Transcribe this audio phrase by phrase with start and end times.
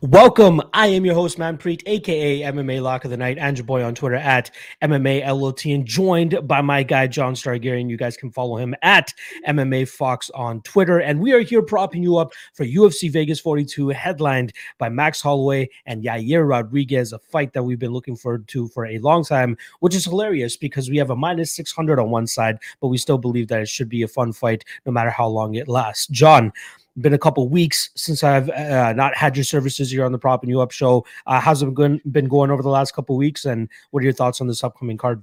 [0.00, 0.62] Welcome.
[0.72, 4.14] I am your host, Manpreet, aka MMA Lock of the Night, Andrew Boy on Twitter
[4.14, 4.48] at
[4.80, 7.90] MMA LOT, and joined by my guy John Stargarian.
[7.90, 9.12] You guys can follow him at
[9.44, 11.00] MMA Fox on Twitter.
[11.00, 15.68] And we are here propping you up for UFC Vegas 42, headlined by Max Holloway
[15.84, 19.56] and Yair Rodriguez, a fight that we've been looking forward to for a long time,
[19.80, 23.18] which is hilarious because we have a minus 600 on one side, but we still
[23.18, 26.06] believe that it should be a fun fight no matter how long it lasts.
[26.06, 26.52] John,
[27.00, 30.42] been a couple weeks since I've uh, not had your services here on the Prop
[30.42, 31.04] and You Up show.
[31.26, 34.12] Uh, how's it been, been going over the last couple weeks, and what are your
[34.12, 35.22] thoughts on this upcoming card?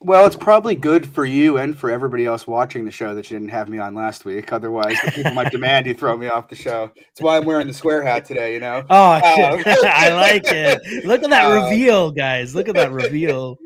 [0.00, 3.36] Well, it's probably good for you and for everybody else watching the show that you
[3.36, 4.52] didn't have me on last week.
[4.52, 6.92] Otherwise, people might demand you throw me off the show.
[6.94, 8.54] That's why I'm wearing the square hat today.
[8.54, 8.84] You know.
[8.88, 9.20] Oh, um,
[9.66, 11.04] I like it.
[11.04, 12.54] Look at that uh, reveal, guys.
[12.54, 13.58] Look at that reveal.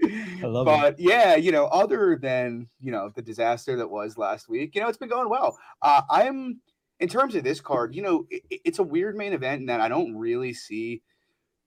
[0.42, 1.00] I love but, it.
[1.00, 4.88] yeah, you know, other than you know the disaster that was last week, you know,
[4.88, 5.58] it's been going well.
[5.82, 6.60] Uh, I'm
[7.02, 9.80] in terms of this card, you know, it, it's a weird main event in that
[9.80, 11.02] I don't really see,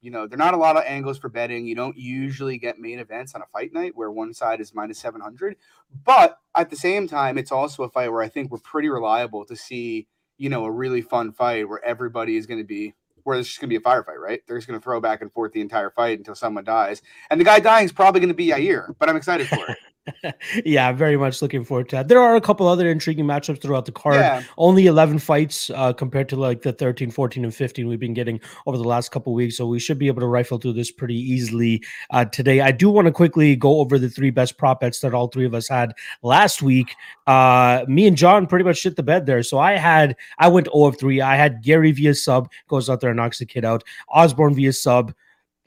[0.01, 1.67] you know, there are not a lot of angles for betting.
[1.67, 4.97] You don't usually get main events on a fight night where one side is minus
[4.99, 5.57] 700.
[6.05, 9.43] But at the same time, it's also a fight where I think we're pretty reliable
[9.45, 13.39] to see, you know, a really fun fight where everybody is going to be where
[13.39, 14.41] it's just going to be a firefight, right?
[14.47, 17.01] They're just going to throw back and forth the entire fight until someone dies.
[17.31, 19.77] And the guy dying is probably going to be Yair, but I'm excited for it.
[20.65, 22.07] yeah, very much looking forward to that.
[22.07, 24.15] There are a couple other intriguing matchups throughout the card.
[24.15, 24.43] Yeah.
[24.57, 28.39] Only 11 fights uh, compared to like the 13, 14, and 15 we've been getting
[28.65, 29.57] over the last couple weeks.
[29.57, 32.61] So we should be able to rifle through this pretty easily uh, today.
[32.61, 35.45] I do want to quickly go over the three best prop bets that all three
[35.45, 36.95] of us had last week.
[37.27, 39.43] Uh, me and John pretty much shit the bed there.
[39.43, 41.21] So I had, I went 0 of 3.
[41.21, 43.83] I had Gary via sub, goes out there and knocks the kid out.
[44.09, 45.13] Osborne via sub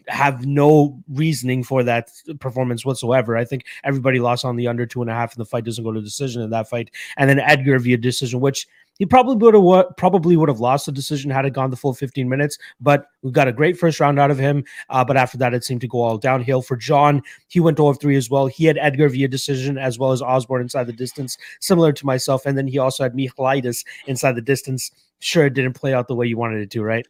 [0.08, 3.36] have no reasoning for that performance whatsoever.
[3.36, 5.84] I think everybody lost on the under two and a half, and the fight doesn't
[5.84, 6.90] go to decision in that fight.
[7.16, 8.66] And then Edgar via decision, which
[8.98, 11.94] he probably would have probably would have lost the decision had it gone the full
[11.94, 12.58] 15 minutes.
[12.80, 14.64] But we got a great first round out of him.
[14.90, 17.22] Uh, but after that, it seemed to go all downhill for John.
[17.48, 18.46] He went 0 3 as well.
[18.46, 22.44] He had Edgar via decision as well as Osborne inside the distance, similar to myself.
[22.44, 24.90] And then he also had Michailidis inside the distance
[25.20, 27.06] sure it didn't play out the way you wanted it to, right?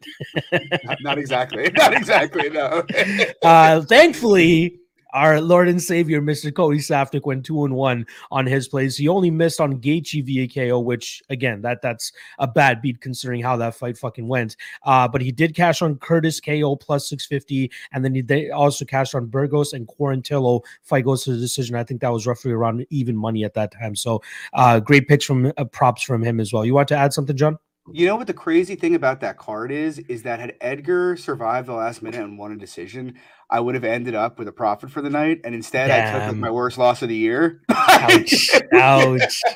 [0.83, 1.69] not, not, exactly.
[1.77, 2.49] Not exactly.
[2.49, 2.83] No.
[3.43, 4.79] uh, thankfully,
[5.13, 6.53] our Lord and Savior, Mr.
[6.53, 8.97] Cody Saftik, went two and one on his plays.
[8.97, 13.41] He only missed on Gaethje via KO, which again, that that's a bad beat considering
[13.41, 14.55] how that fight fucking went.
[14.83, 18.49] Uh, but he did cash on Curtis KO plus six fifty, and then he they
[18.49, 20.61] also cashed on Burgos and Quarantillo.
[20.83, 21.75] Fight goes to the decision.
[21.75, 23.95] I think that was roughly around even money at that time.
[23.95, 24.21] So,
[24.53, 26.65] uh, great picks from uh, props from him as well.
[26.65, 27.57] You want to add something, John?
[27.91, 29.99] You know what the crazy thing about that card is?
[29.99, 33.15] Is that had Edgar survived the last minute and won a decision,
[33.49, 35.41] I would have ended up with a profit for the night.
[35.43, 36.21] And instead, Damn.
[36.21, 37.61] I took my worst loss of the year.
[37.69, 38.49] Ouch.
[38.73, 39.41] Ouch.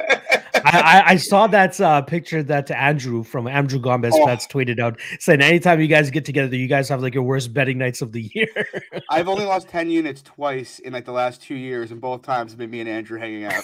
[0.66, 4.26] I, I, saw that uh, picture that Andrew from Andrew Gomez oh.
[4.26, 7.54] that's tweeted out saying anytime you guys get together, you guys have like your worst
[7.54, 8.68] betting nights of the year.
[9.10, 12.52] I've only lost 10 units twice in like the last two years, and both times
[12.52, 13.64] have been me and Andrew hanging out.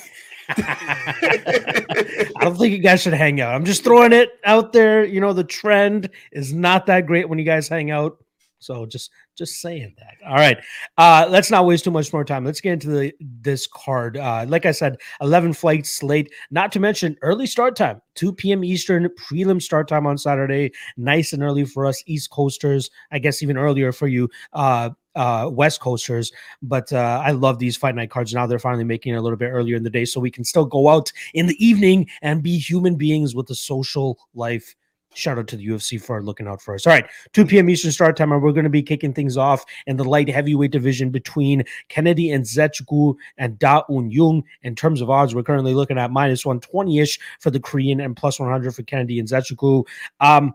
[0.50, 3.54] I don't think you guys should hang out.
[3.54, 5.06] I'm just throwing it out there.
[5.06, 8.18] You know, the trend is not that great when you guys hang out.
[8.60, 10.16] So just just saying that.
[10.28, 10.58] All right.
[10.98, 12.44] Uh, let's not waste too much more time.
[12.44, 14.18] Let's get into the this card.
[14.18, 18.64] Uh, like I said, 11 flights late, not to mention early start time, 2 p.m.
[18.66, 20.72] Eastern, prelim start time on Saturday.
[20.98, 22.92] Nice and early for us East Coasters.
[23.12, 26.32] I guess even earlier for you uh, uh, West Coasters.
[26.62, 28.34] But uh, I love these fight night cards.
[28.34, 30.44] Now they're finally making it a little bit earlier in the day so we can
[30.44, 34.76] still go out in the evening and be human beings with a social life
[35.16, 36.86] Shout out to the UFC for looking out for us.
[36.86, 37.70] All right, 2 p.m.
[37.70, 40.72] Eastern start time, and we're going to be kicking things off in the light heavyweight
[40.72, 44.44] division between Kennedy Nzechukwu and Da Un Jung.
[44.62, 48.16] In terms of odds, we're currently looking at minus 120 ish for the Korean and
[48.16, 49.84] plus 100 for Kennedy Nzechukwu.
[50.20, 50.54] Um,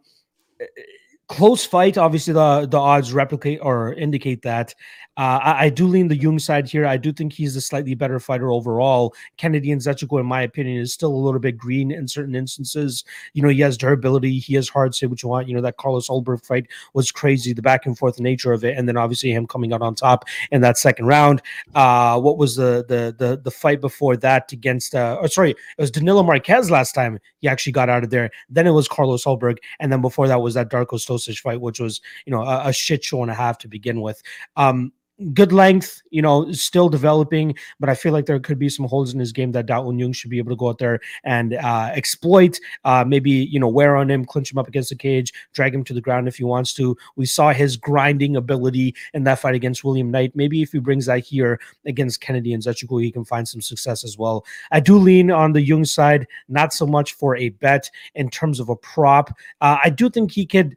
[1.29, 1.99] close fight.
[1.99, 4.75] Obviously, the the odds replicate or indicate that.
[5.17, 6.87] Uh, I, I, do lean the Jung side here.
[6.87, 9.15] I do think he's a slightly better fighter overall.
[9.37, 13.05] Kennedy Nzechukwu, in my opinion, is still a little bit green in certain instances.
[13.33, 14.41] You know, he has durability.
[14.41, 15.47] He has hard, say what you want.
[15.47, 18.77] You know, that Carlos Ulberg fight was crazy, the back and forth nature of it.
[18.77, 21.43] And then obviously him coming out on top in that second round.
[21.77, 25.57] Uh, what was the the the the fight before that against uh oh sorry, it
[25.79, 28.31] was Danilo Marques last time he actually got out of there.
[28.49, 29.59] Then it was Carlos Ulberg.
[29.79, 32.73] And then before that was that Darko Stosic fight, which was, you know, a, a
[32.73, 34.23] shit show and a half to begin with.
[34.57, 34.93] Um,
[35.33, 39.15] good length, you know, still developing, but I feel like there could be some holes
[39.15, 41.55] in his game that Da Un Jung should be able to go out there and
[41.55, 42.59] uh, exploit.
[42.85, 45.85] Uh, maybe, you know, wear on him, clinch him up against the cage, drag him
[45.85, 46.97] to the ground if he wants to.
[47.17, 50.35] We saw his grinding ability in that fight against William Knight.
[50.35, 54.05] Maybe if he brings that here against Kennedy and Nzechukwu, he can find some success
[54.05, 54.45] as well.
[54.73, 58.59] I do lean on the Jung side, not so much for a bet in terms
[58.59, 59.31] of a prop.
[59.61, 60.77] Uh, I do think he could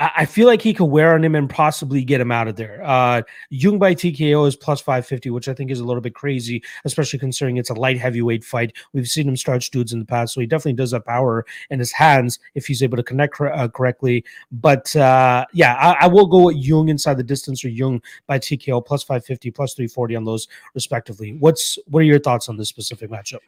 [0.00, 2.82] I feel like he could wear on him and possibly get him out of there.
[2.82, 6.64] Uh, Jung by TKO is plus 550, which I think is a little bit crazy,
[6.84, 8.76] especially considering it's a light heavyweight fight.
[8.92, 11.78] We've seen him starch dudes in the past, so he definitely does have power in
[11.78, 14.24] his hands if he's able to connect uh, correctly.
[14.50, 18.40] But uh, yeah, I, I, will go with Jung inside the distance or Jung by
[18.40, 21.34] TKO plus 550, plus 340 on those respectively.
[21.34, 23.40] What's what are your thoughts on this specific matchup?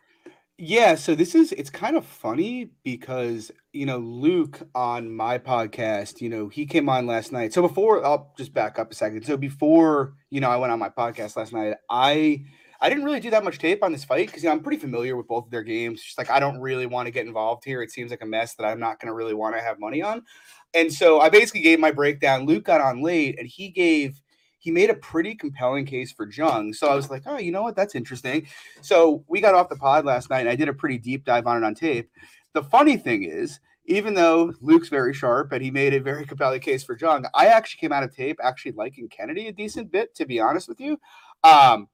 [0.58, 6.22] Yeah, so this is it's kind of funny because you know Luke on my podcast,
[6.22, 7.52] you know, he came on last night.
[7.52, 9.24] So before I'll just back up a second.
[9.26, 12.42] So before, you know, I went on my podcast last night, I
[12.80, 14.78] I didn't really do that much tape on this fight because you know, I'm pretty
[14.78, 16.02] familiar with both of their games.
[16.02, 17.82] Just like I don't really want to get involved here.
[17.82, 20.00] It seems like a mess that I'm not going to really want to have money
[20.00, 20.22] on.
[20.72, 22.46] And so I basically gave my breakdown.
[22.46, 24.22] Luke got on late and he gave
[24.66, 26.72] he made a pretty compelling case for Jung.
[26.72, 27.76] So I was like, oh, you know what?
[27.76, 28.48] That's interesting.
[28.80, 31.46] So we got off the pod last night and I did a pretty deep dive
[31.46, 32.10] on it on tape.
[32.52, 36.60] The funny thing is, even though Luke's very sharp and he made a very compelling
[36.60, 40.12] case for Jung, I actually came out of tape actually liking Kennedy a decent bit,
[40.16, 40.98] to be honest with you.
[41.44, 41.86] Um,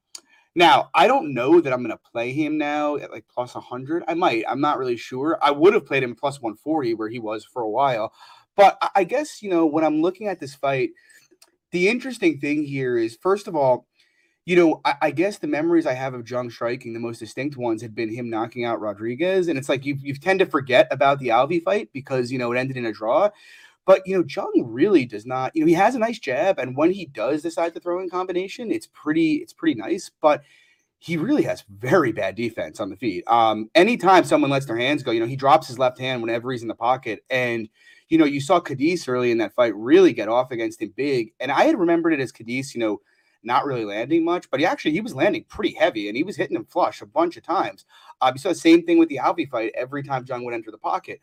[0.54, 4.04] now, I don't know that I'm going to play him now at like plus 100.
[4.08, 4.44] I might.
[4.48, 5.38] I'm not really sure.
[5.42, 8.14] I would have played him plus 140 where he was for a while.
[8.56, 10.92] But I guess, you know, when I'm looking at this fight,
[11.72, 13.86] the interesting thing here is, first of all,
[14.44, 17.56] you know, I, I, guess the memories I have of Jung striking, the most distinct
[17.56, 20.88] ones, had been him knocking out Rodriguez, and it's like you you tend to forget
[20.90, 23.30] about the Alvey fight because you know it ended in a draw.
[23.84, 25.52] But you know, Jung really does not.
[25.54, 28.10] You know, he has a nice jab, and when he does decide to throw in
[28.10, 30.10] combination, it's pretty it's pretty nice.
[30.20, 30.42] But
[30.98, 33.24] he really has very bad defense on the feet.
[33.26, 36.52] Um, anytime someone lets their hands go, you know, he drops his left hand whenever
[36.52, 37.68] he's in the pocket, and
[38.12, 41.32] you know, you saw Khadis early in that fight really get off against him big.
[41.40, 43.00] And I had remembered it as Khadis, you know,
[43.42, 46.36] not really landing much, but he actually he was landing pretty heavy and he was
[46.36, 47.86] hitting him flush a bunch of times.
[48.20, 50.70] Uh, you saw the same thing with the Alvey fight every time Jung would enter
[50.70, 51.20] the pocket.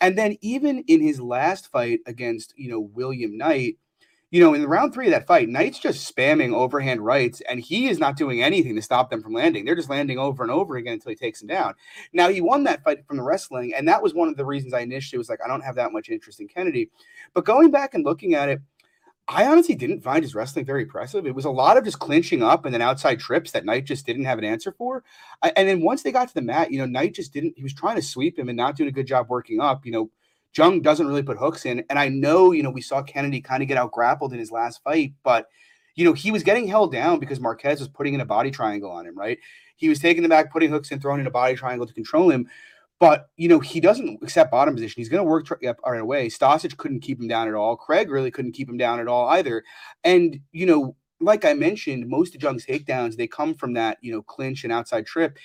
[0.00, 3.76] And then even in his last fight against, you know, William Knight,
[4.34, 7.60] you know, in the round three of that fight, Knight's just spamming overhand rights, and
[7.60, 9.64] he is not doing anything to stop them from landing.
[9.64, 11.74] They're just landing over and over again until he takes them down.
[12.12, 14.74] Now, he won that fight from the wrestling, and that was one of the reasons
[14.74, 16.90] I initially was like, I don't have that much interest in Kennedy.
[17.32, 18.60] But going back and looking at it,
[19.28, 21.28] I honestly didn't find his wrestling very impressive.
[21.28, 24.04] It was a lot of just clinching up and then outside trips that Knight just
[24.04, 25.04] didn't have an answer for.
[25.44, 27.72] And then once they got to the mat, you know, Knight just didn't, he was
[27.72, 29.86] trying to sweep him and not doing a good job working up.
[29.86, 30.10] You know,
[30.56, 31.84] Jung doesn't really put hooks in.
[31.90, 34.52] And I know, you know, we saw Kennedy kind of get out grappled in his
[34.52, 35.48] last fight, but,
[35.96, 38.90] you know, he was getting held down because Marques was putting in a body triangle
[38.90, 39.38] on him, right?
[39.76, 42.30] He was taking the back, putting hooks in, throwing in a body triangle to control
[42.30, 42.48] him.
[43.00, 45.00] But, you know, he doesn't accept bottom position.
[45.00, 46.28] He's going to work right away.
[46.28, 47.76] Stosic couldn't keep him down at all.
[47.76, 49.64] Craig really couldn't keep him down at all either.
[50.04, 54.12] And, you know, like I mentioned, most of Jung's takedowns, they come from that, you
[54.12, 55.38] know, clinch and outside trip.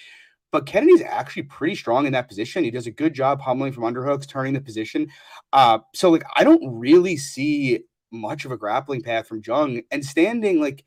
[0.52, 2.64] But Kennedy's actually pretty strong in that position.
[2.64, 5.08] He does a good job humbling from underhooks, turning the position.
[5.54, 7.82] Uh, so like I don't really see
[8.12, 10.84] much of a grappling path from Jung and standing like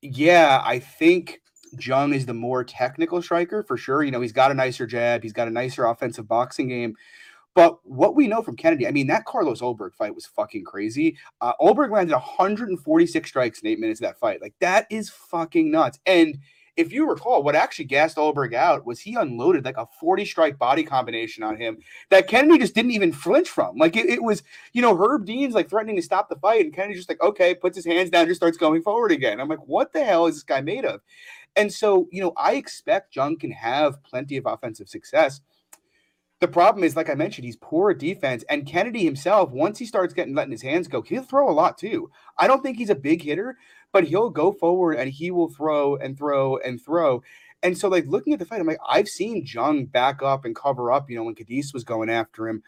[0.00, 1.40] yeah, I think
[1.80, 4.02] Jung is the more technical striker for sure.
[4.02, 6.94] You know, he's got a nicer jab, he's got a nicer offensive boxing game.
[7.54, 11.16] But what we know from Kennedy, I mean, that Carlos Ulberg fight was fucking crazy.
[11.40, 14.42] Uh, Ulberg landed 146 strikes in eight minutes of that fight.
[14.42, 16.00] Like, that is fucking nuts.
[16.04, 16.38] And
[16.76, 20.58] if you recall, what actually gassed Ulberg out was he unloaded like a 40 strike
[20.58, 21.78] body combination on him
[22.10, 23.76] that Kennedy just didn't even flinch from.
[23.76, 24.42] Like it, it, was,
[24.72, 27.54] you know, Herb Dean's like threatening to stop the fight, and Kennedy just like, okay,
[27.54, 29.40] puts his hands down, just starts going forward again.
[29.40, 31.00] I'm like, what the hell is this guy made of?
[31.56, 35.40] And so, you know, I expect Jung can have plenty of offensive success.
[36.44, 38.44] The problem is, like I mentioned, he's poor at defense.
[38.50, 41.78] And Kennedy himself, once he starts getting letting his hands go, he'll throw a lot
[41.78, 42.10] too.
[42.36, 43.56] I don't think he's a big hitter,
[43.92, 47.22] but he'll go forward and he will throw and throw and throw.
[47.62, 50.54] And so, like looking at the fight, I'm like, I've seen Jung back up and
[50.54, 52.62] cover up, you know, when Khadis was going after him.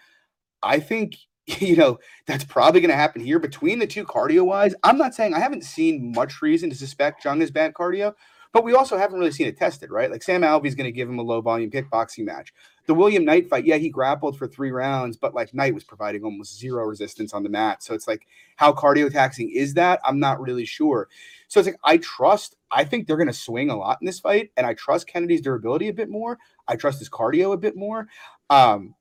[0.63, 1.17] I think,
[1.47, 4.75] you know, that's probably going to happen here between the two cardio wise.
[4.85, 8.15] I'm not saying I haven't seen much reason to suspect Jung is bad cardio,
[8.55, 10.11] but we also haven't really seen it tested, right?
[10.11, 12.55] Like Sam Alvey's going to give him a low volume kickboxing match.
[12.87, 16.23] The William Knight fight, yeah, he grappled for three rounds, but like Knight was providing
[16.23, 17.83] almost zero resistance on the mat.
[17.83, 18.27] So it's like,
[18.57, 20.01] how cardio taxing is that?
[20.05, 21.09] I'm not really sure.
[21.49, 24.21] So it's like, I trust, I think they're going to swing a lot in this
[24.21, 26.39] fight, and I trust Kennedy's durability a bit more.
[26.69, 28.09] I trust his cardio a bit more.
[28.51, 28.95] Um,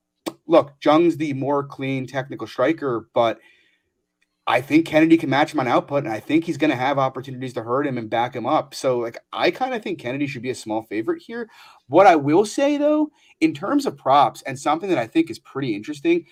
[0.48, 3.40] look, Jung's the more clean technical striker, but
[4.48, 7.00] I think Kennedy can match him on output, and I think he's going to have
[7.00, 8.76] opportunities to hurt him and back him up.
[8.76, 11.50] So, like, I kind of think Kennedy should be a small favorite here.
[11.88, 13.10] What I will say, though,
[13.42, 16.26] in terms of props, and something that I think is pretty interesting,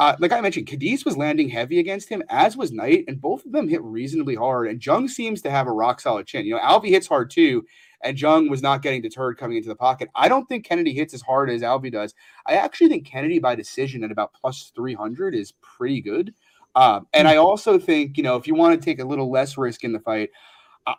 [0.00, 3.46] uh, like I mentioned, Khadis was landing heavy against him, as was Knight, and both
[3.46, 4.66] of them hit reasonably hard.
[4.66, 6.44] And Jung seems to have a rock solid chin.
[6.44, 7.64] You know, Alvey hits hard too,
[8.02, 10.08] and Jung was not getting deterred coming into the pocket.
[10.16, 12.14] I don't think Kennedy hits as hard as Alvey does.
[12.46, 16.34] I actually think Kennedy by decision at about plus 300 is pretty good.
[16.74, 19.58] Um, and I also think, you know, if you want to take a little less
[19.58, 20.30] risk in the fight,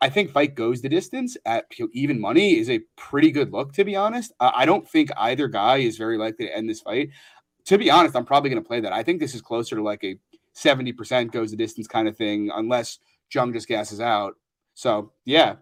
[0.01, 3.83] I- think fight goes the distance at even money is a pretty good look, to
[3.83, 4.31] be honest.
[4.39, 7.09] I don't think either guy is very likely to end this fight.
[7.65, 8.93] To be honest, I'm probably going to play that.
[8.93, 10.17] I think this is closer to like a
[10.53, 12.99] 70% goes the distance kind of thing, unless
[13.33, 14.35] Jung just gasses out.
[14.75, 15.55] So, yeah,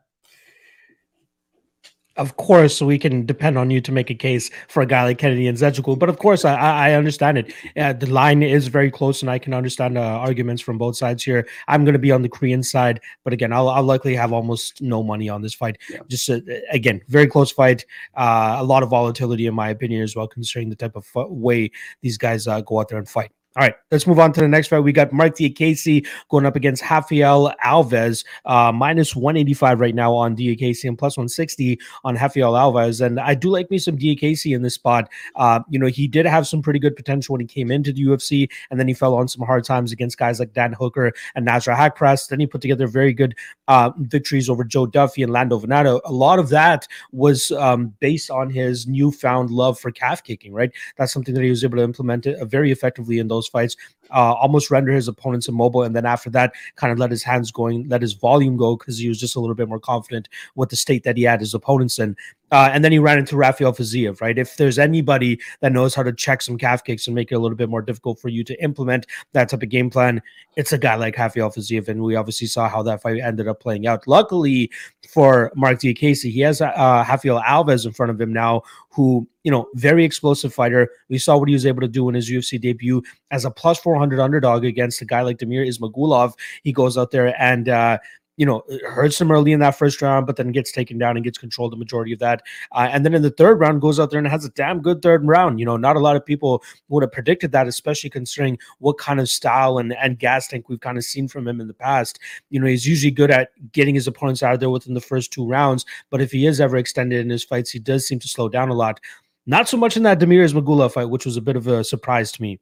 [2.18, 5.18] of course, we can depend on you to make a case for a guy like
[5.18, 5.98] Kennedy and Nzechukwu.
[5.98, 7.54] But of course, I, I understand it.
[7.78, 11.24] Uh, the line is very close, and I can understand uh, arguments from both sides
[11.24, 11.48] here.
[11.68, 14.82] I'm going to be on the Korean side, but again, I'll, I'll likely have almost
[14.82, 15.78] no money on this fight.
[15.90, 16.00] Yeah.
[16.08, 16.40] Just uh,
[16.72, 17.86] again, very close fight.
[18.16, 21.28] Uh, a lot of volatility, in my opinion, as well, considering the type of fu-
[21.28, 23.32] way these guys uh, go out there and fight.
[23.58, 24.80] All right, let's move on to the next fight.
[24.80, 30.38] We got Mark Diakiese going up against Rafael Alves, uh, minus 185 right now on
[30.38, 33.06] Diakiese and plus 160 on Rafael Alves.
[33.06, 35.10] And I do like me some Diakiese in this spot.
[35.36, 38.02] Uh, you know, he did have some pretty good potential when he came into the
[38.04, 41.46] UFC, and then he fell on some hard times against guys like Dan Hooker and
[41.46, 42.30] Nasrat Haqparast.
[42.30, 43.36] Then he put together very good
[43.68, 46.00] uh, victories over Joe Duffy and Lando Vannata.
[46.06, 50.72] A lot of that was um, based on his newfound love for calf kicking, right?
[50.96, 53.78] That's something that he was able to implement uh, very effectively in those fights,
[54.12, 55.84] uh, almost render his opponents immobile.
[55.84, 58.98] And then after that, kind of let his hands going, let his volume go because
[58.98, 61.54] he was just a little bit more confident with the state that he had his
[61.54, 62.16] opponents in.
[62.52, 64.38] Uh, and then he ran into Rafael Fiziev, right?
[64.38, 67.40] If there's anybody that knows how to check some calf kicks and make it a
[67.40, 70.22] little bit more difficult for you to implement that type of game plan,
[70.58, 71.88] it's a guy like Rafael Fiziev.
[71.88, 74.06] And we obviously saw how that fight ended up playing out.
[74.06, 74.70] Luckily
[75.08, 79.52] for Mark Diakiese, he has uh, Rafael Alves in front of him now, who, you
[79.52, 80.90] know, very explosive fighter.
[81.08, 83.02] We saw what he was able to do in his UFC debut
[83.32, 86.34] as a plus 400 underdog against a guy like Damir Ismagulov.
[86.64, 87.98] He goes out there and, uh,
[88.38, 91.24] you know, hurts him early in that first round, but then gets taken down and
[91.24, 92.42] gets controlled the majority of that.
[92.72, 95.02] Uh, and then in the third round, goes out there and has a damn good
[95.02, 95.60] third round.
[95.60, 99.20] You know, not a lot of people would have predicted that, especially considering what kind
[99.20, 102.20] of style and, and gas tank we've kind of seen from him in the past.
[102.50, 105.32] You know, he's usually good at getting his opponents out of there within the first
[105.32, 108.28] two rounds, but if he is ever extended in his fights, he does seem to
[108.28, 109.00] slow down a lot.
[109.46, 112.32] Not so much in that Damir Ismagulov fight, which was a bit of a surprise
[112.32, 112.60] to me.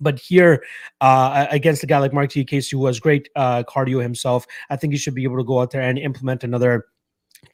[0.00, 0.64] But here,
[1.00, 4.92] uh, against a guy like Mark Diakiese, who has great uh, cardio himself, I think
[4.92, 6.86] he should be able to go out there and implement another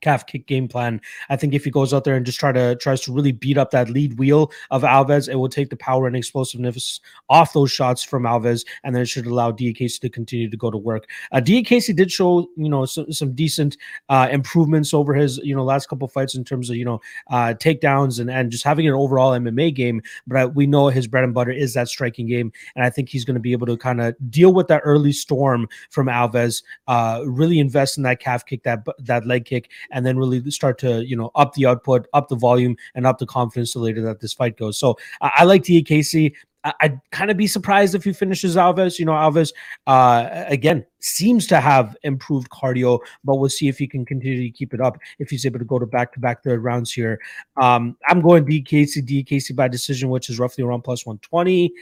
[0.00, 1.00] calf kick game plan.
[1.28, 3.58] I think if he goes out there and just try to tries to really beat
[3.58, 7.70] up that lead wheel of Alves, it will take the power and explosiveness off those
[7.70, 11.08] shots from Alves, and then it should allow Diakiese to continue to go to work.
[11.32, 13.76] Uh, Diakiese did show you know some, some decent
[14.08, 17.00] uh, improvements over his you know last couple fights in terms of you know
[17.30, 20.02] uh, takedowns and and just having an overall MMA game.
[20.26, 23.08] But uh, we know his bread and butter is that striking game, and I think
[23.08, 26.62] he's going to be able to kind of deal with that early storm from Alves.
[26.86, 30.78] Uh, really invest in that calf kick, that that leg kick, and then really start
[30.78, 34.02] to you know up the output, up the volume, and up the confidence the later
[34.02, 34.78] that this fight goes.
[34.78, 36.32] So I, I like Diakiese.
[36.64, 38.98] I- I'd kind of be surprised if he finishes Alves.
[38.98, 39.52] You know, Alves
[39.86, 44.50] uh, again seems to have improved cardio, but we'll see if he can continue to
[44.50, 44.98] keep it up.
[45.20, 47.20] If he's able to go to back to back third rounds here,
[47.60, 51.72] um, I'm going DKC DKC by decision, which is roughly around plus one twenty.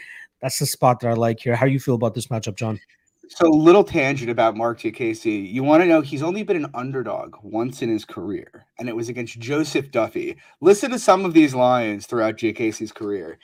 [0.42, 1.56] That's the spot that I like here.
[1.56, 2.78] How you feel about this matchup, John?
[3.28, 5.50] So, little tangent about Mark Diakiese.
[5.50, 8.96] You want to know he's only been an underdog once in his career, and it
[8.96, 10.36] was against Joseph Duffy.
[10.60, 13.38] Listen to some of these lines throughout Diakiese's career: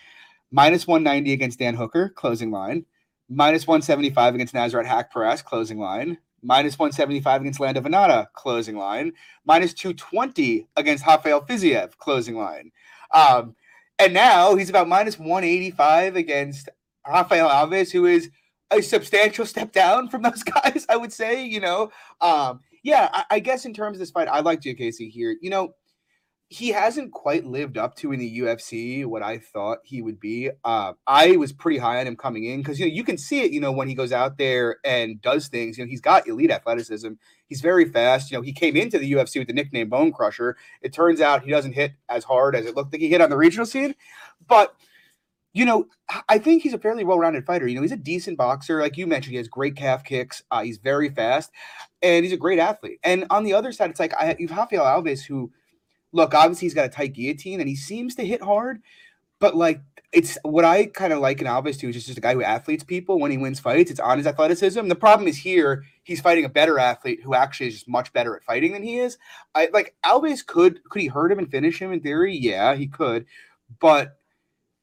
[0.51, 2.85] minus 190 against Dan Hooker, closing line;
[3.29, 9.13] minus 175 against Nasrat Haqparast, closing line; minus 175 against Lando Vannata, closing line;
[9.47, 12.71] minus 220 against Rafael Fiziev, closing line.
[13.15, 13.57] Um,
[13.99, 16.69] and now he's about minus 185 against
[17.07, 18.31] Rafael Alves, who is
[18.71, 21.45] a substantial step down from those guys, I would say.
[21.45, 25.11] You know, um, yeah, I, I guess in terms of this fight, I like Diakiese
[25.11, 25.37] here.
[25.41, 25.75] You know,
[26.53, 30.51] he hasn't quite lived up to in the UFC what I thought he would be.
[30.65, 33.43] Uh, I was pretty high on him coming in because you know you can see
[33.43, 33.53] it.
[33.53, 35.79] You know when he goes out there and does things.
[35.79, 37.13] You know he's got elite athleticism.
[37.47, 38.31] He's very fast.
[38.31, 40.57] You know he came into the UFC with the nickname Bone Crusher.
[40.83, 43.31] It turns out he doesn't hit as hard as it looked like he hit on
[43.31, 43.95] the regional scene,
[44.49, 44.75] but
[45.53, 45.87] you know,
[46.29, 47.67] I think he's a fairly well-rounded fighter.
[47.67, 49.33] You know, he's a decent boxer, like you mentioned.
[49.33, 50.43] He has great calf kicks.
[50.51, 51.51] Uh, he's very fast,
[52.03, 53.01] and he's a great athlete.
[53.03, 55.51] And on the other side, it's like I you've Rafael Alves, who,
[56.13, 58.81] look, obviously he's got a tight guillotine, and he seems to hit hard,
[59.41, 59.81] but like
[60.13, 62.43] it's what I kind of like in Alves too is just, just a guy who
[62.43, 63.91] athletes people when he wins fights.
[63.91, 64.89] It's on his athleticism.
[64.89, 68.35] The problem is here he's fighting a better athlete who actually is just much better
[68.35, 69.19] at fighting than he is.
[69.55, 72.37] I like Alves could could he hurt him and finish him in theory?
[72.37, 73.27] Yeah, he could,
[73.81, 74.20] but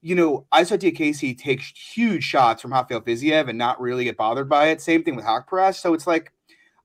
[0.01, 4.17] you know, I saw Diakiese take huge shots from Rafael Fiziev and not really get
[4.17, 4.81] bothered by it.
[4.81, 5.81] Same thing with Haqparast.
[5.81, 6.31] So it's like,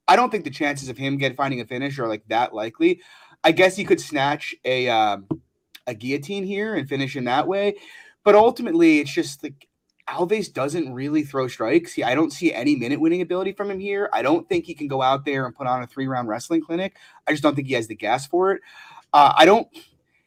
[0.09, 3.01] I don't think the chances of him get finding a finish are like that likely.
[3.45, 5.27] I guess he could snatch a um,
[5.87, 7.75] a guillotine here and finish in that way,
[8.25, 9.69] but ultimately, it's just like
[10.09, 11.93] Alves doesn't really throw strikes.
[11.93, 14.09] He, I don't see any minute winning ability from him here.
[14.13, 16.63] I don't think he can go out there and put on a three round wrestling
[16.63, 16.97] clinic.
[17.27, 18.63] I just don't think he has the gas for it.
[19.13, 19.69] Uh, I don't.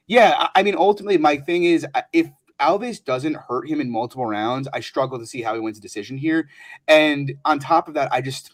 [0.08, 3.90] Yeah, I, I mean, ultimately, my thing is uh, if Alves doesn't hurt him in
[3.90, 6.50] multiple rounds, I struggle to see how he wins a decision here.
[6.88, 8.52] And on top of that, I just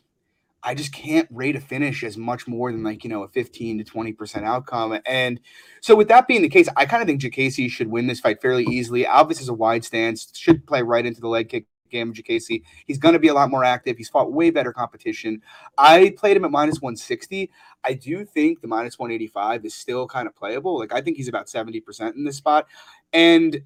[0.63, 3.79] I just can't rate a finish as much more than like, you know, a 15
[3.79, 4.99] to 20% outcome.
[5.07, 5.39] And
[5.81, 8.41] so with that being the case, I kind of think Diakiese should win this fight
[8.41, 9.03] fairly easily.
[9.03, 12.63] Alves is a wide stance, should play right into the leg kick game Diakiese.
[12.85, 13.97] He's going to be a lot more active.
[13.97, 15.41] He's fought way better competition.
[15.77, 17.51] I played him at minus 160.
[17.83, 20.79] I do think the minus 185 is still kind of playable.
[20.79, 22.67] Like I think he's about 70% in this spot.
[23.13, 23.61] And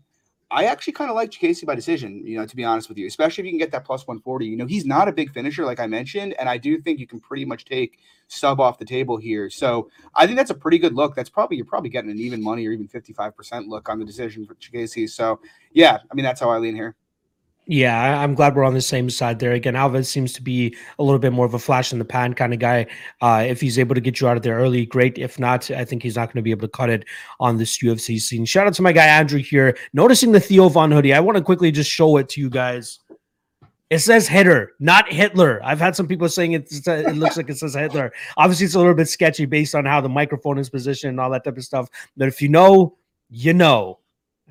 [0.51, 3.07] I actually kind of like Casey by decision, you know, to be honest with you,
[3.07, 4.45] especially if you can get that plus 140.
[4.45, 7.07] You know, he's not a big finisher, like I mentioned, and I do think you
[7.07, 9.49] can pretty much take sub off the table here.
[9.49, 11.15] So I think that's a pretty good look.
[11.15, 14.45] That's probably you're probably getting an even money or even 55% look on the decision
[14.45, 15.07] for Casey.
[15.07, 15.39] So
[15.71, 16.95] yeah, I mean that's how I lean here.
[17.67, 19.53] Yeah, I'm glad we're on the same side there.
[19.53, 22.35] Again, Alves seems to be a little bit more of a flash in the pan
[22.35, 22.85] kind of guy.
[23.21, 25.17] Uh, if he's able to get you out of there early, great.
[25.17, 27.05] If not, I think he's not going to be able to cut it
[27.39, 28.45] on this UFC scene.
[28.45, 31.13] Shout out to my guy Andrew here, noticing the Theo Von hoodie.
[31.13, 32.99] I want to quickly just show it to you guys.
[33.89, 35.59] It says Hitler, not Hitler.
[35.63, 38.11] I've had some people saying it, it looks like it says Hitler.
[38.37, 41.31] Obviously, it's a little bit sketchy based on how the microphone is positioned and all
[41.31, 41.89] that type of stuff.
[42.15, 42.97] But if you know,
[43.29, 43.99] you know.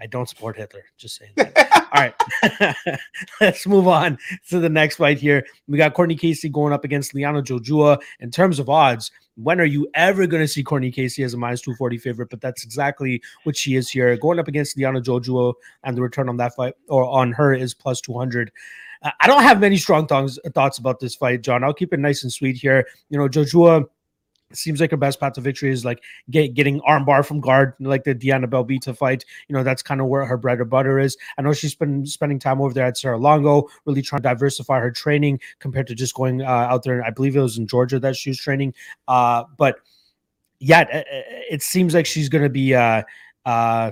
[0.01, 0.83] I don't support Hitler.
[0.99, 1.53] Just saying.
[1.95, 2.99] All right,
[3.41, 5.47] let's move on to the next fight here.
[5.69, 8.01] We got Courtney Casey going up against Liana Jojua.
[8.19, 11.37] In terms of odds, when are you ever going to see Courtney Casey as a
[11.37, 12.31] minus 240 favorite?
[12.31, 14.17] But that's exactly what she is here.
[14.17, 17.75] Going up against Liana Jojua, and the return on that fight or on her is
[17.75, 18.51] plus 200.
[19.21, 21.63] I don't have many strong thoughts, uh, thoughts about this fight, John.
[21.63, 22.87] I'll keep it nice and sweet here.
[23.11, 23.85] You know, Jojua
[24.57, 28.05] seems like her best path to victory is like get, getting armbar from guard, like
[28.05, 29.25] the Diana Belbita fight.
[29.49, 31.17] You know, that's kind of where her bread and butter is.
[31.39, 34.91] I know she's been spending time over there at Serra-Longo, really trying to diversify her
[34.91, 37.05] training compared to just going uh, out there.
[37.05, 38.75] I believe it was in Georgia that she was training.
[39.09, 39.81] Uh, but
[40.61, 41.07] yeah, it,
[41.51, 43.03] it, seems like she's going to be uh,
[43.45, 43.91] uh,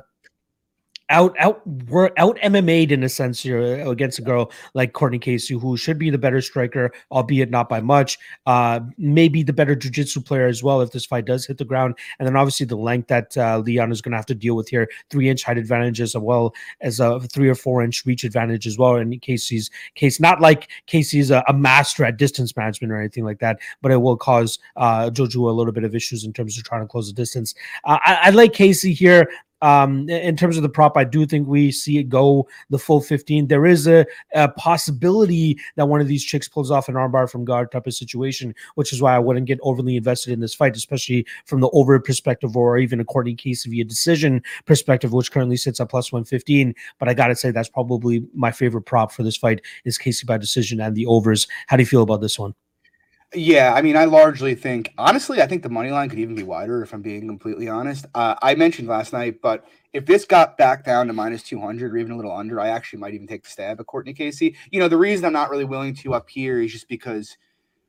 [1.13, 5.19] out out we're out MMA'd in a sense here uh, against a girl like Courtney
[5.19, 8.19] Casey, who should be the better striker, albeit not by much.
[8.47, 11.97] Uh, maybe the better jiu-jitsu player as well if this fight does hit the ground.
[12.19, 14.69] And then obviously the length that uh, Leon is going to have to deal with
[14.69, 18.67] here, three inch height advantage as well as a three or four inch reach advantage
[18.67, 18.97] as well.
[18.97, 23.39] In Casey's case, not like Casey's a, a master at distance management or anything like
[23.41, 26.65] that, but it will cause uh, Jojo a little bit of issues in terms of
[26.65, 27.55] trying to close the distance.
[27.85, 29.29] Uh, I, I like Casey here.
[29.63, 33.01] Um, in terms of the prop, I do think we see it go the full
[33.01, 33.47] 15.
[33.47, 37.45] There is a, a possibility that one of these chicks pulls off an armbar from
[37.45, 40.77] guard type of situation, which is why I wouldn't get overly invested in this fight,
[40.77, 45.57] especially from the over perspective or even a Courtney case via decision perspective, which currently
[45.57, 46.75] sits at plus 115.
[46.99, 50.27] But I got to say, that's probably my favorite prop for this fight is Casey
[50.27, 51.47] by decision and the overs.
[51.69, 52.55] How do you feel about this one?
[53.35, 56.43] Yeah, I mean, I largely think, honestly, I think the money line could even be
[56.43, 58.05] wider if I'm being completely honest.
[58.15, 59.65] Uh, I mentioned last night, but
[59.95, 62.99] if this got back down to minus 200 or even a little under, I actually
[62.99, 64.57] might even take the stab at Courtney Casey.
[64.71, 67.39] You know, the reason I'm not really willing to up here is just because,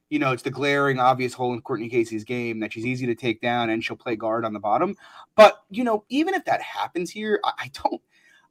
[0.10, 3.16] you know, it's the glaring, obvious hole in Courtney Casey's game that she's easy to
[3.16, 4.96] take down and she'll play guard on the bottom.
[5.36, 8.02] But, you know, even if that happens here, I, I don't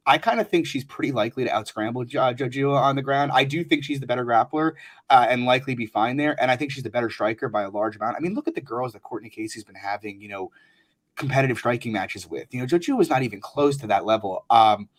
[0.05, 3.31] I kind of think she's pretty likely to outscramble uh, Jojua on the ground.
[3.33, 4.73] I do think she's the better grappler
[5.09, 6.35] uh, and likely be fine there.
[6.41, 8.17] And I think she's the better striker by a large amount.
[8.17, 10.51] I mean, look at the girls that Courtney Casey's been having, you know,
[11.15, 12.53] competitive striking matches with.
[12.53, 14.45] You know, Jojua was not even close to that level.
[14.49, 14.89] Um,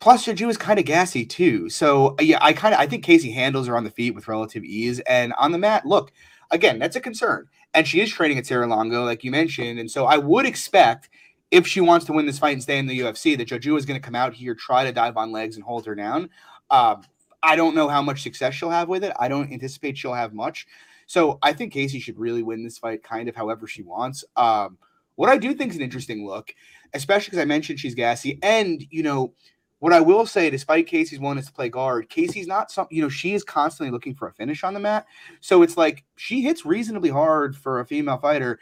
[0.00, 1.68] plus, Jojua is kind of gassy too.
[1.70, 4.64] So yeah, I kind of I think Casey handles her on the feet with relative
[4.64, 4.98] ease.
[5.00, 6.12] And on the mat, look,
[6.50, 7.46] again, that's a concern.
[7.72, 9.78] And she is training at Serra-Longo, like you mentioned.
[9.78, 11.08] And so I would expect–
[11.52, 13.84] if she wants to win this fight and stay in the UFC, that Jojo is
[13.84, 16.30] going to come out here, try to dive on legs and hold her down.
[16.70, 17.02] Um,
[17.42, 19.12] I don't know how much success she'll have with it.
[19.20, 20.66] I don't anticipate she'll have much.
[21.06, 24.24] So I think Casey should really win this fight kind of however she wants.
[24.34, 24.78] Um,
[25.16, 26.54] what I do think is an interesting look,
[26.94, 28.38] especially because I mentioned she's gassy.
[28.42, 29.34] And, you know,
[29.80, 33.10] what I will say, despite Casey's willingness to play guard, Casey's not some, you know,
[33.10, 35.04] she is constantly looking for a finish on the mat.
[35.40, 38.58] So it's like she hits reasonably hard for a female fighter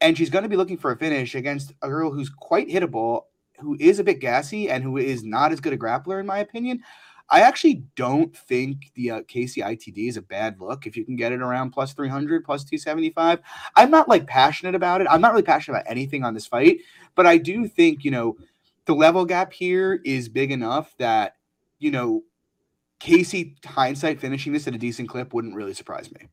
[0.00, 3.22] and she's going to be looking for a finish against a girl who's quite hittable,
[3.58, 6.38] who is a bit gassy, and who is not as good a grappler, in my
[6.38, 6.82] opinion.
[7.32, 11.14] I actually don't think the uh, Casey ITD is a bad look if you can
[11.14, 13.38] get it around plus 300, plus 275.
[13.76, 15.06] I'm not like passionate about it.
[15.08, 16.78] I'm not really passionate about anything on this fight,
[17.14, 18.36] but I do think, you know,
[18.86, 21.36] the level gap here is big enough that,
[21.78, 22.24] you know,
[22.98, 26.26] Casey hindsight finishing this at a decent clip wouldn't really surprise me.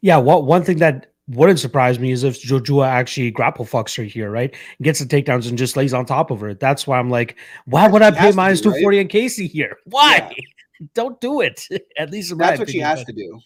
[0.00, 4.04] Yeah, well, one thing that wouldn't surprise me is if Jojua actually grapple fucks her
[4.04, 4.54] here, right?
[4.82, 6.54] Gets the takedowns and just lays on top of her.
[6.54, 8.76] That's why I'm like, why would I pay has minus do, right?
[8.80, 9.76] 240 on Casey here?
[9.86, 10.32] Why?
[10.94, 11.66] Don't do it.
[11.98, 13.40] At least That's what she has but- to do.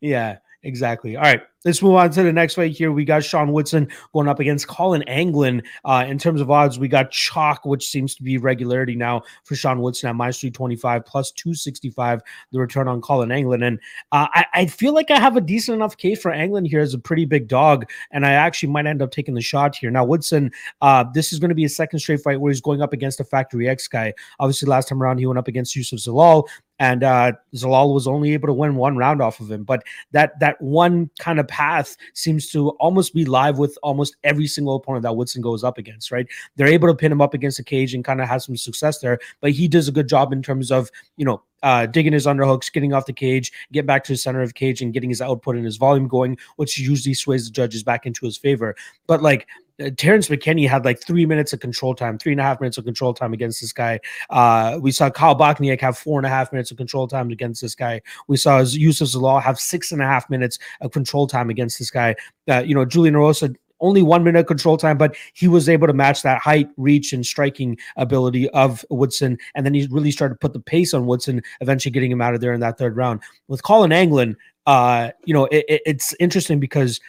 [0.00, 1.16] Yeah, exactly.
[1.16, 2.92] All right, let's move on to the next fight here.
[2.92, 5.62] We got Sean Woodson going up against Collin Anglin.
[5.84, 9.54] Uh, in terms of odds, we got chalk, which seems to be regularity now for
[9.54, 13.62] Sean Woodson at minus 325 plus 265, the return on Collin Anglin.
[13.62, 13.78] And
[14.12, 16.94] uh, I, I feel like I have a decent enough case for Anglin here as
[16.94, 19.90] a pretty big dog, and I actually might end up taking the shot here.
[19.90, 22.82] Now, Woodson, uh, this is going to be a second straight fight where he's going
[22.82, 24.12] up against a Factory X guy.
[24.40, 26.46] Obviously, last time around, he went up against Youssef Zalal,
[26.82, 29.62] and uh, Zalal was only able to win one round off of him.
[29.62, 34.48] But that that one kind of path seems to almost be live with almost every
[34.48, 36.26] single opponent that Woodson goes up against, right?
[36.56, 38.98] They're able to pin him up against the cage and kind of have some success
[38.98, 42.26] there, but he does a good job in terms of, you know, uh, digging his
[42.26, 45.22] underhooks, getting off the cage, get back to the center of cage, and getting his
[45.22, 48.74] output and his volume going, which usually sways the judges back into his favor.
[49.06, 49.46] But like
[49.80, 52.78] uh, Terrance McKinney had like three minutes of control time, three and a half minutes
[52.78, 54.00] of control time against this guy.
[54.30, 57.62] Uh, we saw Kyle Bochniak have four and a half minutes of control time against
[57.62, 58.00] this guy.
[58.28, 61.90] We saw Youssef Zalal have six and a half minutes of control time against this
[61.90, 62.16] guy.
[62.48, 65.92] Uh, you know, Julian Erosa only one minute control time, but he was able to
[65.92, 69.36] match that height, reach, and striking ability of Woodson.
[69.56, 72.32] And then he really started to put the pace on Woodson, eventually getting him out
[72.32, 73.20] of there in that third round.
[73.48, 77.00] With Colin Anglin, uh, you know, it, it- it's interesting because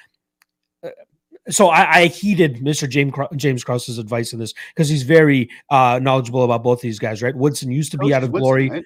[1.49, 2.87] so I, I heeded Mr.
[2.87, 7.21] James James Krause's advice in this because he's very uh, knowledgeable about both these guys,
[7.21, 7.35] right?
[7.35, 8.69] Woodson used to be Coach out of Woodson, glory.
[8.69, 8.83] right?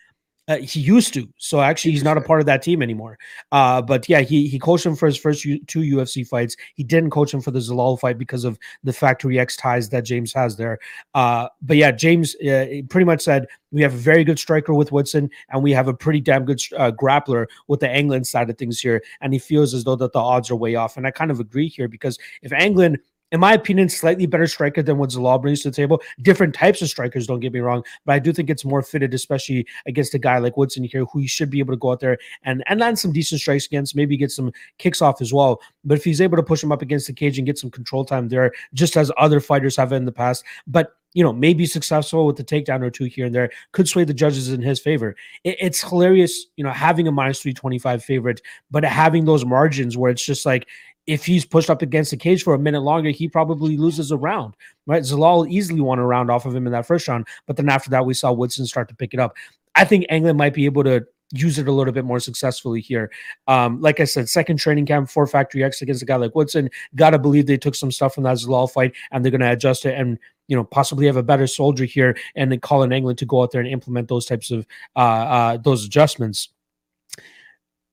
[0.47, 3.17] Uh, he used to, so actually he's not a part of that team anymore.
[3.51, 6.55] Uh, but yeah, he he coached him for his first U- two UFC fights.
[6.75, 10.05] He didn't coach him for the Zalal fight because of the Factory X ties that
[10.05, 10.79] James has there.
[11.13, 14.91] Uh, but yeah, James uh, pretty much said we have a very good striker with
[14.91, 18.57] Woodson, and we have a pretty damn good uh, grappler with the Anglin side of
[18.57, 19.03] things here.
[19.19, 21.39] And he feels as though that the odds are way off, and I kind of
[21.39, 22.97] agree here because if Anglin
[23.31, 26.01] in my opinion, slightly better striker than what Zalal brings to the table.
[26.21, 29.13] Different types of strikers, don't get me wrong, but I do think it's more fitted,
[29.13, 31.99] especially against a guy like Woodson here, who he should be able to go out
[31.99, 35.61] there and, and land some decent strikes against, maybe get some kicks off as well.
[35.83, 38.05] But if he's able to push him up against the cage and get some control
[38.05, 42.27] time there, just as other fighters have in the past, but you know, maybe successful
[42.27, 45.15] with the takedown or two here and there, could sway the judges in his favor.
[45.43, 50.11] It- it's hilarious, you know, having a minus 325 favorite, but having those margins where
[50.11, 50.67] it's just like,
[51.07, 54.17] if he's pushed up against the cage for a minute longer, he probably loses a
[54.17, 54.55] round.
[54.85, 55.01] Right?
[55.01, 57.89] Zalal easily won a round off of him in that first round, but then after
[57.91, 59.35] that, we saw Woodson start to pick it up.
[59.75, 63.11] I think Anglin might be able to use it a little bit more successfully here.
[63.47, 66.69] Um, like I said, second training camp for Factory X against a guy like Woodson.
[66.95, 69.97] Gotta believe they took some stuff from that Zalal fight and they're gonna adjust it
[69.97, 70.17] and
[70.47, 73.41] you know possibly have a better soldier here and then call in Anglin to go
[73.41, 74.65] out there and implement those types of
[74.95, 76.49] uh, uh, those adjustments.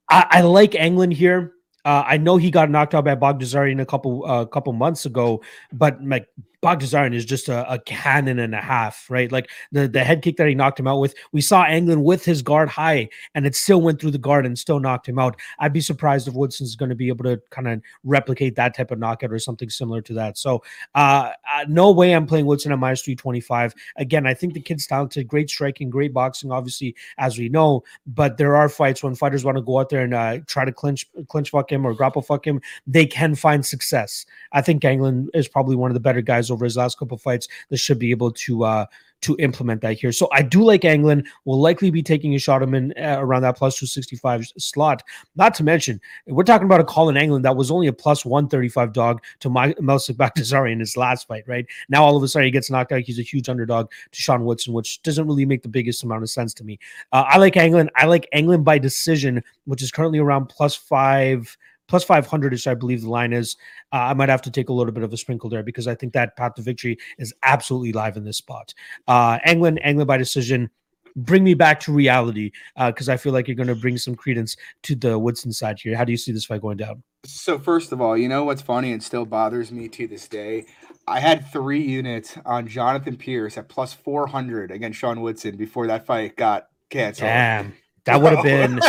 [0.08, 1.53] I, I like Anglin here.
[1.84, 5.04] Uh, I know he got knocked out by Baghdasaryan a couple a uh, couple months
[5.04, 5.42] ago,
[5.72, 6.28] but like
[6.64, 9.30] Baghdasaryan is just a, a cannon and a half, right?
[9.30, 11.14] Like the the head kick that he knocked him out with.
[11.32, 14.58] We saw Anglin with his guard high, and it still went through the guard and
[14.58, 15.36] still knocked him out.
[15.58, 18.90] I'd be surprised if Woodson's going to be able to kind of replicate that type
[18.90, 20.38] of knockout or something similar to that.
[20.38, 20.62] So,
[20.94, 23.74] uh, uh, no way I'm playing Woodson at minus three twenty five.
[23.96, 27.84] Again, I think the kid's talented, great striking, great boxing, obviously as we know.
[28.06, 30.72] But there are fights when fighters want to go out there and uh, try to
[30.72, 34.24] clinch clinch fuck him or grapple fuck him, they can find success.
[34.52, 37.48] I think Anglin is probably one of the better guys over his last couple fights
[37.68, 38.86] that should be able to uh
[39.24, 40.12] to implement that here.
[40.12, 41.24] So I do like Anglin.
[41.46, 45.02] Will likely be taking a shot him in uh, around that plus 265 slot.
[45.34, 48.92] Not to mention, we're talking about a Collin Anglin that was only a plus 135
[48.92, 51.66] dog to my Melsik Baghdasaryan in his last fight, right?
[51.88, 53.00] Now all of a sudden he gets knocked out.
[53.00, 56.28] He's a huge underdog to Sean Woodson, which doesn't really make the biggest amount of
[56.28, 56.78] sense to me.
[57.10, 57.88] Uh, I like Anglin.
[57.96, 61.56] I like Anglin by decision, which is currently around plus five
[61.88, 63.56] plus 500 ish, I believe the line is.
[63.92, 65.94] Uh, I might have to take a little bit of a sprinkle there because I
[65.94, 68.74] think that path to victory is absolutely live in this spot.
[69.06, 70.70] Uh, Anglin, Anglin by decision.
[71.16, 74.56] Bring me back to reality because I feel like you're going to bring some credence
[74.82, 75.96] to the Woodson side here.
[75.96, 77.04] How do you see this fight going down?
[77.24, 80.66] So first of all, you know what's funny and still bothers me to this day?
[81.06, 86.06] I had three units on Jonathan Pearce at plus 400 against Sean Woodson before that
[86.06, 87.28] fight got canceled.
[87.28, 88.80] Damn, that would have been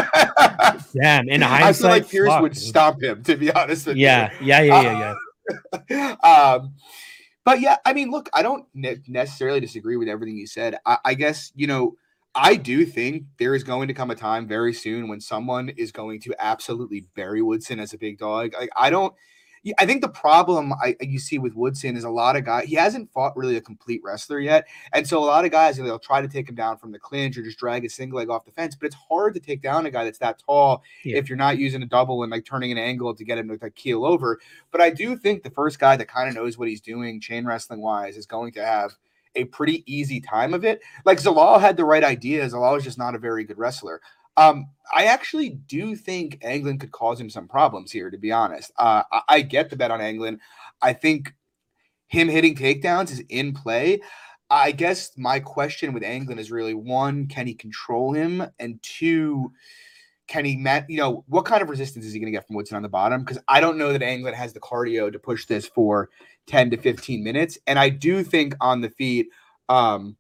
[0.93, 1.29] damn.
[1.29, 4.31] In hindsight, I feel like Pearce fuck, would stomp him, to be honest with Yeah,
[4.41, 5.15] yeah, yeah, yeah,
[5.89, 6.15] yeah.
[6.21, 6.27] you.
[6.29, 6.73] um,
[7.43, 10.77] but yeah, I mean, look, I don't ne- necessarily disagree with everything you said.
[10.85, 11.95] I, I guess you know,
[12.33, 15.91] I do think there is going to come a time very soon when someone is
[15.91, 18.53] going to absolutely bury Woodson as a big dog.
[18.53, 19.13] Like, I don't.
[19.79, 22.67] I think the problem I you see with Woodson is a lot of guys.
[22.67, 25.97] He hasn't fought really a complete wrestler yet, and so a lot of guys they'll
[25.99, 28.45] try to take him down from the clinch or just drag his single leg off
[28.45, 28.75] the fence.
[28.75, 31.17] But it's hard to take down a guy that's that tall Yeah.
[31.17, 33.57] if you're not using a double and like turning an angle to get him to
[33.61, 34.39] like keel over.
[34.71, 37.45] But I do think the first guy that kind of knows what he's doing chain
[37.45, 38.91] wrestling wise is going to have
[39.35, 40.81] a pretty easy time of it.
[41.05, 42.53] Like Zalal had the right ideas.
[42.53, 44.01] Zalal is just not a very good wrestler.
[44.37, 48.71] Um, I actually do think Anglin could cause him some problems here, to be honest.
[48.77, 50.39] Uh, I, I get the bet on Anglin.
[50.81, 51.33] I think
[52.07, 54.01] him hitting takedowns is in play.
[54.49, 58.45] I guess my question with Anglin is really one, can he control him?
[58.59, 59.51] And two,
[60.27, 62.55] can he met, you know, what kind of resistance is he going to get from
[62.55, 63.21] Woodson on the bottom?
[63.21, 66.09] Because I don't know that Anglin has the cardio to push this for
[66.47, 67.57] 10 to 15 minutes.
[67.65, 69.29] And I do think on the feet,
[69.69, 70.15] um,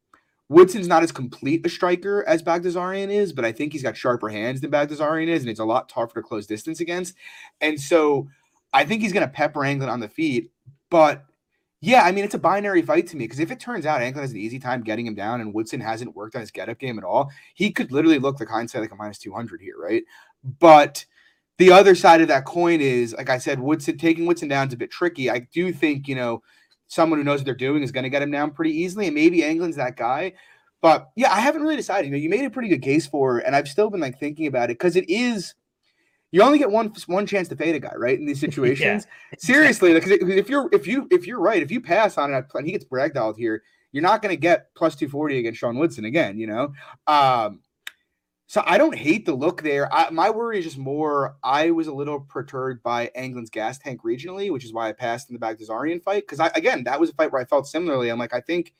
[0.49, 4.29] Woodson's not as complete a striker as Baghdasaryan is, but I think he's got sharper
[4.29, 7.15] hands than Baghdasaryan is, and it's a lot tougher to close distance against.
[7.61, 8.27] And so
[8.71, 10.51] I think he's going to pepper Anglin on the feet.
[10.89, 11.25] But
[11.81, 14.23] yeah, I mean, it's a binary fight to me because if it turns out Anglin
[14.23, 16.79] has an easy time getting him down and Woodson hasn't worked on his get up
[16.79, 20.03] game at all, he could literally look like hindsight like a minus 200 here, right?
[20.43, 21.05] But
[21.57, 24.73] the other side of that coin is, like I said, Woodson taking Woodson down is
[24.73, 25.29] a bit tricky.
[25.29, 26.43] I do think, you know,
[26.87, 29.15] someone who knows what they're doing is going to get him down pretty easily, and
[29.15, 30.33] maybe Anglin's that guy.
[30.81, 32.05] But yeah, I haven't really decided.
[32.05, 34.19] You know, you made a pretty good case for, it, and I've still been like
[34.19, 35.55] thinking about it because it is.
[36.31, 38.19] You only get one one chance to fade a guy, right?
[38.19, 42.17] In these situations, seriously, because if you're if you if you're right, if you pass
[42.17, 45.39] on it and he gets bragdoled here, you're not going to get plus two forty
[45.39, 46.37] against Sean Woodson again.
[46.37, 46.73] You know,
[47.07, 47.61] um,
[48.47, 49.91] so I don't hate the look there.
[49.91, 51.35] I, my worry is just more.
[51.43, 55.29] I was a little perturbed by Anglin's gas tank regionally, which is why I passed
[55.29, 56.27] in the Baghdasaryan fight.
[56.27, 58.09] Because again, that was a fight where I felt similarly.
[58.09, 58.73] I'm like, I think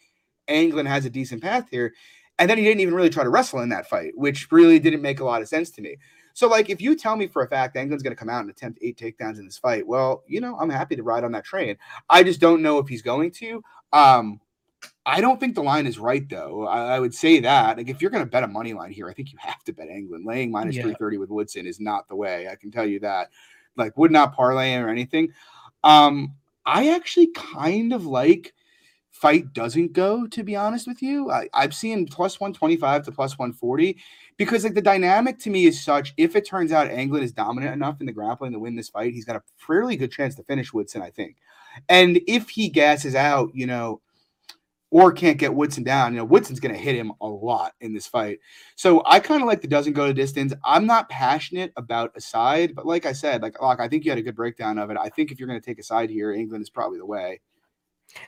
[0.48, 1.94] Anglin has a decent path here,
[2.38, 5.02] and then he didn't even really try to wrestle in that fight, which really didn't
[5.02, 5.98] make a lot of sense to me.
[6.34, 8.50] So, like, if you tell me for a fact Anglin's going to come out and
[8.50, 11.46] attempt eight takedowns in this fight, well, you know, I'm happy to ride on that
[11.46, 11.78] train.
[12.10, 13.64] I just don't know if he's going to.
[13.94, 14.42] Um,
[15.06, 16.68] I don't think the line is right, though.
[16.68, 17.78] I, I would say that.
[17.78, 19.74] Like, if you're going to bet a money line here, I think you have to
[19.74, 20.26] bet Anglin.
[20.26, 20.84] Laying minus Yeah.
[20.84, 22.48] 330 with Woodson is not the way.
[22.48, 23.30] I can tell you that.
[23.78, 25.30] Like, would not parlay or anything.
[25.84, 26.34] Um,
[26.66, 28.54] I actually kind of like
[29.12, 31.32] fight doesn't go, to be honest with you.
[31.32, 33.98] I, I've seen plus 125 to plus 140
[34.36, 37.74] because like the dynamic to me is such if it turns out Anglin is dominant
[37.74, 40.44] enough in the grappling to win this fight, he's got a fairly good chance to
[40.44, 41.38] finish Woodson, I think.
[41.88, 44.02] And if he gasses out, you know,
[44.92, 47.94] or can't get Woodson down, you know, Woodson's going to hit him a lot in
[47.94, 48.40] this fight.
[48.76, 50.54] So I kind of like the doesn't go to distance.
[50.64, 54.12] I'm not passionate about a side, but like I said, like, like I think you
[54.12, 54.98] had a good breakdown of it.
[55.00, 57.42] I think if you're going to take a side here, Anglin is probably the way.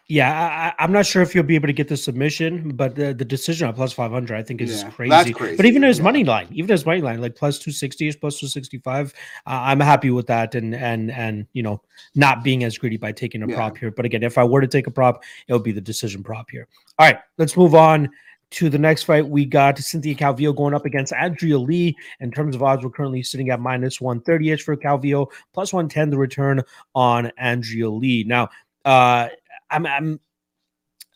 [0.08, 3.13] Yeah, I, I'm not sure if you'll be able to get the submission, but the,
[3.13, 5.34] the decision on plus 500, I think, is Yeah, crazy.
[5.34, 6.04] crazy, But even his yeah.
[6.04, 9.13] money line, even his money line, like plus 260 ish, plus 265,
[9.45, 10.56] uh, I'm happy with that.
[10.56, 11.82] And, and, and, you know,
[12.15, 13.56] not being as greedy by taking a Yeah.
[13.56, 13.91] prop here.
[13.91, 16.50] But again, if I were to take a prop, it would be the decision prop
[16.50, 16.67] here.
[17.00, 18.10] All right, let's move on
[18.50, 19.28] to the next fight.
[19.28, 21.97] We got Cynthia Calvillo going up against Andrea Lee.
[22.21, 26.10] In terms of odds, we're currently sitting at minus 130 ish for Calvillo, plus 110
[26.12, 26.62] the return
[26.95, 28.23] on Andrea Lee.
[28.23, 28.47] Now,
[28.86, 29.28] uh,
[29.69, 30.19] I'm, I'm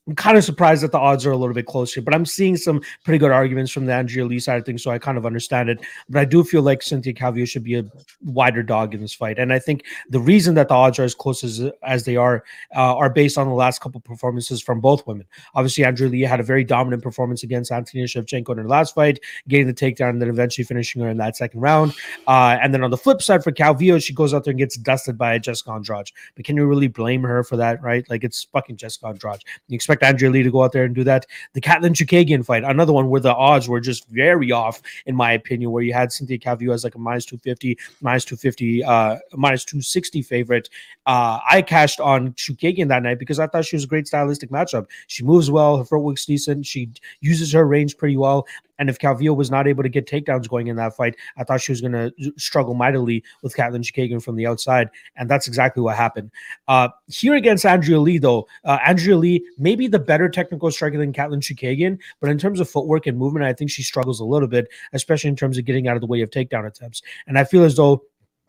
[0.08, 2.58] I'm kind of surprised that the odds are a little bit closer, but I'm seeing
[2.58, 5.28] some pretty good arguments from the Andrea Lee side of things, so I kind of
[5.28, 5.80] understand it.
[6.10, 7.86] But I do feel like Cynthia Calvillo should be a
[8.24, 11.14] wider dog in this fight, and I think the reason that the odds are as
[11.14, 12.44] close as as they are
[12.76, 15.28] uh, are based on the last couple performances from both women.
[15.54, 19.20] Obviously, Andrea Lee had a very dominant performance against Antonina Shevchenko in her last fight,
[19.48, 21.94] getting the takedown and then eventually finishing her in that second round.
[22.26, 24.78] Uh, and then on the flip side for Calvillo, she goes out there and gets
[24.78, 26.10] dusted by Jessica Andrade.
[26.36, 28.04] But can you really blame her for that, right?
[28.10, 29.44] Like it's fucking Jessica Andrade.
[29.68, 31.26] You expect Andrea Lee to go out there and do that.
[31.54, 35.32] The Katlyn Chookagian fight, another one where the odds were just very off, in my
[35.32, 39.66] opinion, where you had Cynthia Calvillo as like a minus 250, minus 250, uh, minus
[39.66, 40.70] 260 favorite.
[41.06, 44.50] Uh, I cashed on Chookagian that night because I thought she was a great stylistic
[44.50, 44.88] matchup.
[45.08, 46.90] She moves well, her footwork's decent, she
[47.22, 48.48] uses her range pretty well.
[48.82, 51.62] And if Calvillo was not able to get takedowns going in that fight, I thought
[51.62, 54.90] she was going to struggle mightily with Katlyn Chookagian from the outside.
[55.16, 56.32] And that's exactly what happened.
[56.68, 60.98] Uh, here against Andrea Lee, though, uh, Andrea Lee may be the better technical striker
[60.98, 64.26] than Katlyn Chookagian, but in terms of footwork and movement, I think she struggles a
[64.26, 67.02] little bit, especially in terms of getting out of the way of takedown attempts.
[67.28, 68.04] And I feel as though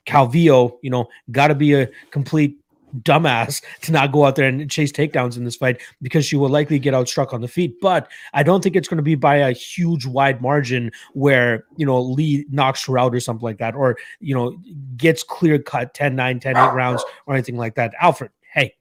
[0.06, 2.58] Calvillo, you know, got to be a complete
[3.00, 6.48] dumbass to not go out there and chase takedowns in this fight because she will
[6.48, 7.80] likely get outstruck on the feet.
[7.80, 11.86] But I don't think it's going to be by a huge wide margin where, you
[11.86, 14.58] know, Lee knocks her out or something like that, or, you know,
[14.96, 17.94] gets clear cut 10 9, 10 8 rounds or anything like that.
[18.00, 18.74] Alfred, hey,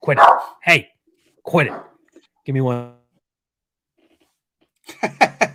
[0.00, 0.24] quit it.
[0.62, 0.88] Hey,
[1.42, 1.89] quit it.
[2.50, 2.94] Give me one.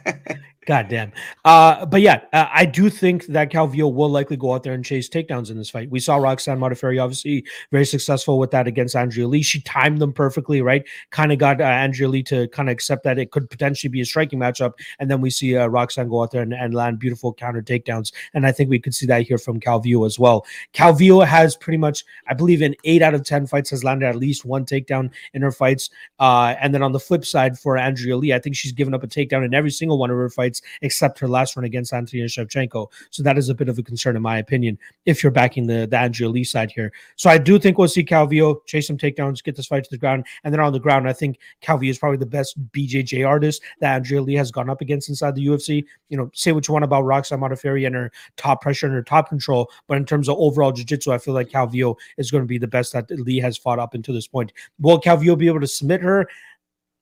[0.66, 1.12] God damn.
[1.44, 4.84] Uh, but yeah, uh, I do think that Calvillo will likely go out there and
[4.84, 5.92] chase takedowns in this fight.
[5.92, 9.44] We saw Roxanne Modafferi obviously very successful with that against Andrea Lee.
[9.44, 10.84] She timed them perfectly, right?
[11.12, 14.02] Kind of got uh, Andrea Lee to kind of accept that it could potentially be
[14.02, 14.74] a striking matchup.
[14.98, 18.12] And then we see uh, Roxanne go out there and, and land beautiful counter takedowns.
[18.34, 20.48] And I think we could see that here from Calvillo as well.
[20.74, 24.16] Calvillo has pretty much, I believe, in eight out of 10 fights, has landed at
[24.16, 25.92] least one takedown in her fights.
[26.20, 29.04] Uh, and then on the flip side for Andrea Lee, I think she's given up
[29.04, 32.22] a takedown in every single one of her fights except her last run against Anthony
[32.24, 32.92] Shevchenko.
[33.10, 35.88] So that is a bit of a concern, in my opinion, if you're backing the,
[35.88, 36.92] the Andrea Lee side here.
[37.16, 39.98] So I do think we'll see Calvillo chase some takedowns, get this fight to the
[39.98, 40.26] ground.
[40.44, 43.96] And then on the ground, I think Calvillo is probably the best BJJ artist that
[43.96, 45.86] Andrea Lee has gone up against inside the UFC.
[46.10, 49.04] You know, say what you want about Roxanne Modafferi and her top pressure and her
[49.04, 52.48] top control, but in terms of overall jiu-jitsu, I feel like Calvillo is going to
[52.48, 54.54] be the best that Lee has fought up until this point.
[54.80, 56.28] Will Calvillo be able to submit her?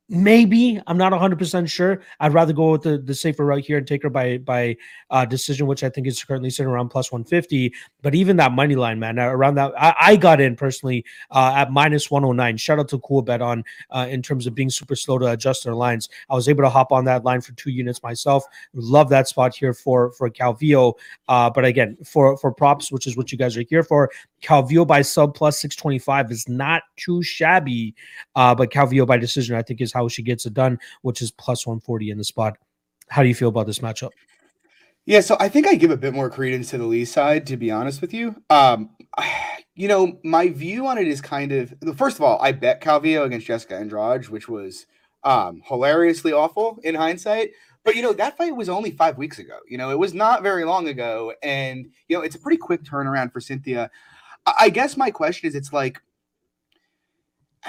[0.10, 2.02] Maybe I'm not 100 percent sure.
[2.20, 4.76] I'd rather go with the, the safer route here and take her by by
[5.10, 7.74] uh, decision, which I think is currently sitting around plus 150.
[8.02, 11.72] But even that money line, man, around that, I, I got in personally uh, at
[11.72, 12.58] minus 109.
[12.58, 15.74] Shout out to Coolbet on uh, in terms of being super slow to adjust their
[15.74, 16.10] lines.
[16.30, 18.44] I was able to hop on that line for two units myself.
[18.74, 20.96] Love that spot here for for Calvillo.
[21.30, 24.12] Uh, but again, for for props, which is what you guys are here for,
[24.42, 27.96] Calvillo by sub plus 625 is not too shabby.
[28.36, 31.32] Uh, but Calvillo by decision, I think, is how she gets it done, which is
[31.32, 32.58] plus 140 in the spot.
[33.08, 34.12] How do you feel about this matchup?
[35.06, 37.58] Yeah, so I think I give a bit more credence to the Lee side, to
[37.58, 38.36] be honest with you.
[38.50, 38.92] Um,
[39.76, 43.26] you know, my view on it is kind of first of all, I bet Calvillo
[43.26, 44.86] against Jessica Andrade, which was
[45.24, 47.52] um, hilariously awful in hindsight.
[47.84, 49.58] But you know, that fight was only five weeks ago.
[49.68, 52.84] You know, it was not very long ago, and you know, it's a pretty quick
[52.84, 53.92] turnaround for Cynthia.
[54.46, 56.02] I, I guess my question is, it's like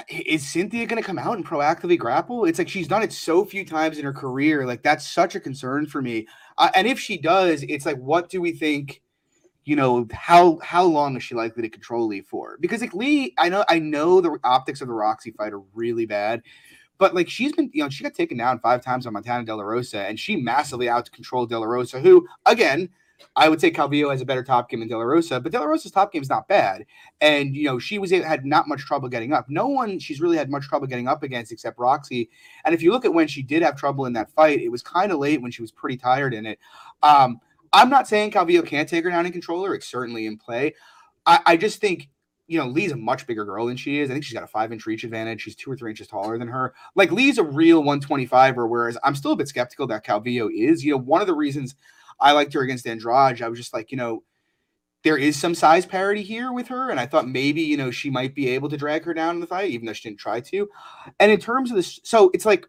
[0.08, 2.44] is Cynthia going to come out and proactively grapple?
[2.44, 4.66] It's like she's done it so few times in her career.
[4.66, 6.26] Like that's such a concern for me.
[6.58, 9.00] Uh, and if she does, it's like, what do we think?
[9.66, 12.58] You know how how long is she likely to control Lee for?
[12.60, 16.04] Because like Lee, I know I know the optics of the Roxy fight are really
[16.04, 16.42] bad,
[16.98, 19.56] but like she's been, you know, she got taken down five times on Montana De
[19.56, 22.90] La Rosa, and she massively out controlled De La Rosa, who again
[23.36, 25.58] I would say Calvillo has a better top game than De La Rosa, but De
[25.58, 26.84] La Rosa's top game is not bad.
[27.20, 29.46] And you know, she was had not much trouble getting up.
[29.48, 32.30] No one she's really had much trouble getting up against except Roxy.
[32.64, 34.82] And if you look at when she did have trouble in that fight, it was
[34.82, 36.58] kind of late when she was pretty tired in it.
[37.02, 37.40] Um,
[37.72, 39.74] I'm not saying Calvillo can't take her down in controller.
[39.74, 40.74] It's certainly in play.
[41.26, 42.08] I, I just think
[42.46, 44.10] you know, Lee's a much bigger girl than she is.
[44.10, 45.40] I think she's got a five inch reach advantage.
[45.40, 46.74] She's two or three inches taller than her.
[46.94, 50.84] Like Lee's a real 125er, whereas I'm still a bit skeptical that Calvillo is.
[50.84, 51.74] You know, one of the reasons
[52.20, 53.42] I liked her against Andrade.
[53.42, 54.22] I was just like, you know,
[55.02, 58.10] there is some size parity here with her, and I thought maybe you know she
[58.10, 60.40] might be able to drag her down in the fight, even though she didn't try
[60.40, 60.68] to.
[61.20, 62.66] And in terms of this, so it's like,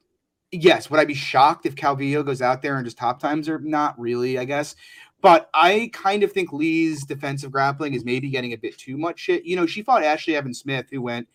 [0.51, 3.59] yes, would I be shocked if Calvillo goes out there and just top times her?
[3.59, 4.75] Not really, I guess.
[5.21, 9.19] But I kind of think Lee's defensive grappling is maybe getting a bit too much
[9.19, 9.45] shit.
[9.45, 11.27] You know, she fought Ashlee Evans Smith, who went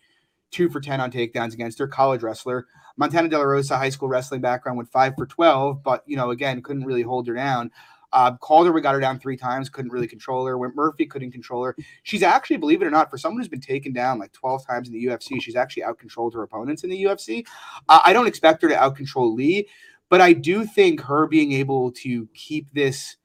[0.51, 2.67] two for 10 on takedowns against her, college wrestler.
[2.97, 6.29] Montana De La Rosa, high school wrestling background, went five for 12, but, you know,
[6.29, 7.71] again, couldn't really hold her down.
[8.13, 10.57] Uh, Calder, we got her down three times, couldn't really control her.
[10.57, 11.75] When Murphy couldn't control her.
[12.03, 14.87] She's actually, believe it or not, for someone who's been taken down like 12 times
[14.87, 17.45] in the UFC, she's actually out controlled her opponents in the UFC.
[17.89, 19.67] Uh, I don't expect her to out control Lee,
[20.09, 23.17] but I do think her being able to keep this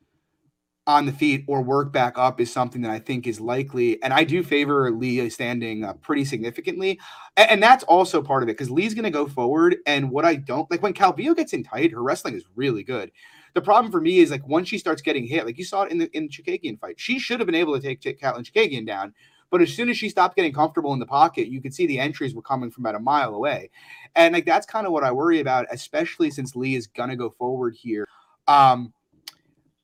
[0.86, 4.00] on the feet or work back up is something that I think is likely.
[4.02, 7.00] And I do favor Lee standing uh, pretty significantly.
[7.36, 9.78] And, and, that's also part of it because Lee's going to go forward.
[9.86, 13.10] And what I don't like when Calvillo gets in tight, her wrestling is really good.
[13.56, 15.90] The problem for me is like once she starts getting hit, like you saw it
[15.90, 18.44] in the in the Chookagian fight, she should have been able to take Ch- Katlyn
[18.44, 19.14] Chookagian down.
[19.50, 21.98] But as soon as she stopped getting comfortable in the pocket, you could see the
[21.98, 23.70] entries were coming from about a mile away.
[24.14, 27.30] And like that's kind of what I worry about, especially since Lee is gonna go
[27.30, 28.06] forward here.
[28.46, 28.92] Um,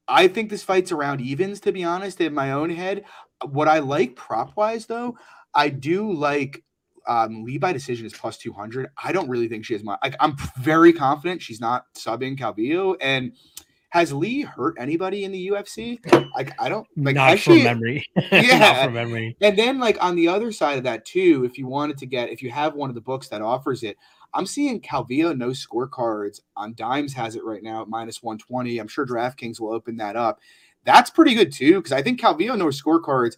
[0.06, 3.06] I think this fight's around evens, to be honest, in my own head.
[3.42, 5.16] What I like prop wise, though,
[5.54, 6.62] I do like
[7.06, 8.88] um, Lee by decision is plus 200.
[9.02, 12.96] I don't really think she has my, like, I'm very confident she's not subbing Calvillo.
[13.00, 13.32] And
[13.92, 15.98] has Lee hurt anybody in the UFC?
[16.34, 18.06] Like I don't like not from memory.
[18.32, 19.36] Yeah, not from memory.
[19.42, 22.30] And then like on the other side of that too, if you wanted to get
[22.30, 23.98] if you have one of the books that offers it,
[24.32, 28.78] I'm seeing Calvillo no scorecards on Dimes has it right now at minus 120.
[28.78, 30.40] I'm sure DraftKings will open that up.
[30.84, 33.36] That's pretty good too because I think Calvillo no scorecards.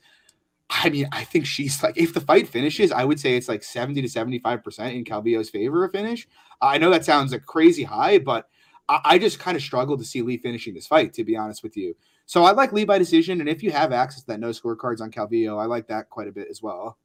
[0.71, 3.63] I mean, I think she's like, if the fight finishes, I would say it's like
[3.63, 6.27] 70 to 75% in Calvillo's favor of finish.
[6.61, 8.49] I know that sounds like crazy high, but
[8.89, 11.63] I, I just kind of struggle to see Lee finishing this fight, to be honest
[11.63, 11.95] with you.
[12.27, 13.41] So I like Lee by decision.
[13.41, 16.29] And if you have access to that no scorecards on Calvillo, I like that quite
[16.29, 16.97] a bit as well.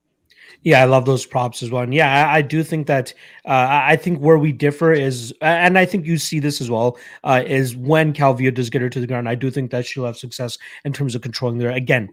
[0.64, 1.84] Yeah, I love those props as well.
[1.84, 3.14] And yeah, I, I do think that
[3.46, 6.98] uh, I think where we differ is, and I think you see this as well,
[7.24, 9.30] uh, is when Calvillo does get her to the ground.
[9.30, 11.72] I do think that she'll have success in terms of controlling there.
[11.72, 12.10] Again,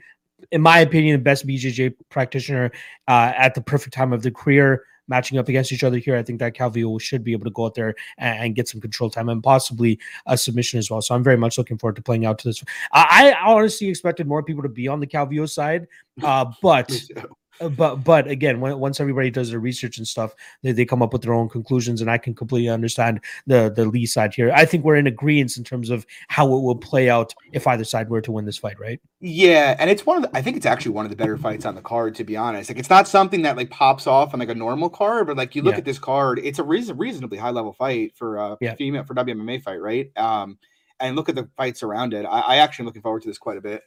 [0.52, 2.70] in my opinion, the best BJJ practitioner
[3.08, 6.16] uh, at the perfect time of the career matching up against each other here.
[6.16, 8.80] I think that Calvillo should be able to go out there and, and, get some
[8.80, 11.00] control time and possibly a submission as well.
[11.00, 12.62] So I'm very much looking forward to playing out to this.
[12.92, 15.86] I, I honestly expected more people to be on the Calvillo side,
[16.22, 16.92] uh, but
[17.76, 21.12] but but again, when, once everybody does their research and stuff, they, they come up
[21.12, 24.52] with their own conclusions, and I can completely understand the the Lee side here.
[24.54, 27.84] I think we're in agreement in terms of how it will play out if either
[27.84, 29.00] side were to win this fight, right?
[29.20, 31.64] Yeah, and it's one of the, I think it's actually one of the better fights
[31.64, 32.70] on the card, to be honest.
[32.70, 35.54] Like it's not something that like pops off on like a normal card, but like
[35.54, 35.78] you look yeah.
[35.78, 38.74] at this card, it's a reason, reasonably high level fight for uh yeah.
[38.74, 40.10] female for WMMA fight, right?
[40.16, 40.58] Um,
[41.00, 42.24] and look at the fights around it.
[42.24, 43.82] I, I actually am looking forward to this quite a bit.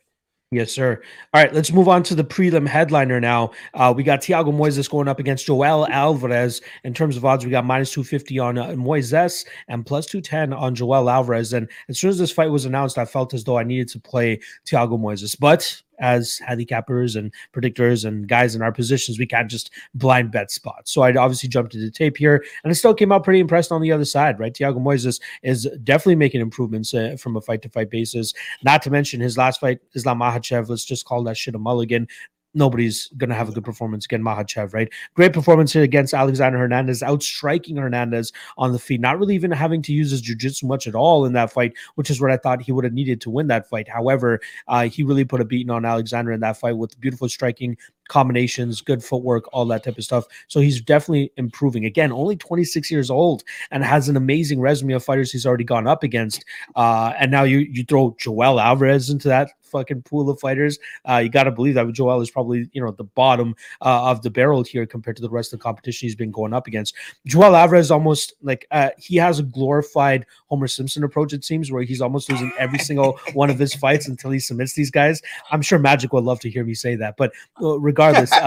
[0.52, 1.00] Yes, sir.
[1.32, 3.52] All right, let's move on to the prelim headliner now.
[3.76, 6.60] Uh, we got Thiago Moises going up against Joel Alvarez.
[6.84, 10.74] In terms of odds, we got minus 250 on uh, Moises and plus 210 on
[10.74, 11.54] Joel Alvarez.
[11.54, 14.00] And as soon as this fight was announced, I felt as though I needed to
[14.00, 15.38] play Thiago Moises.
[15.40, 20.52] But as handicappers and predictors and guys in our positions, we can't just blind bet
[20.52, 20.92] spots.
[20.92, 23.82] So I obviously jumped into tape here, and it still came out pretty impressed on
[23.82, 24.54] the other side, right?
[24.54, 28.34] Thiago Moises is definitely making improvements uh, from a fight to fight basis.
[28.64, 30.70] Not to mention his last fight, Islam Makhachev.
[30.70, 32.08] Let's just call that shit a mulligan
[32.54, 34.90] nobody's going to have a good performance against Makhachev, right?
[35.14, 39.82] Great performance here against Alexander Hernandez, outstriking Hernandez on the feet, not really even having
[39.84, 42.62] to use his jiu-jitsu much at all in that fight, which is what I thought
[42.62, 43.88] he would have needed to win that fight.
[43.88, 47.78] However, uh, he really put a beating on Alexander in that fight with beautiful striking,
[48.08, 50.26] combinations, good footwork, all that type of stuff.
[50.48, 51.86] So he's definitely improving.
[51.86, 55.88] Again, only 26 years old and has an amazing resume of fighters he's already gone
[55.88, 56.44] up against.
[56.76, 60.80] Uh, and now you you throw Joel Alvarez into that fucking pool of fighters.
[61.08, 64.10] Uh, you got to believe that Joel is probably you know at the bottom uh,
[64.10, 66.68] of the barrel here compared to the rest of the competition he's been going up
[66.68, 66.96] against.
[67.26, 71.34] Joel Alvarez almost like uh, he has a glorified Homer Simpson approach.
[71.34, 74.74] It seems where he's almost losing every single one of his fights until he submits
[74.74, 75.22] these guys.
[75.52, 78.32] I'm sure Magic would love to hear me say that, but uh, regardless.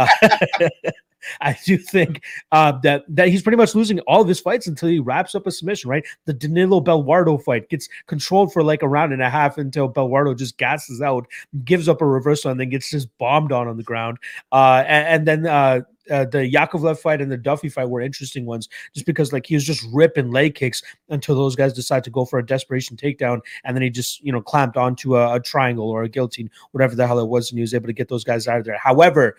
[1.40, 4.88] I do think uh, that that he's pretty much losing all of his fights until
[4.88, 5.90] he wraps up a submission.
[5.90, 9.88] Right, the Danilo Belluardo fight gets controlled for like a round and a half until
[9.88, 11.26] Belluardo just gasses out,
[11.64, 14.18] gives up a reversal, and then gets just bombed on on the ground.
[14.50, 18.46] Uh, and, and then uh, uh, the Yakovlev fight and the Duffy fight were interesting
[18.46, 22.10] ones, just because like he was just ripping leg kicks until those guys decide to
[22.10, 25.40] go for a desperation takedown, and then he just you know clamped onto a, a
[25.40, 28.08] triangle or a guillotine, whatever the hell it was, and he was able to get
[28.08, 28.78] those guys out of there.
[28.78, 29.36] However,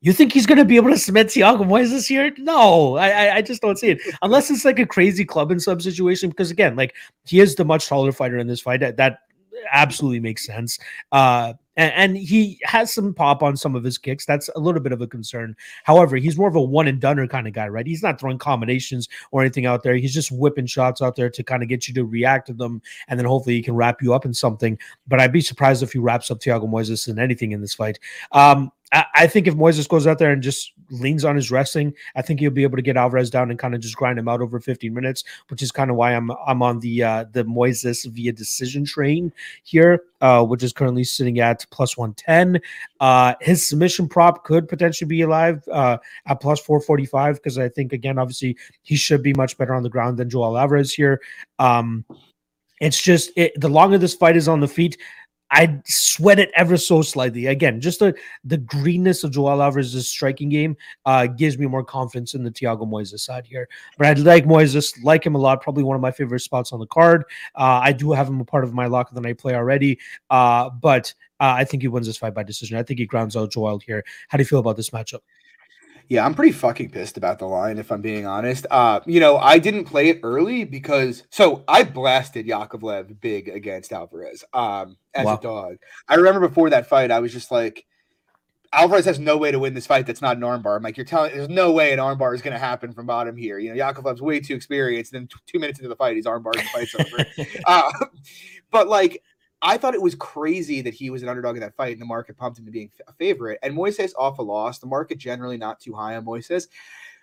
[0.00, 2.32] you think he's going to be able to submit Thiago Moises this year?
[2.38, 5.82] No, I, I just don't see it unless it's like a crazy club and sub
[5.82, 6.30] situation.
[6.30, 6.94] Because again, like
[7.24, 8.80] he is the much taller fighter in this fight.
[8.80, 9.20] That, that
[9.72, 10.78] absolutely makes sense.
[11.12, 14.26] Uh, and, and, he has some pop on some of his kicks.
[14.26, 15.54] That's a little bit of a concern.
[15.84, 17.86] However, he's more of a one and doneer kind of guy, right?
[17.86, 19.94] He's not throwing combinations or anything out there.
[19.94, 22.82] He's just whipping shots out there to kind of get you to react to them,
[23.06, 24.76] and then hopefully he can wrap you up in something.
[25.06, 28.00] But I'd be surprised if he wraps up Thiago Moises in anything in this fight.
[28.32, 32.22] Um, I, think if Moises goes out there and just leans on his wrestling, I
[32.22, 34.40] think he'll be able to get Alvarez down and kind of just grind him out
[34.40, 38.10] over 15 minutes, which is kind of why I'm I'm on the uh, the Moises
[38.10, 39.32] via decision train
[39.62, 42.60] here, uh, which is currently sitting at plus 110.
[43.00, 47.92] Uh, his submission prop could potentially be alive uh, at plus 445 because I think
[47.92, 51.20] again, obviously, he should be much better on the ground than Joel Alvarez here.
[51.58, 52.04] Um,
[52.80, 54.96] it's just it, the longer this fight is on the feet,
[55.50, 57.46] I sweat it ever so slightly.
[57.46, 60.76] Again, just the the greenness of Joel Alvarez's striking game
[61.06, 63.68] uh, gives me more confidence in the Thiago Moises side here.
[63.96, 65.62] But I like Moises, like him a lot.
[65.62, 67.24] Probably one of my favorite spots on the card.
[67.54, 69.98] Uh, I do have him a part of my lock of the night play already.
[70.28, 72.76] Uh, but uh, I think he wins this fight by decision.
[72.76, 74.04] I think he grounds out Joel here.
[74.28, 75.20] How do you feel about this matchup?
[76.08, 78.66] Yeah, I'm pretty fucking pissed about the line, if I'm being honest.
[78.70, 83.92] Uh, you know, I didn't play it early because so I blasted Yakovlev big against
[83.92, 85.36] Alvarez um, as wow.
[85.36, 85.76] a dog.
[86.08, 87.84] I remember before that fight, I was just like,
[88.72, 90.76] Alvarez has no way to win this fight that's not an armbar.
[90.76, 93.36] I'm like, you're telling there's no way an armbar is going to happen from bottom
[93.36, 93.58] here.
[93.58, 95.12] You know, Yakovlev's way too experienced.
[95.12, 97.26] And Then t- two minutes into the fight, he's armbar and fight's over.
[97.66, 97.92] uh,
[98.70, 99.22] but like,
[99.60, 102.06] I thought it was crazy that he was an underdog in that fight, and the
[102.06, 103.58] market pumped him to being a favorite.
[103.62, 104.78] And Moises off a loss.
[104.78, 106.68] The market generally not too high on Moises.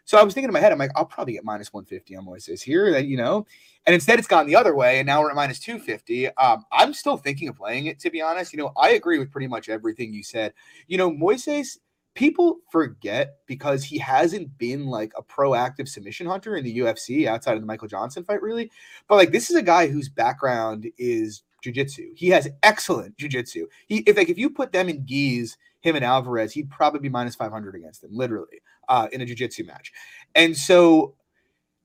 [0.04, 2.26] So I was thinking in my head, I'm like, I'll probably get minus 150 on
[2.26, 3.46] Moises here, that you know.
[3.88, 6.28] And instead, it's gone the other way, and now we're at minus 250.
[6.38, 8.54] Um, I'm still thinking of playing it, to be honest.
[8.54, 10.54] You know, I agree with pretty much everything you said.
[10.88, 11.78] You know, Moises,
[12.14, 17.56] people forget because he hasn't been like a proactive submission hunter in the UFC outside
[17.56, 18.72] of the Michael Johnson fight, really.
[19.08, 22.16] But like, this is a guy whose background is jujitsu.
[22.16, 23.66] He has excellent jujitsu.
[23.88, 27.10] He if like if you put them in geese, him and Alvarez, he'd probably be
[27.10, 29.94] minus 500 against them, literally, uh, in a jiu-jitsu match.
[30.34, 31.14] And so,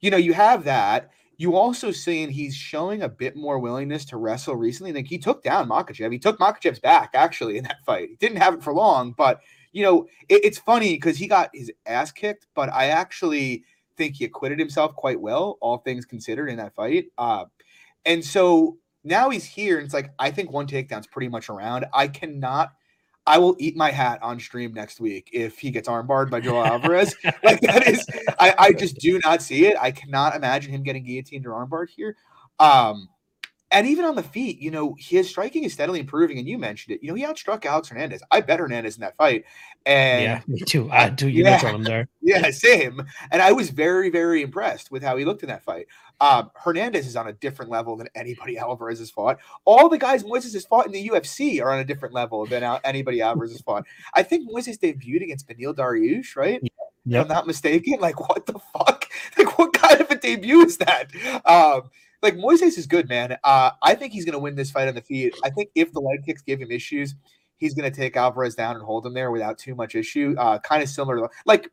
[0.01, 1.11] you know, you have that.
[1.37, 4.93] You also seeing he's showing a bit more willingness to wrestle recently.
[4.93, 6.13] Like he took down Makhachev.
[6.13, 8.09] He took Makhachev's back actually in that fight.
[8.11, 9.41] He didn't have it for long, but
[9.73, 13.65] you know, it, it's funny because he got his ass kicked, but I actually
[13.97, 17.07] think he acquitted himself quite well, all things considered, in that fight.
[17.19, 17.45] Uh,
[18.07, 21.87] and so now he's here, and it's like I think one takedown's pretty much around.
[21.93, 22.73] I cannot.
[23.27, 26.65] I will eat my hat on stream next week if he gets armbarred by Joel
[26.67, 27.15] Alvarez.
[27.45, 28.05] like that is,
[28.39, 29.77] I, I just do not see it.
[29.81, 32.17] I cannot imagine him getting guillotined or armbarred here.
[32.59, 33.09] Um,
[33.73, 36.39] and even on the feet, you know, his striking is steadily improving.
[36.39, 37.03] And you mentioned it.
[37.03, 38.23] You know, he outstruck Alex Hernandez.
[38.31, 39.45] I bet Hernandez in that fight.
[39.87, 40.91] And yeah, me too.
[40.91, 42.09] I do you yeah, him there.
[42.21, 43.03] Yeah, same.
[43.31, 45.87] And I was very, very impressed with how he looked in that fight.
[46.21, 49.39] Um, Hernandez is on a different level than anybody Alvarez has fought.
[49.65, 52.63] All the guys Moises has fought in the UFC are on a different level than
[52.85, 53.85] anybody Alvarez has fought.
[54.15, 56.61] I think Moises debuted against Beneil Dariush, right?
[57.07, 57.25] Yep.
[57.25, 57.97] If I'm not mistaken.
[58.01, 59.07] Like, what the fuck?
[59.39, 61.11] Like, what kind of a debut is that?
[61.45, 61.91] Um,
[62.23, 63.37] like Moises is good, man.
[63.45, 65.35] Uh, I think he's going to win this fight on the feet.
[65.45, 67.15] I think if the leg kicks give him issues,
[67.57, 70.35] he's going to take Alvarez down and hold him there without too much issue.
[70.39, 71.71] Uh, kind of similar to like.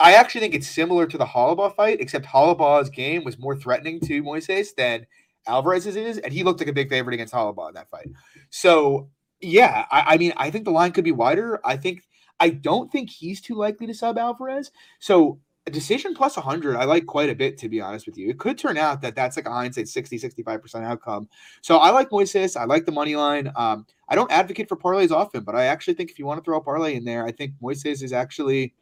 [0.00, 4.00] I actually think it's similar to the Holobaugh fight, except Holobaugh's game was more threatening
[4.00, 5.06] to Moises than
[5.46, 8.08] Alvarez's is, and he looked like a big favorite against Holobaugh in that fight.
[8.48, 11.60] So, yeah, I, I mean, I think the line could be wider.
[11.64, 12.02] I think
[12.40, 14.70] I don't think he's too likely to sub Alvarez.
[14.98, 18.30] So a decision plus 100 i like quite a bit to be honest with you
[18.30, 21.28] it could turn out that that's like a hindsight 60 65% outcome
[21.60, 25.10] so i like moises i like the money line um, i don't advocate for parlays
[25.10, 27.30] often but i actually think if you want to throw a parlay in there i
[27.30, 28.72] think moises is actually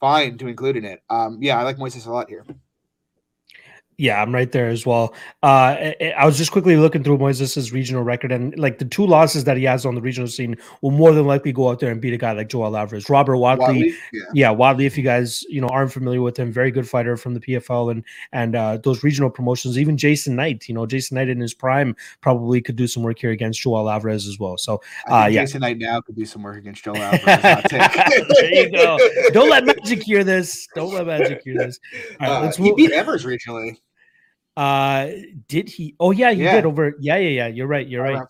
[0.00, 1.00] fine to include in it.
[1.10, 2.44] Um, yeah i like moises a lot here
[3.98, 5.14] yeah, I'm right there as well.
[5.42, 9.44] Uh, I was just quickly looking through Moises' regional record, and like the two losses
[9.44, 12.00] that he has on the regional scene will more than likely go out there and
[12.00, 13.08] beat a guy like Joel Alvarez.
[13.08, 13.94] Robert Watley, Watley?
[14.12, 14.22] Yeah.
[14.34, 14.84] yeah, Watley.
[14.84, 17.90] If you guys you know aren't familiar with him, very good fighter from the PFL
[17.90, 19.78] and and uh, those regional promotions.
[19.78, 23.18] Even Jason Knight, you know, Jason Knight in his prime probably could do some work
[23.18, 24.58] here against Joel Alvarez as well.
[24.58, 27.62] So uh, yeah, Jason Knight now could do some work against Joel Alvarez.
[27.70, 28.98] there you go.
[29.32, 30.68] Don't let Magic hear this.
[30.74, 31.80] Don't let Magic hear this.
[32.20, 32.76] All right, uh, let's he move.
[32.76, 33.78] beat Evers regionally.
[34.56, 35.10] Uh,
[35.48, 35.94] did he?
[36.00, 36.54] Oh yeah, he yeah.
[36.56, 36.94] did over.
[36.98, 37.46] Yeah, yeah, yeah.
[37.48, 37.86] You're right.
[37.86, 38.22] You're right.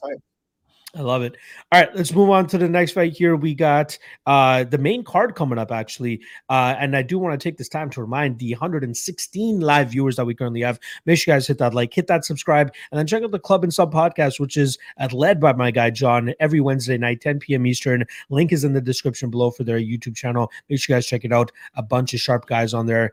[0.96, 1.36] I love it.
[1.72, 3.36] All right, let's move on to the next fight here.
[3.36, 6.22] We got uh the main card coming up actually.
[6.48, 10.16] Uh and I do want to take this time to remind the 116 live viewers
[10.16, 10.80] that we currently have.
[11.04, 13.38] Make sure you guys hit that like, hit that subscribe, and then check out the
[13.38, 17.20] Club and Sub podcast, which is at led by my guy John every Wednesday night,
[17.20, 17.66] 10 p.m.
[17.66, 18.04] Eastern.
[18.30, 20.50] Link is in the description below for their YouTube channel.
[20.70, 21.52] Make sure you guys check it out.
[21.74, 23.12] A bunch of sharp guys on there.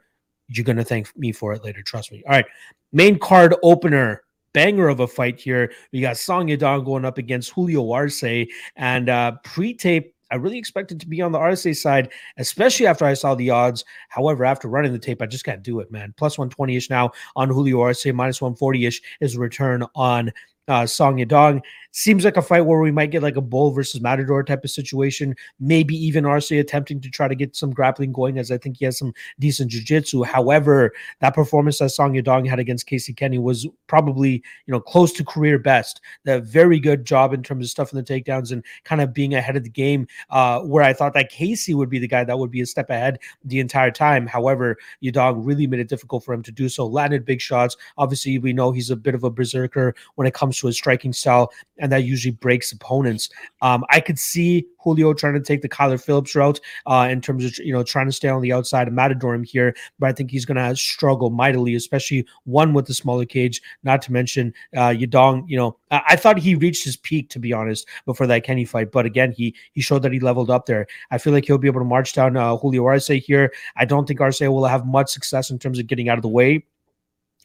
[0.50, 1.82] You're gonna thank me for it later.
[1.82, 2.24] Trust me.
[2.26, 2.46] All right.
[2.92, 4.24] Main card opener,
[4.54, 5.72] banger of a fight here.
[5.92, 10.14] We got Song Yadong going up against Julio Arce, and uh, pre-tape.
[10.32, 13.86] I really expected to be on the Arce side, especially after I saw the odds.
[14.10, 16.12] However, after running the tape, I just can't do it, man.
[16.18, 20.32] Plus 120 ish now on Julio Arce, minus 140 ish is return on
[20.68, 21.62] uh, Song Yadong.
[21.96, 24.72] Seems like a fight where we might get like a bull versus matador type of
[24.72, 25.36] situation.
[25.60, 28.86] Maybe even Arce attempting to try to get some grappling going, as I think he
[28.86, 30.24] has some decent jiu-jitsu.
[30.24, 35.14] However, that performance that Song Yadong had against Casey Kenney was probably you know close
[35.14, 36.02] to career best.
[36.26, 39.36] A very good job in terms of stuff in the takedowns and kind of being
[39.36, 40.08] ahead of the game.
[40.32, 42.90] Uh, where I thought that Casey would be the guy that would be a step
[42.90, 44.26] ahead the entire time.
[44.26, 46.88] However, Yadong really made it difficult for him to do so.
[46.88, 47.78] Landed big shots.
[48.00, 51.14] Obviously, we know he's a bit of a berserker when it comes to his striking
[51.14, 53.30] style and that usually breaks opponents.
[53.62, 57.46] Um, I could see Julio trying to take the Kyler Phillips route uh, in terms
[57.46, 60.14] of you know trying to stay on the outside of Matador him here, but I
[60.14, 63.62] think he's going to struggle mightily, especially one with the smaller cage.
[63.84, 65.46] Not to mention uh, Yadong.
[65.48, 68.66] You know, I-, I thought he reached his peak to be honest before that Kenney
[68.66, 70.88] fight, but again he he showed that he leveled up there.
[71.12, 73.54] I feel like he'll be able to march down uh, Julio Arce here.
[73.76, 76.28] I don't think Arce will have much success in terms of getting out of the
[76.28, 76.66] way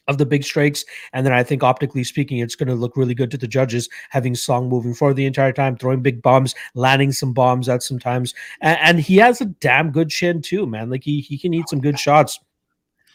[0.09, 0.83] of the big strikes.
[1.13, 3.87] And then I think optically speaking, it's going to look really good to the judges
[4.09, 8.33] having Song moving forward the entire time, throwing big bombs, landing some bombs at sometimes.
[8.59, 10.89] And, and he has a damn good chin too, man.
[10.89, 12.39] Like he he can eat some good shots.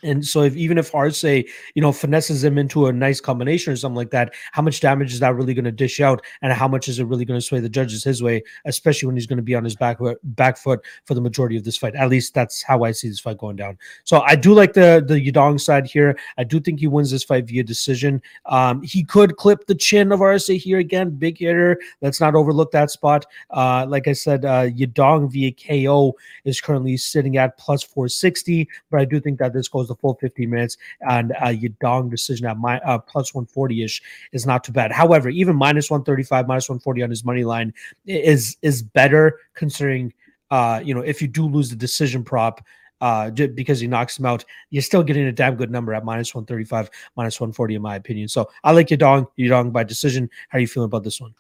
[0.05, 1.45] And so, if even if Arce, you
[1.77, 5.21] know, finesses him into a nice combination or something like that, how much damage is
[5.21, 7.61] that really going to dish out, and how much is it really going to sway
[7.61, 10.85] the judges his way, especially when he's going to be on his back back foot
[11.05, 11.95] for the majority of this fight?
[11.95, 13.79] At least that's how I see this fight going down.
[14.05, 16.19] So I do like the the Yadong side here.
[16.37, 18.23] I do think he wins this fight via decision.
[18.47, 21.79] Um, he could clip the chin of Arce here again, big hitter.
[22.03, 23.27] Let's not overlook that spot.
[23.51, 29.01] Uh, like I said, uh, Yadong via KO is currently sitting at plus 460, but
[29.01, 30.77] I do think that this goes the full 15 minutes,
[31.09, 34.93] and uh, Yadong decision at my uh, plus 140 ish is not too bad.
[34.93, 37.73] However, even minus 135, minus 140 on his money line
[38.07, 40.13] is is better considering
[40.51, 42.65] uh, you know if you do lose the decision prop
[43.01, 46.35] uh, because he knocks him out, you're still getting a damn good number at minus
[46.35, 48.29] 135, minus 140, in my opinion.
[48.29, 50.31] So I like Yadong, Yadong by decision.
[50.49, 51.35] How are you feeling about this one?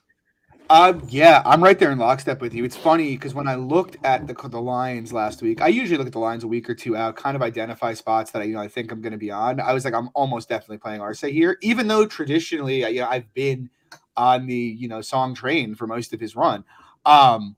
[0.71, 2.65] Uh, yeah, I'm right there in lockstep with you.
[2.65, 6.07] It's funny because when I looked at the the lines last week, I usually look
[6.07, 8.55] at the lines a week or two out, kind of identify spots that I you
[8.55, 9.61] know I think I'm going to be on.
[9.61, 13.33] I was like, I'm almost definitely playing Arce here, even though traditionally, you know, I've
[13.35, 13.69] been
[14.17, 16.65] on the you know song train for most of his run.
[17.05, 17.57] Um,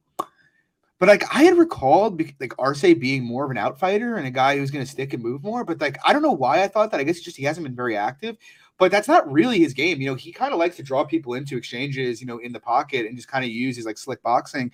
[0.99, 4.57] but like I had recalled like Arce being more of an outfighter and a guy
[4.57, 5.63] who's going to stick and move more.
[5.65, 6.99] But like I don't know why I thought that.
[6.99, 8.37] I guess just he hasn't been very active
[8.79, 10.01] but that's not really his game.
[10.01, 12.61] You know, he kind of likes to draw people into exchanges, you know, in the
[12.61, 14.71] pocket and just kind of use his like slick boxing.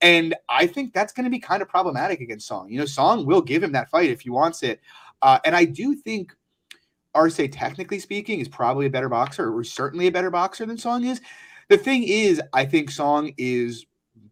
[0.00, 2.68] And I think that's going to be kind of problematic against Song.
[2.70, 4.80] You know, Song will give him that fight if he wants it.
[5.20, 6.34] Uh, and I do think
[7.14, 11.04] Arce, technically speaking, is probably a better boxer, or certainly a better boxer than Song
[11.04, 11.20] is.
[11.68, 13.86] The thing is, I think Song is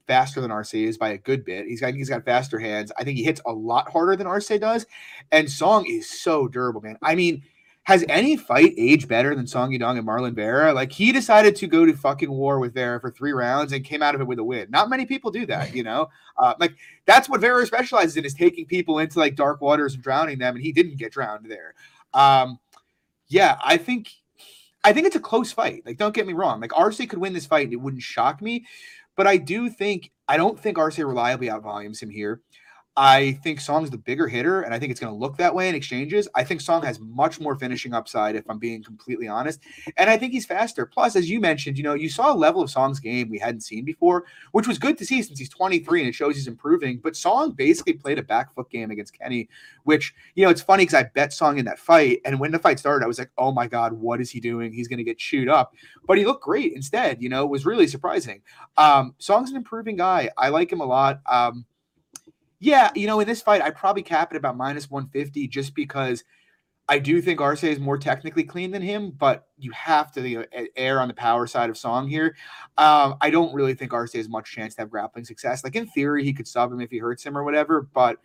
[0.06, 1.66] faster than Arce is by a good bit.
[1.66, 2.90] He's got he's got faster hands.
[2.98, 4.86] I think he hits a lot harder than Arce does,
[5.30, 6.98] and Song is so durable, man.
[7.02, 7.44] I mean,
[7.90, 10.72] has any fight aged better than Song Yadong and Marlon Vera?
[10.72, 14.00] Like he decided to go to fucking war with Vera for three rounds and came
[14.00, 14.70] out of it with a win.
[14.70, 16.08] Not many people do that, you know.
[16.38, 20.04] Uh, like that's what Vera specializes in is taking people into like dark waters and
[20.04, 21.74] drowning them, and he didn't get drowned there.
[22.14, 22.60] Um,
[23.26, 24.12] yeah, I think
[24.84, 25.82] I think it's a close fight.
[25.84, 26.60] Like, don't get me wrong.
[26.60, 28.66] Like Arce could win this fight, and it wouldn't shock me.
[29.16, 32.40] But I do think I don't think Arce reliably outvolumes him here.
[32.96, 35.68] I think Song's the bigger hitter, and I think it's going to look that way
[35.68, 36.28] in exchanges.
[36.34, 39.60] I think Song has much more finishing upside, if I'm being completely honest.
[39.96, 40.86] And I think he's faster.
[40.86, 43.60] Plus, as you mentioned, you know, you saw a level of Song's game we hadn't
[43.60, 46.98] seen before, which was good to see since he's 23 and it shows he's improving.
[46.98, 49.48] But Song basically played a back foot game against Kenney,
[49.84, 52.20] which, you know, it's funny because I bet Song in that fight.
[52.24, 54.72] And when the fight started, I was like, oh my God, what is he doing?
[54.72, 55.74] He's going to get chewed up.
[56.06, 58.42] But he looked great instead, you know, it was really surprising.
[58.76, 60.30] Um, Song's an improving guy.
[60.36, 61.20] I like him a lot.
[61.26, 61.64] Um,
[62.60, 66.22] yeah, you know, in this fight, I probably cap it about minus 150 just because
[66.88, 70.40] I do think Arce is more technically clean than him, but you have to you
[70.40, 72.36] know, err on the power side of Song here.
[72.76, 75.64] Um, I don't really think Arce has much chance to have grappling success.
[75.64, 78.18] Like in theory, he could sub him if he hurts him or whatever, but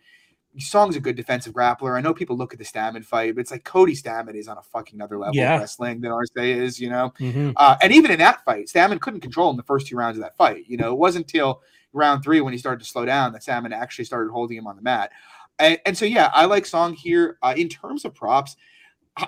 [0.58, 1.96] Song's a good defensive grappler.
[1.96, 4.58] I know people look at the Stamann fight, but it's like Cody Stamann is on
[4.58, 5.54] a fucking other level yeah.
[5.54, 7.12] of wrestling than Arce is, you know.
[7.20, 7.50] Mm-hmm.
[7.56, 10.22] Uh, and even in that fight, Stamann couldn't control him the first two rounds of
[10.24, 10.64] that fight.
[10.66, 11.62] You know, it wasn't until
[11.96, 14.76] round three when he started to slow down that Stamann actually started holding him on
[14.76, 15.10] the mat.
[15.58, 17.38] And, and so, yeah, I like Song here.
[17.42, 18.56] Uh, in terms of props,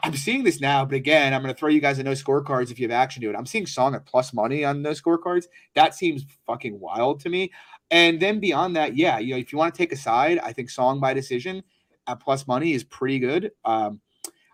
[0.04, 2.70] I'm seeing this now, but again, I'm going to throw you guys a no scorecards
[2.70, 3.36] if you have action to it.
[3.36, 5.46] I'm seeing Song at plus money on no scorecards.
[5.74, 7.50] That seems fucking wild to me.
[7.90, 10.52] And then beyond that, yeah, you know, if you want to take a side, I
[10.52, 11.62] think Song by decision
[12.06, 13.52] at plus money is pretty good.
[13.64, 14.00] Um,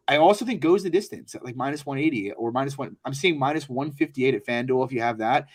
[0.07, 2.97] I also think goes the distance at like minus 180 or minus one.
[3.05, 5.49] I'm seeing minus 158 at FanDuel if you have that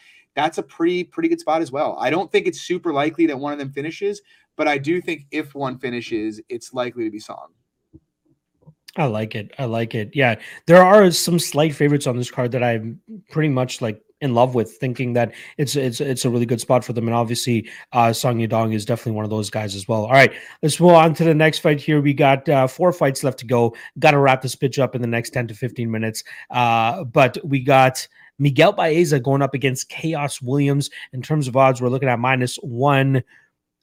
[0.44, 1.98] that's a pretty pretty good spot as well.
[2.00, 4.22] I don't think it's super likely that one of them finishes,
[4.56, 7.50] but I do think if one finishes, it's likely to be Song.
[8.96, 9.54] I like it.
[9.60, 10.12] I like it.
[10.14, 10.36] Yeah,
[10.66, 14.54] there are some slight favorites on this card that I'm pretty much like in love
[14.54, 17.08] with, thinking that it's it's it's a really good spot for them.
[17.08, 20.06] And obviously, uh, Song Yadong is definitely one of those guys as well.
[20.06, 22.02] All right, let's move on to the next fight here.
[22.02, 23.76] We got uh, four fights left to go.
[24.00, 26.24] Got to wrap this pitch up in the next ten to fifteen minutes.
[26.50, 28.06] Uh, but we got
[28.40, 30.90] Miguel Baeza going up against Khaos Williams.
[31.14, 33.24] In terms of odds, we're looking at minus one.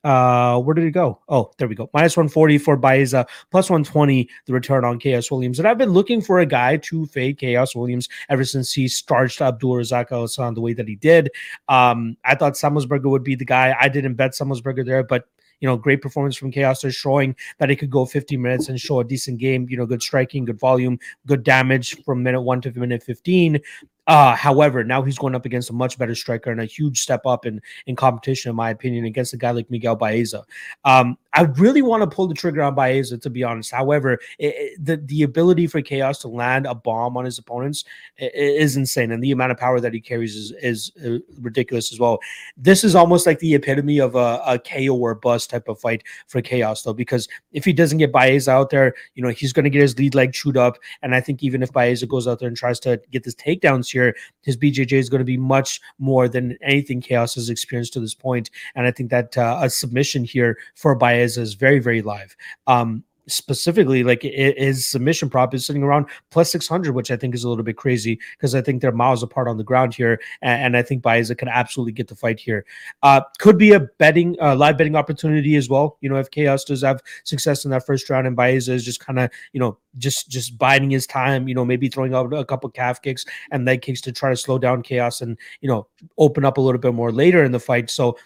[0.04, 1.20] Uh, where did it go?
[1.28, 1.90] Oh, there we go.
[1.92, 5.58] Minus 140 for Baeza, plus 120 the return on Khaos Williams.
[5.58, 9.40] And I've been looking for a guy to fade Khaos Williams ever since he starched
[9.40, 11.30] Abdul Razak Alhassan the way that he did.
[11.68, 13.76] Um, I thought Semelsberger would be the guy.
[13.80, 15.24] I didn't bet Semelsberger there, but
[15.60, 16.82] you know, great performance from Khaos.
[16.82, 19.86] They're showing that he could go 50 minutes and show a decent game, you know,
[19.86, 23.60] good striking, good volume, good damage from minute one to minute 15.
[24.06, 27.26] Uh, however, now he's going up against a much better striker and a huge step
[27.26, 30.44] up in in competition, in my opinion, against a guy like Miguel Baeza.
[30.84, 33.70] Um, I really want to pull the trigger on Baeza, to be honest.
[33.70, 37.84] However, it, it, the the ability for Khaos to land a bomb on his opponents
[38.16, 42.00] is insane, and the amount of power that he carries is is uh, ridiculous as
[42.00, 42.18] well.
[42.56, 46.04] This is almost like the epitome of a, a KO or bust type of fight
[46.26, 49.64] for Khaos, though, because if he doesn't get Baeza out there, you know he's going
[49.64, 52.38] to get his lead leg chewed up, and I think even if Baeza goes out
[52.38, 55.82] there and tries to get this takedowns here, his BJJ is going to be much
[55.98, 58.50] more than anything Khaos has experienced to this point.
[58.74, 62.36] And I think that uh, a submission here for Baez is very, very live.
[62.66, 67.44] Um, specifically like his submission prop is sitting around plus 600 which i think is
[67.44, 70.62] a little bit crazy because i think they're miles apart on the ground here and,
[70.62, 72.64] and i think baeza can absolutely get the fight here.
[73.02, 75.98] Uh could be a betting uh, live betting opportunity as well.
[76.00, 79.00] You know if khaos does have success in that first round and baeza is just
[79.00, 82.44] kind of you know just just biding his time you know maybe throwing out a
[82.44, 85.86] couple calf kicks and leg kicks to try to slow down khaos and you know
[86.18, 87.90] open up a little bit more later in the fight.
[87.90, 88.16] So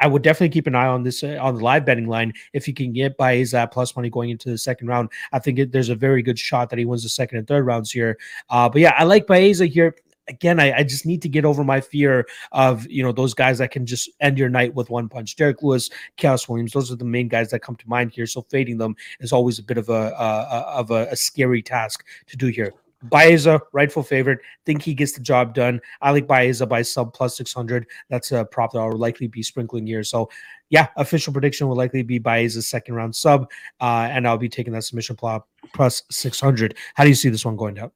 [0.00, 2.32] I would definitely keep an eye on this uh, on the live betting line.
[2.52, 5.58] If you can get by Baeza plus money going into the second round, I think
[5.58, 8.18] it, there's a very good shot that he wins the second and third rounds here.
[8.48, 9.94] Uh, but yeah, I like Baeza here.
[10.28, 13.58] Again, I, I just need to get over my fear of you know those guys
[13.58, 15.34] that can just end your night with one punch.
[15.36, 18.26] Derrick Lewis, Khaos Williams, those are the main guys that come to mind here.
[18.26, 22.06] So fading them is always a bit of a uh, of a, a scary task
[22.28, 22.72] to do here.
[23.04, 24.40] Baeza, rightful favorite.
[24.66, 25.80] Think he gets the job done.
[26.00, 27.86] I like Baeza by sub plus 600.
[28.08, 30.04] That's a prop that I'll likely be sprinkling here.
[30.04, 30.30] So,
[30.68, 33.50] yeah, official prediction will likely be Baeza's second round sub.
[33.80, 36.76] Uh, and I'll be taking that submission plot plus 600.
[36.94, 37.90] How do you see this one going down?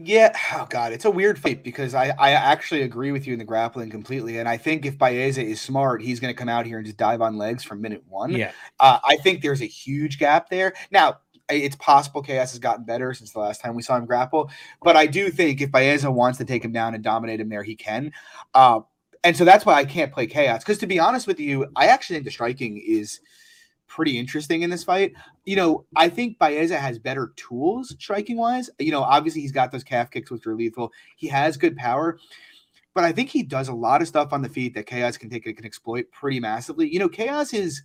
[0.00, 3.38] Yeah, oh god, it's a weird fight because I I actually agree with you in
[3.40, 6.66] the grappling completely, and I think if Baeza is smart, he's going to come out
[6.66, 8.30] here and just dive on legs from minute one.
[8.30, 8.52] Yeah.
[8.78, 10.72] Uh, I think there's a huge gap there.
[10.92, 11.18] Now,
[11.50, 14.50] it's possible Khaos has gotten better since the last time we saw him grapple,
[14.82, 17.62] but I do think if Baeza wants to take him down and dominate him there,
[17.62, 18.12] he can.
[18.54, 18.80] Uh,
[19.24, 20.60] and so that's why I can't play Khaos.
[20.60, 23.20] Because to be honest with you, I actually think the striking is
[23.86, 25.12] pretty interesting in this fight.
[25.44, 28.70] You know, I think Baeza has better tools striking wise.
[28.78, 30.92] You know, obviously he's got those calf kicks which are lethal.
[31.16, 32.18] He has good power.
[32.94, 35.30] But I think he does a lot of stuff on the feet that Khaos can
[35.30, 36.92] take and can exploit pretty massively.
[36.92, 37.82] You know, Khaos is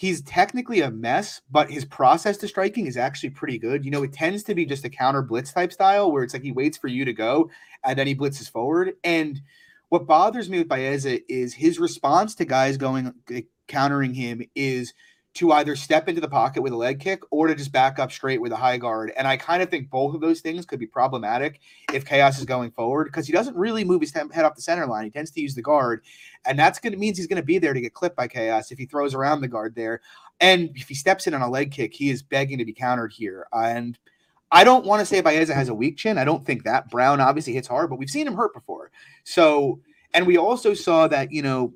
[0.00, 3.84] he's technically a mess, but his process to striking is actually pretty good.
[3.84, 6.42] You know, it tends to be just a counter blitz type style where it's like
[6.42, 7.50] he waits for you to go
[7.84, 8.94] and then he blitzes forward.
[9.04, 9.38] And
[9.90, 13.12] what bothers me with Baeza is his response to guys going
[13.68, 14.94] countering him is
[15.32, 18.10] to either step into the pocket with a leg kick or to just back up
[18.10, 19.12] straight with a high guard.
[19.16, 21.60] And I kind of think both of those things could be problematic
[21.92, 24.86] if Khaos is going forward because he doesn't really move his head off the center
[24.86, 25.04] line.
[25.04, 26.02] He tends to use the guard,
[26.44, 28.72] and that's going to means he's going to be there to get clipped by Khaos
[28.72, 30.00] if he throws around the guard there.
[30.40, 33.12] And if he steps in on a leg kick, he is begging to be countered
[33.12, 33.46] here.
[33.52, 33.96] And
[34.50, 36.18] I don't want to say Baeza has a weak chin.
[36.18, 38.90] I don't think that Brown obviously hits hard, but we've seen him hurt before.
[39.22, 39.80] So,
[40.12, 41.74] and we also saw that, you know,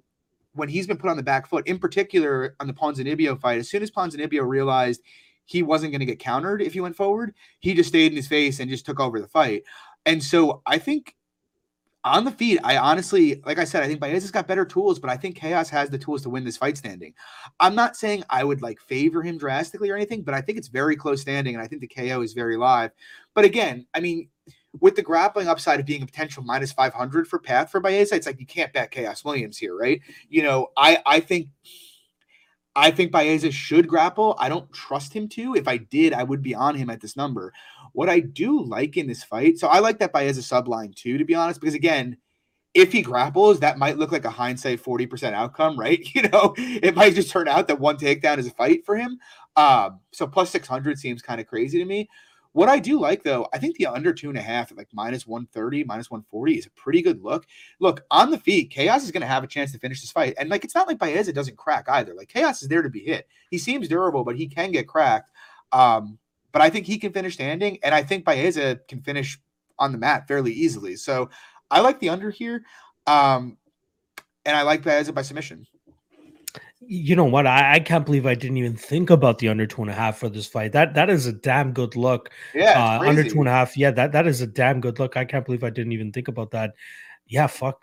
[0.55, 3.69] when he's been put on the back foot, in particular on the Ponzinibbio fight, as
[3.69, 5.03] soon as Ponzinibbio realized
[5.45, 8.29] he wasn't going to get countered if he went forward, he just stayed in his
[8.29, 9.65] face and just took over the fight.
[10.07, 11.15] And so I think
[12.05, 15.09] on the feet, I honestly, like I said, I think Baeza's got better tools, but
[15.09, 17.15] I think Khaos has the tools to win this fight standing.
[17.61, 20.69] I'm not saying I would like favor him drastically or anything, but I think it's
[20.69, 22.91] very close standing, and I think the KO is very live.
[23.33, 24.29] But again, I mean,
[24.81, 28.27] with the grappling upside of being a potential minus 500 for path for Baeza, it's
[28.27, 30.01] like you can't bet Khaos Williams here, right?
[30.29, 31.49] You know, I I think
[32.77, 34.35] I think Baeza should grapple.
[34.39, 35.55] I don't trust him to.
[35.55, 37.53] If I did, I would be on him at this number.
[37.93, 41.25] What I do like in this fight, so I like that Baeza subline too, to
[41.25, 42.17] be honest, because again,
[42.75, 46.05] if he grapples, that might look like a hindsight 40% outcome, right?
[46.15, 49.19] You know, it might just turn out that one takedown is a fight for him.
[49.57, 52.09] Um, so plus 600 seems kind of crazy to me.
[52.55, 54.87] What I do like though, I think the under two and a half at like
[54.93, 57.47] minus 130, minus 140 is a pretty good look.
[57.81, 60.35] Look, on the feet, Khaos is going to have a chance to finish this fight.
[60.39, 62.15] And like, it's not like Baeza doesn't crack either.
[62.15, 63.27] Like, Khaos is there to be hit.
[63.51, 65.33] He seems durable, but he can get cracked.
[65.73, 66.17] Um,
[66.53, 67.77] but I think he can finish standing.
[67.83, 69.37] And I think Baeza can finish
[69.81, 70.95] on the mat fairly easily.
[70.95, 71.31] So
[71.73, 72.65] I like the under here.
[73.09, 73.59] Um,
[74.47, 75.67] and I like Baeza by submission
[76.87, 77.47] you know what?
[77.47, 80.19] I, I, can't believe I didn't even think about the under two and a half
[80.19, 80.73] for this fight.
[80.73, 82.31] That that is a damn good look.
[82.55, 83.77] Yeah, uh, under two and a half.
[83.77, 85.17] Yeah, that that is a damn good look.
[85.17, 86.75] I can't believe I didn't even think about that.
[87.27, 87.83] Yeah, fuck.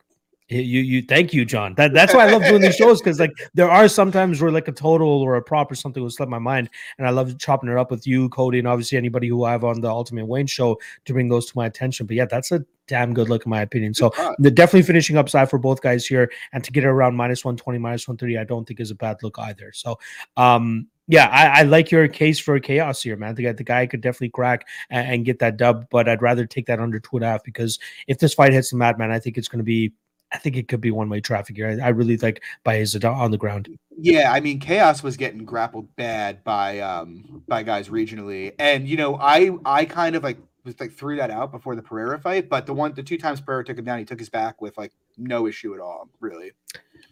[0.52, 1.76] You you thank you, John.
[1.76, 4.68] That that's why I love doing these shows because like there are sometimes where like
[4.68, 7.70] a total or a prop or something will slip my mind, and I love chopping
[7.70, 10.48] it up with you, Cody, and obviously anybody who I have on the Ultimate Wayne
[10.48, 12.06] show to bring those to my attention.
[12.06, 13.94] But yeah, that's a damn good look in my opinion.
[13.94, 14.10] So
[14.42, 17.80] definitely finishing upside for both guys here, and to get it around minus one twenty,
[17.80, 19.72] minus one thirty, I don't think is a bad look either.
[19.74, 20.00] So
[20.36, 23.36] um yeah, I, I, like your case for khaos here, man.
[23.36, 26.46] The guy, the guy could definitely crack and, and, get that dub, but I'd rather
[26.46, 29.12] take that under two and a half because if this fight hits the mat, man,
[29.12, 29.92] I think it's going to be
[30.34, 31.68] I think it could be one way traffic here.
[31.68, 33.68] I, I really like Baeza on the ground.
[33.98, 38.98] Yeah, I mean, Khaos was getting grappled bad by um by guys regionally, and you
[38.98, 42.50] know, I I kind of like was like threw that out before the Pereira fight,
[42.50, 44.78] but the one the two times Pereira took him down, he took his back with
[44.78, 46.52] like no issue at all, really.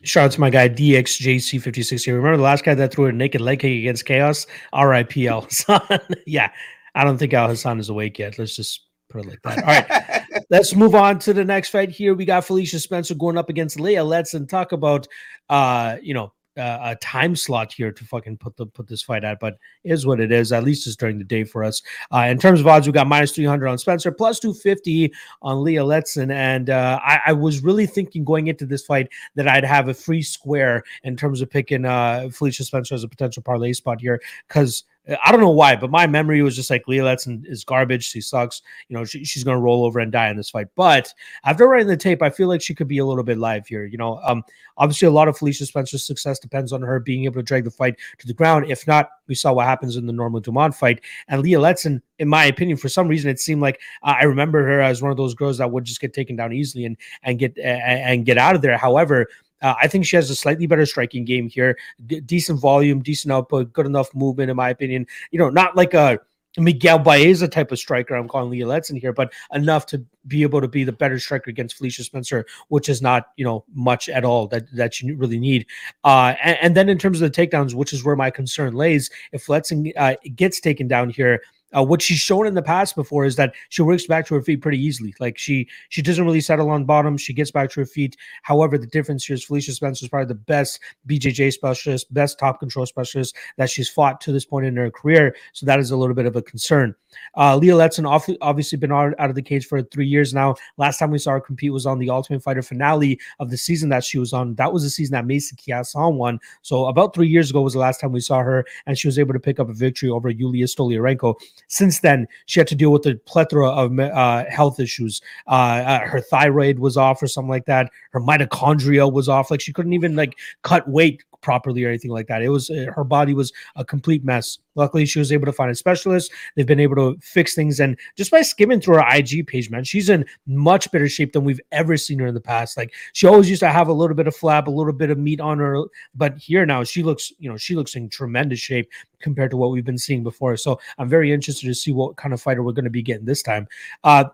[0.04, 2.16] Shout out to my guy DXJC56 here.
[2.16, 4.48] Remember the last guy that threw a naked leg kick against Khaos?
[4.74, 6.18] RIPL.
[6.26, 6.52] yeah,
[6.96, 8.40] I don't think Al Hassan is awake yet.
[8.40, 9.58] Let's just put it like that.
[9.60, 12.14] All right, let's move on to the next fight here.
[12.14, 15.08] We got Felicia Spencer going up against Leah Letson talk about,
[15.50, 19.24] uh, you know, uh, a time slot here to fucking put the put this fight
[19.24, 20.52] at, but is what it is.
[20.52, 21.82] At least it's during the day for us.
[22.14, 25.14] Uh, in terms of odds, we got minus three hundred on Spencer, plus two fifty
[25.42, 29.48] on Leah Letson, and uh, I, I, was really thinking going into this fight that
[29.48, 33.42] I'd have a free square in terms of picking uh, Felicia Spencer as a potential
[33.42, 34.84] parlay spot here because
[35.24, 38.08] I don't know why, but my memory was just like Leah Letson is garbage.
[38.08, 38.62] She sucks.
[38.90, 40.68] You know, she, she's going to roll over and die in this fight.
[40.76, 41.12] But
[41.46, 43.86] after writing the tape, I feel like she could be a little bit live here.
[43.86, 44.44] You know, um,
[44.78, 47.72] obviously a lot of Felicia Spencer's success depends on her being able to drag the
[47.72, 48.70] fight to the ground.
[48.70, 51.02] If not, we saw what happens in the Norma Dumont fight.
[51.28, 54.64] And Leah Letson, in my opinion, for some reason, it seemed like uh, I remember
[54.64, 57.40] her as one of those girls that would just get taken down easily and and
[57.40, 58.78] get uh, and get out of there.
[58.78, 59.28] However,
[59.62, 63.32] uh, I think she has a slightly better striking game here, D- decent volume, decent
[63.32, 65.06] output, good enough movement, in my opinion.
[65.32, 66.20] You know, not like a
[66.58, 68.16] Miguel Baeza type of striker.
[68.16, 71.50] I'm calling Leah Letson here, but enough to be able to be the better striker
[71.50, 75.40] against Felicia Spencer, which is not you know much at all that that you really
[75.40, 75.66] need.
[76.04, 79.10] Uh, and, and then in terms of the takedowns, which is where my concern lays,
[79.32, 81.42] if Letson uh, gets taken down here.
[81.76, 84.42] Uh, what she's shown in the past before is that she works back to her
[84.42, 85.14] feet pretty easily.
[85.20, 87.18] Like she she doesn't really settle on bottom.
[87.18, 88.18] She gets back to her feet.
[88.44, 92.60] However, the difference here is Felicia Spencer is probably the best BJJ specialist, best top
[92.60, 95.36] control specialist that she's fought to this point in her career.
[95.54, 96.96] So that is a little bit of a concern.
[97.36, 100.56] Uh, Leah Letson obviously been out, of the cage for three years now.
[100.78, 103.90] Last time we saw her compete was on the Ultimate Fighter finale of the season
[103.90, 104.56] that she was on.
[104.56, 106.40] That was the season that Macy Chiasson won.
[106.62, 109.20] So about three years ago was the last time we saw her, and she was
[109.20, 111.36] able to pick up a victory over Yulia Stoliarenko.
[111.70, 115.22] Since then, she had to deal with a plethora of uh, health issues.
[115.48, 115.52] Uh,
[115.86, 117.92] uh, her thyroid was off or something like that.
[118.12, 119.52] Her mitochondria was off.
[119.52, 122.42] Like she couldn't even like cut weight properly or anything like that.
[122.42, 124.58] It was uh, her body was a complete mess.
[124.76, 126.32] Luckily, she was able to find a specialist.
[126.56, 129.84] They've been able to fix things, and just by skimming through her IG page, man,
[129.84, 132.78] she's in much better shape than we've ever seen her in the past.
[132.78, 135.18] Like she always used to have a little bit of flab, a little bit of
[135.18, 135.84] meat on her,
[136.16, 138.90] but here now she looks, you know, she looks in tremendous shape
[139.22, 140.56] compared to what we've been seeing before.
[140.58, 143.26] So I'm very interested to see what kind of fighter we're going to be getting
[143.26, 143.68] this time.
[144.04, 144.26] Uh,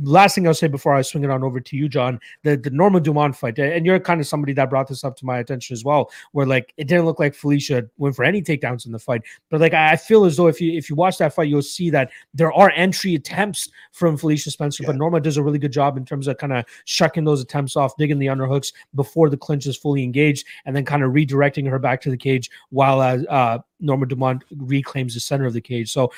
[0.00, 2.70] last thing I'll say before I swing it on over to you, John, the the
[2.70, 5.74] Norma Dumont fight, and you're kind of somebody that brought this up to my attention
[5.74, 8.98] as well, where like it didn't look like Felicia went for any takedowns in the
[8.98, 11.62] fight, but like I feel as though if you if you watch that fight, you'll
[11.62, 14.88] see that there are entry attempts from Felicia Spencer, yeah.
[14.88, 17.76] but Norma does a really good job in terms of kind of shucking those attempts
[17.76, 21.68] off, digging the underhooks before the clinch is fully engaged, and then kind of redirecting
[21.68, 25.60] her back to the cage while uh, uh Norma Dumont reclaims the center of the
[25.60, 25.90] cage.
[25.90, 26.12] So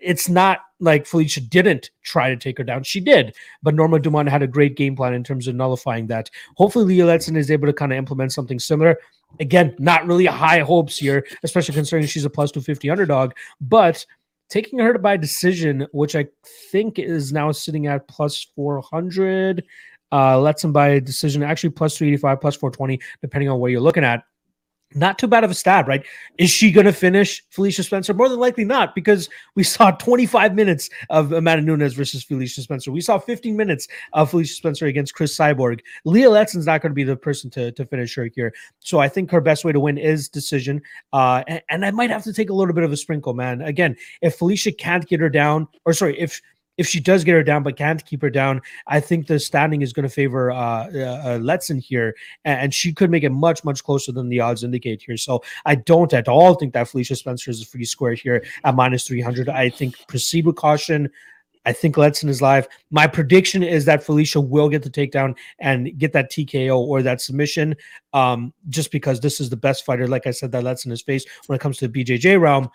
[0.00, 2.82] it's not like Felicia didn't try to take her down.
[2.82, 6.30] She did, but Norma Dumont had a great game plan in terms of nullifying that.
[6.56, 8.96] Hopefully, Leah Letson is able to kind of implement something similar.
[9.38, 14.04] Again, not really high hopes here, especially considering she's a plus 250 underdog, but
[14.48, 16.26] taking her to by decision, which I
[16.70, 19.64] think is now sitting at plus 400.
[20.12, 24.24] Uh, Letson by decision, actually plus 385, plus 420, depending on where you're looking at
[24.94, 26.04] not too bad of a stab, right?
[26.38, 28.12] Is she going to finish Felicia Spencer?
[28.12, 32.90] More than likely not, because we saw 25 minutes of Amanda Nunes versus Felicia Spencer.
[32.90, 35.80] We saw 15 minutes of Felicia Spencer against Cris Cyborg.
[36.04, 38.52] Leah Letson's not going to be the person to, to finish her here.
[38.80, 40.82] So I think her best way to win is decision.
[41.12, 43.62] Uh, and, and I might have to take a little bit of a sprinkle, man.
[43.62, 46.40] Again, if Felicia can't get her down, or sorry, if
[46.80, 49.82] if she does get her down but can't keep her down, I think the standing
[49.82, 52.16] is going to favor uh, uh, uh, Letson here,
[52.46, 55.18] and she could make it much much closer than the odds indicate here.
[55.18, 58.74] So I don't at all think that Felicia Spencer is a free square here at
[58.74, 59.50] minus three hundred.
[59.50, 61.10] I think proceed with caution.
[61.66, 62.66] I think Letson is live.
[62.90, 67.20] My prediction is that Felicia will get the takedown and get that TKO or that
[67.20, 67.76] submission,
[68.14, 71.28] um, just because this is the best fighter, like I said, that Letson has faced
[71.46, 72.70] when it comes to the BJJ realm.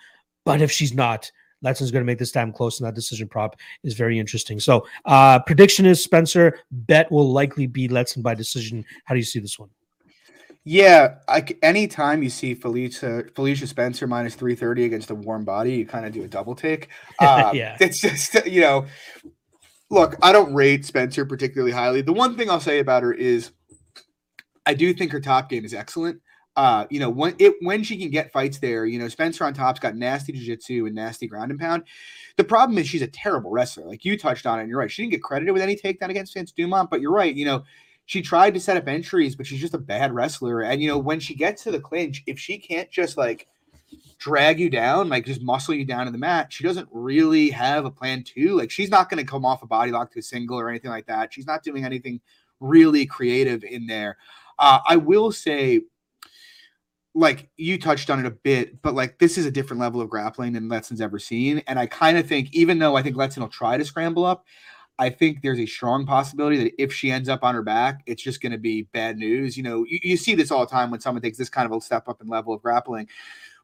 [0.45, 1.31] But if she's not,
[1.65, 4.59] Letson's going to make this time close, and that decision prop is very interesting.
[4.59, 6.59] So, uh, prediction is Spencer.
[6.71, 8.85] Bet will likely be Letson by decision.
[9.05, 9.69] How do you see this one?
[10.63, 15.73] Yeah, I, anytime you see Felicia Felicia Spencer minus three thirty against a warm body,
[15.73, 16.89] you kind of do a double take.
[17.19, 18.85] Uh, yeah, it's just you know,
[19.89, 22.01] look, I don't rate Spencer particularly highly.
[22.01, 23.51] The one thing I'll say about her is,
[24.65, 26.19] I do think her top game is excellent
[26.55, 29.53] uh, you know, when it when she can get fights there, you know, Spencer on
[29.53, 31.83] top's got nasty jiu-jitsu and nasty ground and pound.
[32.37, 33.85] The problem is she's a terrible wrestler.
[33.85, 34.91] Like you touched on it, and you're right.
[34.91, 37.35] She didn't get credited with any takedown against Vince Dumont, but you're right.
[37.35, 37.63] You know,
[38.05, 40.61] she tried to set up entries, but she's just a bad wrestler.
[40.61, 43.47] And you know, when she gets to the clinch, if she can't just like
[44.17, 47.85] drag you down, like just muscle you down to the mat, she doesn't really have
[47.85, 48.55] a plan to.
[48.57, 50.91] Like she's not going to come off a body lock to a single or anything
[50.91, 51.33] like that.
[51.33, 52.21] She's not doing anything
[52.59, 54.17] really creative in there.
[54.57, 55.81] Uh, I will say
[57.15, 60.09] like you touched on it a bit, but like this is a different level of
[60.09, 61.63] grappling than Letson's ever seen.
[61.65, 64.45] And I kind of think, even though I think Letson will try to scramble up,
[64.99, 68.21] I think there's a strong possibility that if she ends up on her back, it's
[68.21, 69.55] just going to be bad news.
[69.55, 71.75] You know, you, you see this all the time when someone takes this kind of
[71.75, 73.07] a step up in level of grappling.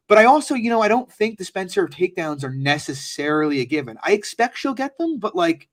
[0.08, 3.98] But I also, you know, I don't think the Spencer takedowns are necessarily a given.
[4.02, 5.68] I expect she'll get them, but like,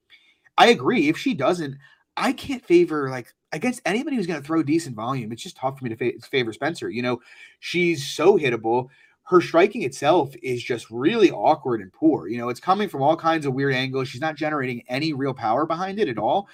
[0.58, 1.10] I agree.
[1.10, 1.78] If she doesn't,
[2.20, 5.32] I can't favor like against anybody who's going to throw decent volume.
[5.32, 6.90] It's just tough for me to fa- favor Spencer.
[6.90, 7.22] You know,
[7.60, 8.90] she's so hittable
[9.30, 12.28] her striking itself is just really awkward and poor.
[12.28, 14.08] You know, it's coming from all kinds of weird angles.
[14.08, 16.48] She's not generating any real power behind it at all.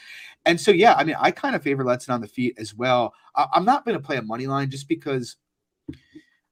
[0.45, 3.13] And so, yeah, I mean, I kind of favor Letson on the feet as well.
[3.33, 5.37] I- am not going to play a money line just because,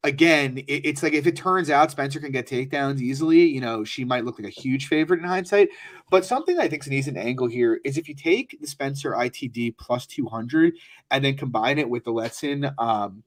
[0.03, 3.83] again, it- it's like if it turns out Spencer can get takedowns easily, you know,
[3.83, 5.69] she might look like a huge favorite in hindsight.
[6.11, 9.13] But something I think is an decent angle here is if you take the Spencer
[9.13, 10.73] ITD plus 200
[11.11, 13.23] and then combine it with the Letson, um,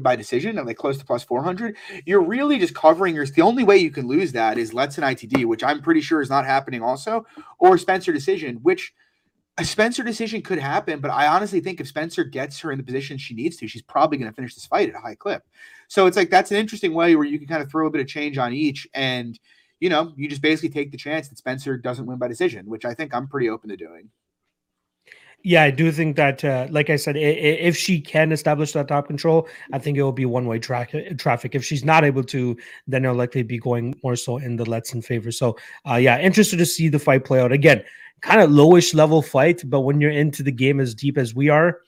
[0.00, 1.76] by decision and like close to plus 400
[2.06, 5.44] you're really just covering your the only way you can lose that is let's itd
[5.44, 7.26] which i'm pretty sure is not happening also
[7.58, 8.94] or spencer decision which
[9.58, 12.84] a spencer decision could happen but i honestly think if spencer gets her in the
[12.84, 15.42] position she needs to she's probably going to finish this fight at a high clip
[15.88, 18.00] so it's like that's an interesting way where you can kind of throw a bit
[18.00, 19.38] of change on each and
[19.80, 22.84] you know you just basically take the chance that spencer doesn't win by decision which
[22.84, 24.08] i think i'm pretty open to doing
[25.46, 29.08] yeah, I do think that, uh, like I said, if she can establish that top
[29.08, 31.54] control, I think it will be one way tra- traffic.
[31.54, 32.56] If she's not able to,
[32.86, 35.30] then it'll likely be going more so in the Letson favor.
[35.30, 37.52] So, uh, yeah, interested to see the fight play out.
[37.52, 37.84] Again,
[38.22, 41.50] kind of lowish level fight, but when you're into the game as deep as we
[41.50, 41.80] are,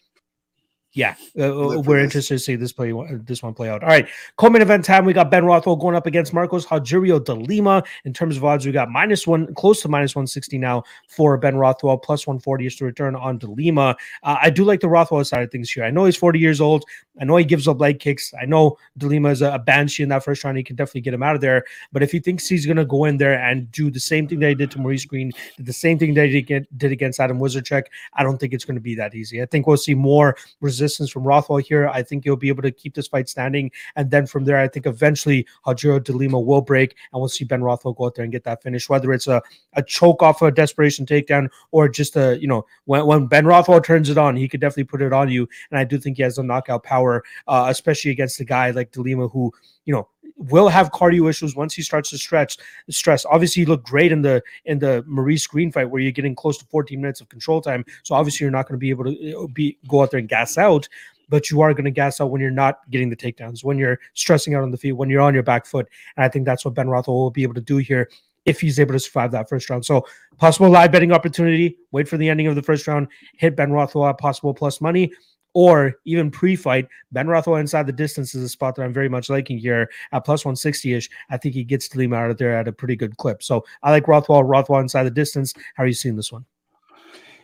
[0.93, 2.95] yeah, uh, uh we're interested to see this play
[3.27, 3.83] this one play out.
[3.83, 5.05] All right, co-main event time.
[5.05, 7.85] We got Ben Rothwell going up against Marcos Rogerio de Lima.
[8.07, 11.37] In terms of odds, we got minus one, close to minus one sixty now for
[11.37, 11.99] Ben Rothwell.
[11.99, 13.95] Plus one forty is to return on de Lima.
[14.23, 15.85] Uh, I do like the Rothwell side of things here.
[15.85, 16.85] I know he's forty years old.
[17.21, 18.33] I know he gives up leg kicks.
[18.41, 20.57] I know de Lima is a, a banshee in that first round.
[20.57, 21.65] He can definitely get him out of there.
[21.93, 24.39] But if he thinks he's going to go in there and do the same thing
[24.41, 27.85] that he did to Maurice Greene, the same thing that he did against Adam Wieczorek,
[28.15, 29.43] I don't think it's going to be that easy.
[29.43, 31.89] I think we'll see more resistance resistance from Rothwell here.
[31.89, 33.71] I think he'll be able to keep this fight standing.
[33.97, 37.45] And then from there, I think eventually Rogerio de Lima will break and we'll see
[37.45, 39.43] Ben Rothwell go out there and get that finish, whether it's a,
[39.75, 43.81] a choke off a desperation takedown or just a, you know, when, when Ben Rothwell
[43.81, 45.49] turns it on, he could definitely put it on you.
[45.71, 48.93] And I do think he has the knockout power, uh, especially against a guy like
[48.93, 49.53] de Lima who,
[49.85, 52.59] you know, will have cardio issues once he starts to stretch
[52.91, 53.25] stress.
[53.27, 56.59] Obviously, he looked great in the in the Maurice Greene fight where you're getting close
[56.59, 57.85] to 14 minutes of control time.
[58.03, 60.29] So obviously, you're not going to be able to uh, be go out there and
[60.29, 60.89] gas out.
[61.29, 63.99] But you are going to gas out when you're not getting the takedowns, when you're
[64.15, 65.89] stressing out on the feet, when you're on your back foot.
[66.17, 68.09] And I think that's what Ben Rothwell will be able to do here
[68.45, 69.85] if he's able to survive that first round.
[69.85, 70.07] So
[70.39, 71.79] possible live betting opportunity.
[71.91, 73.09] Wait for the ending of the first round.
[73.39, 75.13] Hit Ben Rothwell at possible plus money
[75.57, 79.31] or even pre-fight, Ben Rothwell inside the distance is a spot that I'm very much
[79.31, 81.09] liking here at plus 160-ish.
[81.31, 83.43] I think he gets Lima out of there at a pretty good clip.
[83.43, 85.55] So I like Rothwell, Rothwell inside the distance.
[85.75, 86.45] How are you seeing this one?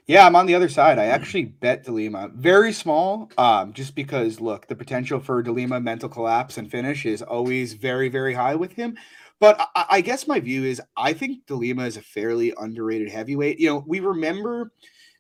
[0.07, 0.99] Yeah, I'm on the other side.
[0.99, 5.51] I actually bet de Lima very small, um, just because look, the potential for de
[5.51, 8.95] Lima mental collapse and finish is always very, very high with him.
[9.41, 13.09] But I, I guess my view is I think de Lima is a fairly underrated
[13.09, 13.59] heavyweight.
[13.59, 14.71] You know, we remember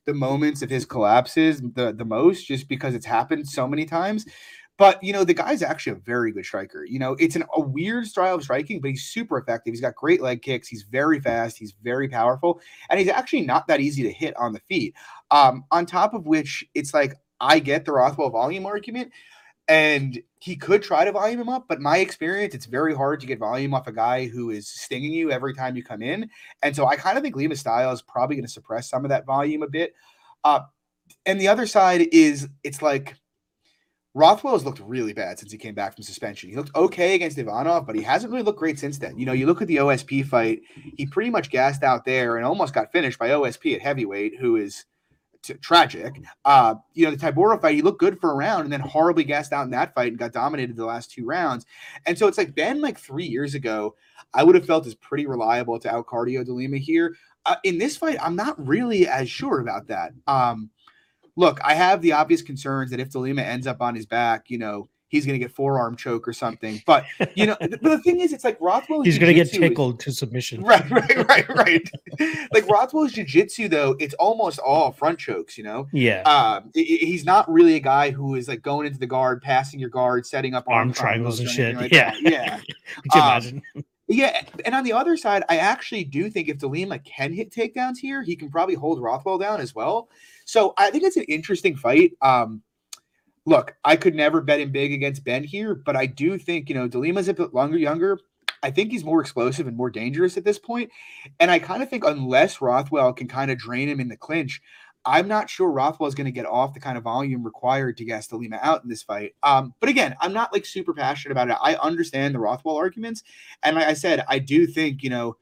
[0.04, 4.26] the moments of his collapses the, the most just because it's happened so many times.
[4.78, 6.84] But you know, the guy's actually a very good striker.
[6.84, 9.72] You know, it's an, a weird style of striking, but he's super effective.
[9.72, 10.66] He's got great leg kicks.
[10.66, 11.58] He's very fast.
[11.58, 14.94] He's very powerful, and he's actually not that easy to hit on the feet.
[15.30, 19.12] Um, on top of which, it's like I get the Rothwell volume argument,
[19.68, 23.28] and he could try to volume him up, but my experience, it's very hard to
[23.28, 26.28] get volume off a guy who is stinging you every time you come in.
[26.64, 29.08] And so I kind of think Lima's style is probably going to suppress some of
[29.10, 29.94] that volume a bit.
[30.42, 30.62] Uh,
[31.26, 33.14] and the other side is it's like
[34.14, 36.50] Rothwell has looked really bad since he came back from suspension.
[36.50, 39.16] He looked okay against Ivanov, but he hasn't really looked great since then.
[39.16, 40.62] You know, you look at the OSP fight,
[40.96, 44.56] he pretty much gassed out there and almost got finished by OSP at heavyweight, who
[44.56, 44.86] is
[45.42, 46.20] t- tragic.
[46.44, 49.24] Uh, you know, the Tybura fight, he looked good for a round and then horribly
[49.24, 51.66] gassed out in that fight and got dominated the last two rounds.
[52.06, 53.96] And so it's like Ben, like three years ago,
[54.34, 57.16] I would have felt is pretty reliable to out cardio de Lima here.
[57.44, 60.12] Uh, in this fight, I'm not really as sure about that.
[60.26, 60.70] Um,
[61.36, 64.48] look, I have the obvious concerns that if de Lima ends up on his back,
[64.48, 66.82] you know, he's going to get forearm choke or something.
[66.86, 67.04] But
[67.36, 69.02] you know, but the thing is, it's like Rothwell.
[69.02, 70.62] He's going to get tickled is, to submission.
[70.72, 71.90] Right, right, right, right.
[72.52, 75.58] like Rothwell's jiu-jitsu, though, it's almost all front chokes.
[75.58, 75.88] You know.
[75.92, 76.22] Yeah.
[76.22, 79.90] Um, he's not really a guy who is like going into the guard, passing your
[79.90, 81.76] guard, setting up arm, arm triangles and shit.
[81.76, 82.22] Like yeah, that.
[82.22, 82.56] yeah.
[83.02, 83.62] Could you um, imagine?
[84.08, 87.50] Yeah, and on the other side, I actually do think if de Lima can hit
[87.50, 90.08] takedowns here, he can probably hold Rothwell down as well.
[90.44, 92.12] So I think it's an interesting fight.
[92.20, 92.62] Um,
[93.46, 96.74] look, I could never bet him big against Ben here, but I do think, you
[96.74, 98.18] know, de Lima's a bit longer, younger.
[98.62, 100.90] I think he's more explosive and more dangerous at this point.
[101.40, 104.62] And I kind of think unless Rothwell can kind of drain him in the clinch,
[105.04, 108.04] I'm not sure Rothwell is going to get off the kind of volume required to
[108.04, 109.34] gas Lima out in this fight.
[109.42, 111.56] Um, but again, I'm not like super passionate about it.
[111.60, 113.24] I understand the Rothwell arguments.
[113.64, 115.36] And like I said, I do think, you know,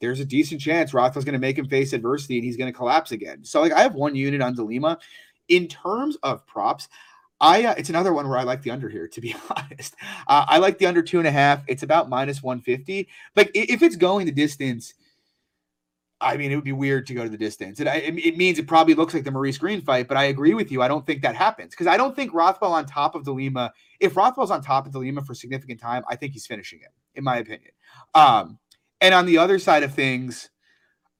[0.00, 2.76] there's a decent chance Rothwell's going to make him face adversity and he's going to
[2.76, 3.44] collapse again.
[3.44, 4.98] So like I have one unit on de Lima.
[5.48, 6.88] In terms of props,
[7.42, 9.08] I uh, it's another one where I like the under here.
[9.08, 9.96] To be honest,
[10.28, 11.62] uh, I like the under two and a half.
[11.66, 13.08] It's about minus one fifty.
[13.36, 14.94] Like if it's going the distance,
[16.20, 17.80] I mean, it would be weird to go to the distance.
[17.80, 20.70] It, it means it probably looks like the Maurice Greene fight, but I agree with
[20.70, 20.80] you.
[20.80, 23.72] I don't think that happens because I don't think Rothwell on top of the Lima.
[23.98, 26.90] If Rothwell's on top of the Lima for significant time, I think he's finishing it,
[27.16, 27.72] in my opinion.
[28.14, 28.60] Um,
[29.00, 30.48] and on the other side of things,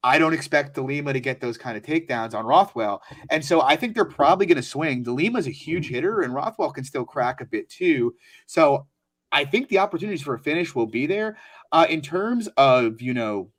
[0.04, 3.02] I don't expect de Lima to get those kind of takedowns on Rothwell.
[3.30, 5.02] And so I think they're probably going to swing.
[5.02, 8.14] de Lima's a huge hitter, and Rothwell can still crack a bit too.
[8.46, 8.86] So
[9.30, 11.38] I think the opportunities for a finish will be there.
[11.70, 13.50] Uh, in terms of, you know,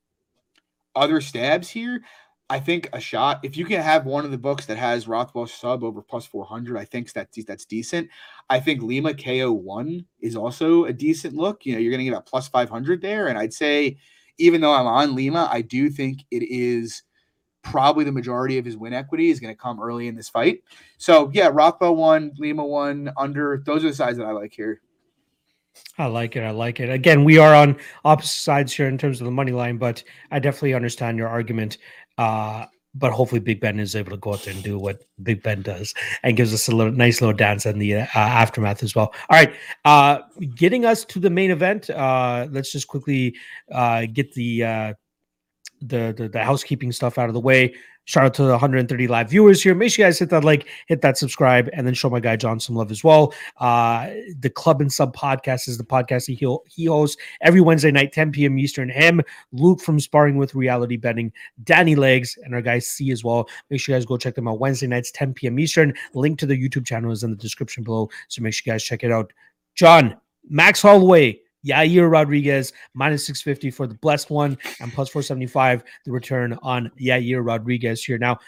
[0.96, 2.04] other stabs here,
[2.50, 3.40] I think a shot.
[3.44, 6.78] If you can have one of the books that has Rothwell sub over plus 400,
[6.78, 8.10] I think that's that's decent.
[8.50, 11.66] I think Lima KO one is also a decent look.
[11.66, 13.98] You know, you're going to get a plus 500 there, and I'd say
[14.38, 17.04] even though I'm on Lima, I do think it is
[17.62, 20.64] probably the majority of his win equity is going to come early in this fight.
[20.98, 23.64] So yeah, Rothwell one, Lima one, under.
[23.66, 24.82] Those are the sides that I like here.
[25.98, 26.42] I like it.
[26.42, 26.90] I like it.
[26.90, 30.40] Again, we are on opposite sides here in terms of the money line, but I
[30.40, 31.78] definitely understand your argument.
[32.18, 32.66] Uh,
[32.96, 35.62] but hopefully Big Ben is able to go out there and do what Big Ben
[35.62, 39.14] does and gives us a little nice little dance in the uh, aftermath as well.
[39.30, 39.54] All right,
[39.86, 40.20] uh,
[40.56, 41.90] getting us to the main event.
[41.90, 43.36] Uh, let's just quickly
[43.72, 44.94] uh, get the, uh,
[45.82, 47.74] the the the housekeeping stuff out of the way.
[48.06, 49.74] Shout out to the 130 live viewers here.
[49.74, 52.36] Make sure you guys hit that like, hit that subscribe, and then show my guy
[52.36, 53.34] John some love as well.
[53.58, 56.36] Uh, the Club and Sub podcast is the podcast he
[56.68, 58.60] he hosts every Wednesday night, 10 p.m.
[58.60, 58.90] Eastern.
[58.90, 59.22] Him,
[59.54, 61.32] Luke from Sparring with Reality Betting,
[61.64, 63.48] Danny Legs, and our guy C as well.
[63.70, 65.58] Make sure you guys go check them out Wednesday nights, 10 p.m.
[65.58, 65.94] Eastern.
[66.14, 68.84] Link to the YouTube channel is in the description below, so make sure you guys
[68.84, 69.32] check it out.
[69.76, 70.18] John,
[70.50, 76.58] Max Holloway, Yair Rodriguez minus 650 for the blessed one and plus 475 the return
[76.62, 78.18] on Yair Rodriguez here.
[78.18, 78.40] Now,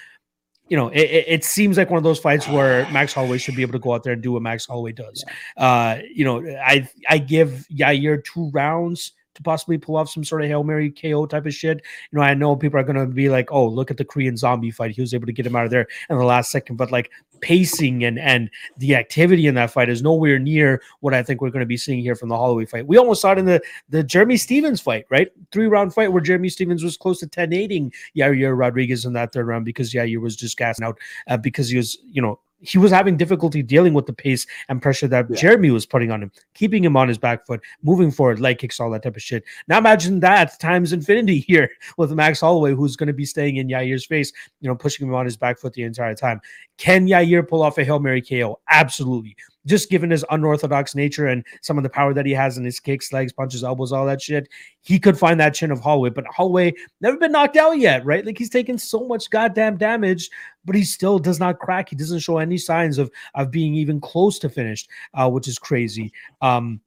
[0.68, 3.62] you know, it, it, seems like one of those fights where Max Holloway should be
[3.62, 5.24] able to go out there and do what Max Holloway does.
[5.58, 10.42] Uh, you know, I I give Yair two rounds to possibly pull off some sort
[10.42, 11.82] of Hail Mary KO type of shit.
[12.12, 14.38] You know, I know people are going to be like, oh, look at the Korean
[14.38, 14.92] zombie fight.
[14.92, 16.78] He was able to get him out of there in the last second.
[16.78, 17.12] But like
[17.42, 21.50] pacing and and the activity in that fight is nowhere near what I think we're
[21.50, 22.88] going to be seeing here from the Holloway fight.
[22.88, 25.30] We almost saw it in the the Jeremy Stephens fight, right?
[25.52, 29.34] Three round fight where Jeremy Stephens was close to 10 8ing Yair Rodriguez in that
[29.34, 32.78] third round because Yair was just gassing out uh, because he was, you know, he
[32.78, 35.36] was having difficulty dealing with the pace and pressure that yeah.
[35.36, 38.80] Jeremy was putting on him, keeping him on his back foot, moving forward, leg kicks,
[38.80, 39.44] all that type of shit.
[39.68, 43.68] Now imagine that times infinity here with Max Holloway, who's going to be staying in
[43.68, 44.32] Yair's face,
[44.62, 46.42] you know, pushing him on his back foot the entire time.
[46.78, 48.60] Can Yair pull off a Hail Mary KO?
[48.70, 52.64] Absolutely just given his unorthodox nature and some of the power that he has in
[52.64, 54.48] his kicks, legs, punches, elbows, all that shit,
[54.82, 56.12] he could find that chin of Holloway.
[56.12, 58.26] But Holloway never been knocked out yet, right?
[58.26, 60.30] Like he's taken so much goddamn damage,
[60.66, 61.90] but he still does not crack.
[61.90, 65.58] He doesn't show any signs of of being even close to finished, uh, which is
[65.58, 66.12] crazy.
[66.42, 66.80] Um,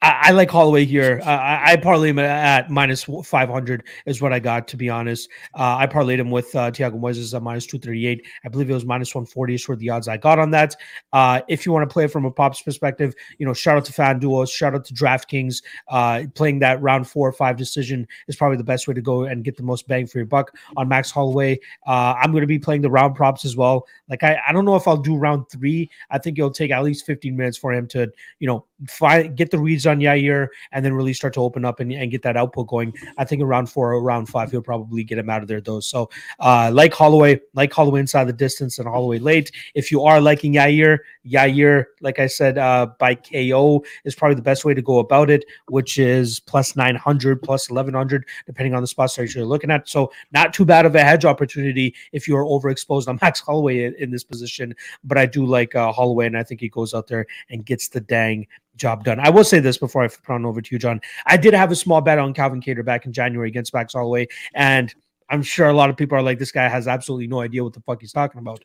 [0.00, 1.20] I, I, like Holloway here.
[1.24, 5.28] Uh, I, I parlayed him at minus 500 is what I got, to be honest.
[5.54, 8.26] Uh, I parlayed him with uh, Thiago Moises at minus 238.
[8.44, 10.74] I believe it was minus 140 is where the odds I got on that.
[11.12, 13.84] Uh, if you want to play it from a pops perspective, you know, shout out
[13.84, 15.62] to FanDuel, shout out to DraftKings.
[15.88, 19.24] Uh, playing that round four or five decision is probably the best way to go
[19.24, 21.58] and get the most bang for your buck on Max Holloway.
[21.86, 23.86] Uh, I'm going to be playing the round props as well.
[24.08, 25.88] Like, I, I don't know if I'll do round three.
[26.10, 28.10] I think it'll take at least 15 minutes for him to,
[28.40, 31.78] you know, find, get the reads on Yair and then really start to open up
[31.78, 32.92] and, and get that output going.
[33.16, 35.78] I think around four or around five, he'll probably get him out of there though.
[35.78, 39.52] So uh, like Holloway, like Holloway inside the distance and Holloway late.
[39.74, 44.42] If you are liking Yair, Yair, like I said, uh, by KO is probably the
[44.42, 48.86] best way to go about it, which is plus 900, plus 1100, depending on the
[48.86, 49.88] spot size you're looking at.
[49.88, 53.94] So not too bad of a hedge opportunity if you're overexposed on Max Holloway in,
[53.96, 54.74] in this position.
[55.04, 57.88] But I do like uh, Holloway, and I think he goes out there and gets
[57.88, 58.46] the dang
[58.76, 59.20] job done.
[59.20, 61.00] I will say this before I turn over to you, John.
[61.26, 64.28] I did have a small bet on Calvin Kattar back in January against Max Holloway,
[64.54, 64.94] and
[65.28, 67.72] I'm sure a lot of people are like, this guy has absolutely no idea what
[67.72, 68.62] the fuck he's talking about.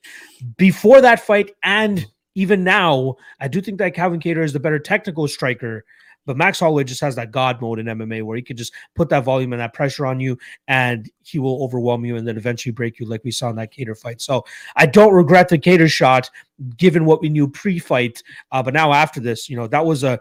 [0.58, 2.06] Before that fight, and
[2.38, 5.84] even now, I do think that Calvin Kattar is the better technical striker
[6.28, 9.10] But Max Holloway just has that God mode in MMA where he can just put
[9.10, 10.38] that volume and that pressure on you,
[10.68, 13.74] and he will overwhelm you and then eventually break you, like we saw in that
[13.74, 14.22] Kattar fight.
[14.22, 14.46] So
[14.76, 16.30] I don't regret the Kattar shot,
[16.78, 18.24] given what we knew pre-fight.
[18.52, 20.20] Uh, but now after this, you know, that was a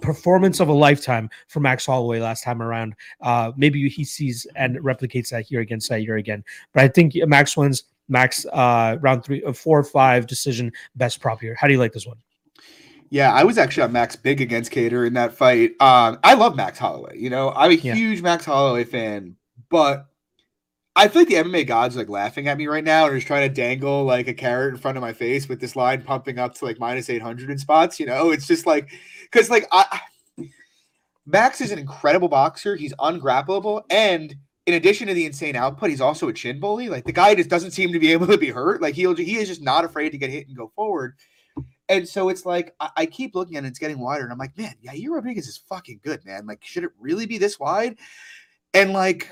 [0.00, 2.94] performance of a lifetime for Max Holloway last time around.
[3.20, 6.44] Uh, maybe he sees and replicates that here again, against Yair again.
[6.72, 7.84] But I think Max wins.
[8.08, 11.56] Max uh, round three, uh, four or five decision best prop here.
[11.58, 12.16] How do you like this one?
[13.10, 15.70] Yeah, I was actually on Max big against Kattar in that fight.
[15.80, 17.18] Um, I love Max Holloway.
[17.18, 17.94] You know, I'm a Yeah.
[17.94, 19.36] huge Max Holloway fan,
[19.70, 20.06] but
[20.96, 23.26] I feel like the MMA gods are like laughing at me right now and just
[23.26, 26.38] trying to dangle like a carrot in front of my face with this line pumping
[26.38, 28.00] up to like minus 800 in spots.
[28.00, 28.88] You know, it's just like,
[29.30, 30.00] because like I,
[31.26, 32.76] Max is an incredible boxer.
[32.76, 33.82] He's ungrappleable.
[33.90, 34.34] And
[34.66, 36.88] in addition to the insane output, he's also a chin bully.
[36.88, 38.80] Like the guy just doesn't seem to be able to be hurt.
[38.80, 41.14] Like he'll, he is just not afraid to get hit and go forward.
[41.88, 44.38] And so it's like I, I keep looking at it, it's getting wider, and I'm
[44.38, 46.46] like, man, Yair Rodriguez is fucking good, man.
[46.46, 47.96] Like, should it really be this wide?
[48.74, 49.30] And like,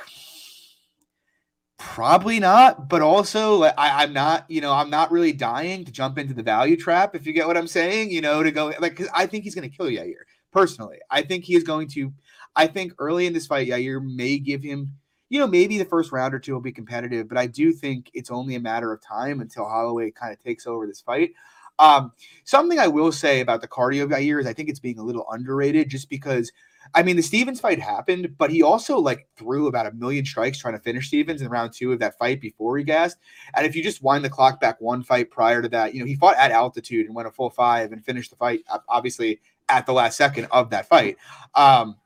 [1.79, 2.89] probably not.
[2.89, 6.43] But also, I, I'm not, you know, I'm not really dying to jump into the
[6.43, 7.15] value trap.
[7.15, 9.69] If you get what I'm saying, you know, to go like, I think he's going
[9.69, 10.23] to kill Yair
[10.53, 10.99] personally.
[11.11, 12.13] I think he is going to.
[12.57, 14.93] I think early in this fight, Yair may give him.
[15.31, 18.11] You know, maybe the first round or two will be competitive, but I do think
[18.15, 21.33] it's only a matter of time until Holloway kind of takes over this fight.
[21.79, 22.13] Um,
[22.45, 25.03] something I will say about the cardio guy here is I think it's being a
[25.03, 26.53] little underrated just because
[26.95, 30.59] I mean the Stephens fight happened, but he also like threw about a million strikes
[30.59, 33.19] trying to finish Stephens in round two of that fight before he gassed.
[33.55, 36.07] And if you just wind the clock back one fight prior to that, you know,
[36.07, 39.87] he fought at altitude and went a full five and finished the fight obviously at
[39.87, 41.17] the last second of that fight.
[41.55, 41.97] Um,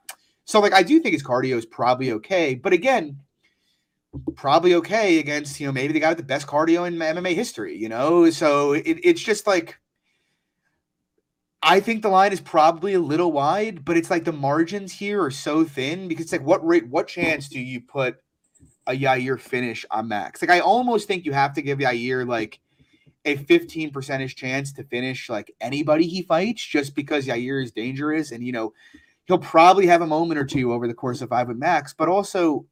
[0.44, 3.18] so like I do think his cardio is probably okay, but again,
[4.34, 7.76] probably okay against you know maybe the guy with the best cardio in MMA history,
[7.76, 8.30] you know.
[8.30, 9.78] So it, it's just like
[11.62, 15.22] I think the line is probably a little wide, but it's like the margins here
[15.22, 18.16] are so thin because it's like what rate, what chance do you put
[18.86, 20.40] a Yair finish on Max?
[20.40, 22.60] Like I almost think you have to give Yair like
[23.24, 28.30] a 15 percentage chance to finish like anybody he fights just because Yair is dangerous
[28.30, 28.72] and you know
[29.26, 32.08] he'll probably have a moment or two over the course of five with Max, but
[32.08, 32.64] also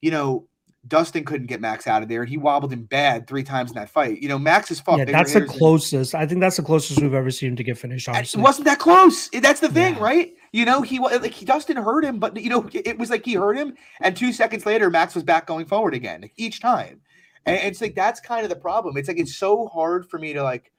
[0.00, 0.46] you know
[0.86, 3.76] Dustin couldn't get Max out of there, and he wobbled him bad three times in
[3.76, 4.20] that fight.
[4.20, 4.98] You know, Max is fought.
[4.98, 6.14] yeah, that's the hitters than- closest.
[6.14, 8.08] I think that's the closest we've ever seen him to get finished.
[8.08, 9.28] Honestly, It wasn't that close.
[9.30, 10.02] That's the thing, Yeah.
[10.02, 10.34] right?
[10.52, 13.24] You know, he like he Dustin hurt him, but you know, it it was like
[13.24, 16.60] he hurt him, and two seconds later, Max was back going forward again like, each
[16.60, 17.00] time.
[17.46, 18.96] And it's like that's kind of the problem.
[18.96, 20.70] It's like it's so hard for me to like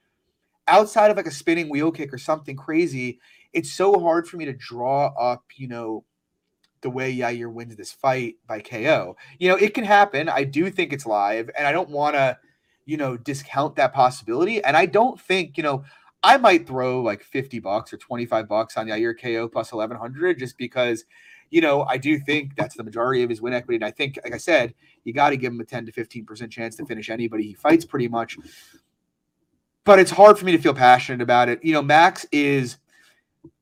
[0.68, 3.20] outside of like a spinning wheel kick or something crazy.
[3.52, 6.04] It's so hard for me to draw up, you know,
[6.80, 9.16] the way Yair wins this fight by KO.
[9.38, 10.28] You know, it can happen.
[10.28, 12.38] I do think it's live, and I don't want to,
[12.84, 14.62] you know, discount that possibility.
[14.62, 15.84] And I don't think, you know,
[16.22, 20.58] I might throw like 50 bucks or 25 bucks on Yair KO plus 1100 just
[20.58, 21.04] because,
[21.50, 23.76] you know, I do think that's the majority of his win equity.
[23.76, 24.74] And I think, like I said,
[25.04, 27.84] you got to give him a 10 to 15% chance to finish anybody he fights
[27.84, 28.38] pretty much.
[29.84, 31.62] But it's hard for me to feel passionate about it.
[31.62, 32.78] You know, Max is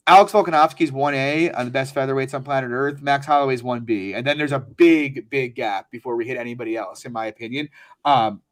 [0.06, 3.00] Alex Volkanovski's 1A on the best featherweights on planet Earth.
[3.00, 4.14] Max Holloway's 1B.
[4.14, 7.70] And then there's a big, big gap before we hit anybody else, in my opinion.
[8.04, 8.42] Um,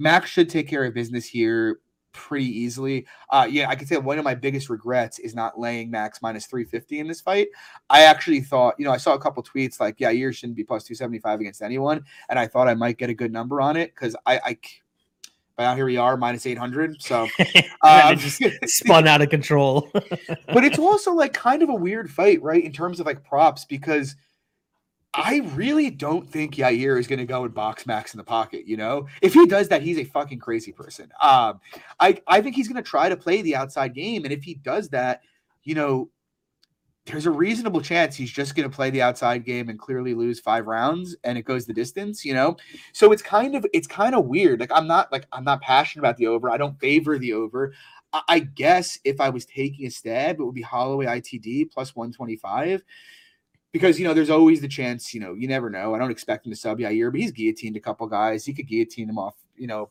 [0.00, 1.78] Max should take care of business here
[2.12, 3.06] pretty easily.
[3.30, 6.46] Uh, yeah, I could say one of my biggest regrets is not laying Max minus
[6.46, 7.48] 350 in this fight.
[7.88, 10.64] I actually thought, you know, I saw a couple tweets like, yeah, Yair shouldn't be
[10.64, 12.04] plus 275 against anyone.
[12.30, 14.58] And I thought I might get a good number on it because I, I,
[15.56, 17.00] but now here we are, minus 800.
[17.02, 17.28] So,
[17.82, 19.90] um, just spun out of control.
[19.92, 22.62] but it's also like kind of a weird fight, right?
[22.62, 24.16] In terms of like props, because
[25.14, 28.66] I really don't think Yair is going to go and box Max in the pocket.
[28.66, 31.10] You know, if he does that, he's a fucking crazy person.
[31.22, 31.60] Um,
[31.98, 34.54] I I think he's going to try to play the outside game, and if he
[34.54, 35.22] does that,
[35.64, 36.10] you know,
[37.06, 40.40] there's a reasonable chance he's just going to play the outside game and clearly lose
[40.40, 42.24] five rounds, and it goes the distance.
[42.24, 42.56] You know,
[42.92, 44.60] so it's kind of it's kind of weird.
[44.60, 46.50] Like I'm not like I'm not passionate about the over.
[46.50, 47.72] I don't favor the over.
[48.12, 51.94] I- I guess if I was taking a stab, it would be Holloway ITD plus
[51.94, 52.82] 125.
[53.72, 55.94] Because you know, there's always the chance, you know, you never know.
[55.94, 58.44] I don't expect him to sub Yair, but he's guillotined a couple guys.
[58.44, 59.90] He could guillotine them off, you know,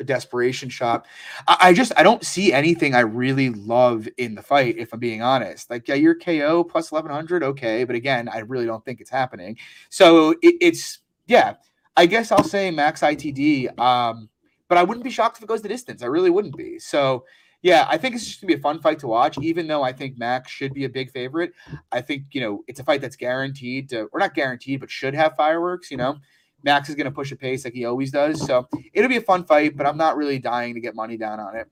[0.00, 1.06] a desperation shot.
[1.48, 5.00] I, I just I don't see anything I really love in the fight, if I'm
[5.00, 5.70] being honest.
[5.70, 9.56] Like Yair KO plus 1100, okay, but again, I really don't think it's happening.
[9.90, 11.54] So it, it's yeah,
[11.96, 13.78] I guess I'll say max ITD.
[13.78, 14.28] Um,
[14.68, 16.02] but I wouldn't be shocked if it goes the distance.
[16.02, 16.78] I really wouldn't be.
[16.78, 17.24] So
[17.62, 19.38] yeah, I think it's just gonna be a fun fight to watch.
[19.38, 21.52] Even though I think Max should be a big favorite,
[21.90, 25.14] I think you know it's a fight that's guaranteed to, or not guaranteed, but should
[25.14, 25.90] have fireworks.
[25.90, 26.16] You know,
[26.62, 28.44] Max is gonna push a pace like he always does.
[28.44, 31.40] So it'll be a fun fight, but I'm not really dying to get money down
[31.40, 31.68] on it.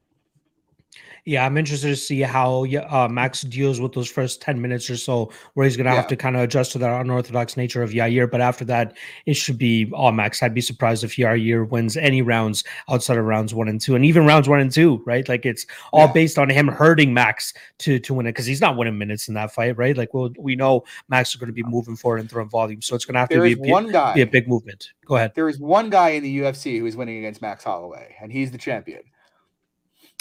[1.26, 4.96] Yeah, I'm interested to see how uh, Max deals with those first 10 minutes or
[4.98, 5.96] so, where he's going to Yeah.
[5.96, 8.30] have to kind of adjust to that unorthodox nature of Yair.
[8.30, 8.94] But after that,
[9.24, 10.42] it should be all Max.
[10.42, 14.04] I'd be surprised if Yair wins any rounds outside of rounds one and two, and
[14.04, 15.26] even rounds one and two, right?
[15.26, 15.64] Like it's
[15.94, 16.12] all Yeah.
[16.12, 19.32] based on him hurting Max to to win it because he's not winning minutes in
[19.34, 19.96] that fight, right?
[19.96, 22.94] Like we'll, we know Max is going to be moving forward and throwing volume, so
[22.94, 24.12] it's going to have to There be is a, one guy.
[24.14, 24.90] be a big movement.
[25.06, 25.32] Go ahead.
[25.34, 28.50] There is one guy in the UFC who is winning against Max Holloway, and he's
[28.50, 29.00] the champion.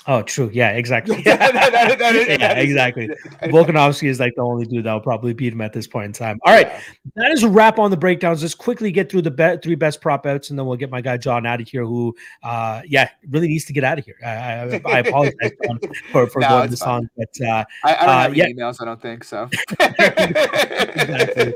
[0.06, 0.50] Oh, true.
[0.54, 1.22] Yeah, exactly.
[1.24, 3.08] That- that- that is- yeah, exactly.
[3.44, 6.12] Volkanovski is like the only dude that will probably beat him at this point in
[6.14, 6.40] time.
[6.46, 6.82] All right, Yeah.
[7.16, 8.42] that is a wrap on the breakdowns.
[8.42, 11.00] Let's quickly get through the be- three best prop outs, and then we'll get my
[11.02, 11.86] guy John out of here.
[11.86, 12.14] Who,
[12.44, 14.16] uh, yeah, really needs to get out of here.
[14.24, 15.80] I, I, I apologize John,
[16.12, 16.90] for for No, going this fine.
[17.04, 18.46] on, but uh, I, I don't Uh, have yeah.
[18.48, 18.78] emails.
[18.82, 19.50] I don't think so.
[19.80, 21.54] Exactly.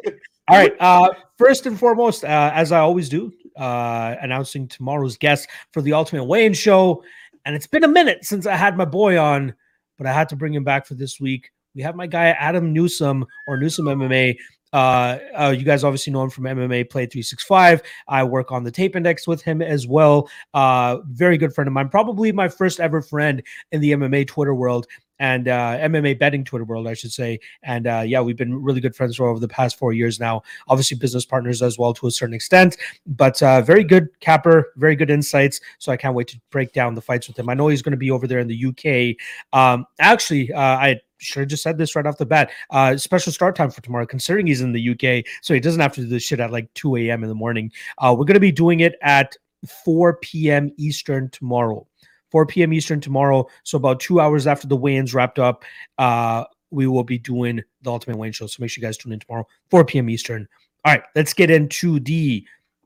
[0.49, 0.73] All right.
[0.79, 5.93] Uh, first and foremost, uh, as I always do, uh, announcing tomorrow's guest for the
[5.93, 7.03] Ultimate Weigh-In Show,
[7.47, 9.55] and it's been a minute since I had my boy on,
[9.97, 11.49] but I had to bring him back for this week.
[11.75, 14.35] We have my guy Adam Newsom or Newsom MMA.
[14.73, 17.81] Uh, uh, you guys obviously know him from MMA Play 365.
[18.07, 20.29] I work on the Tape Index with him as well.
[20.53, 23.41] Uh, very good friend of mine, probably my first ever friend
[23.71, 24.87] in the MMA Twitter world
[25.19, 27.39] and uh, MMA betting Twitter world, I should say.
[27.63, 30.43] And uh, yeah, we've been really good friends for over the past four years now.
[30.67, 34.95] Obviously, business partners as well to a certain extent, but uh, very good capper, very
[34.95, 35.59] good insights.
[35.79, 37.49] So I can't wait to break down the fights with him.
[37.49, 39.59] I know he's going to be over there in the UK.
[39.59, 42.51] Um, actually, uh, I should have just said this right off the bat.
[42.69, 45.93] Uh, special start time for tomorrow, considering he's in the UK, so he doesn't have
[45.93, 47.23] to do this shit at like 2 a.m.
[47.23, 47.71] in the morning.
[47.97, 49.35] Uh, we're going to be doing it at
[49.83, 50.71] 4 p.m.
[50.77, 51.85] Eastern tomorrow.
[52.31, 52.73] 4 p.m.
[52.73, 53.47] Eastern tomorrow.
[53.63, 55.63] So about two hours after the weigh-ins wrapped up,
[55.97, 58.47] uh, we will be doing the Ultimate Weigh-In Show.
[58.47, 60.09] So make sure you guys tune in tomorrow, 4 p.m.
[60.09, 60.47] Eastern.
[60.85, 62.45] All right, let's get into the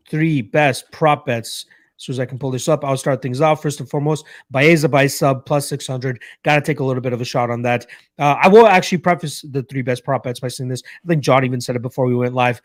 [0.10, 1.66] three best prop bets.
[2.02, 3.62] As soon as I can pull this up, I'll start things off.
[3.62, 6.20] First and foremost, Baeza by sub plus 600.
[6.42, 7.86] Got to take a little bit of a shot on that.
[8.18, 10.82] Uh, I will actually preface the three best prop bets by saying this.
[11.06, 12.60] I think John even said it before we went live.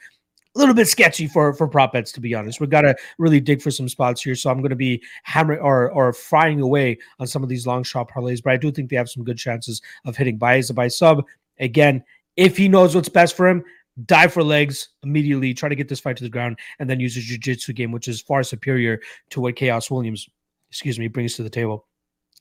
[0.54, 2.62] A little bit sketchy for for prop bets, to be honest.
[2.62, 4.34] We got to really dig for some spots here.
[4.34, 7.82] So I'm going to be hammering or or frying away on some of these long
[7.82, 10.88] shot parlays, but I do think they have some good chances of hitting Baeza by
[10.88, 11.22] sub.
[11.60, 12.02] Again,
[12.36, 13.62] if he knows what's best for him,
[14.04, 17.16] dive for legs immediately, try to get this fight to the ground, and then use
[17.16, 19.00] a jiu-jitsu game, which is far superior
[19.30, 20.28] to what Khaos Williams,
[20.70, 21.86] excuse me, brings to the table.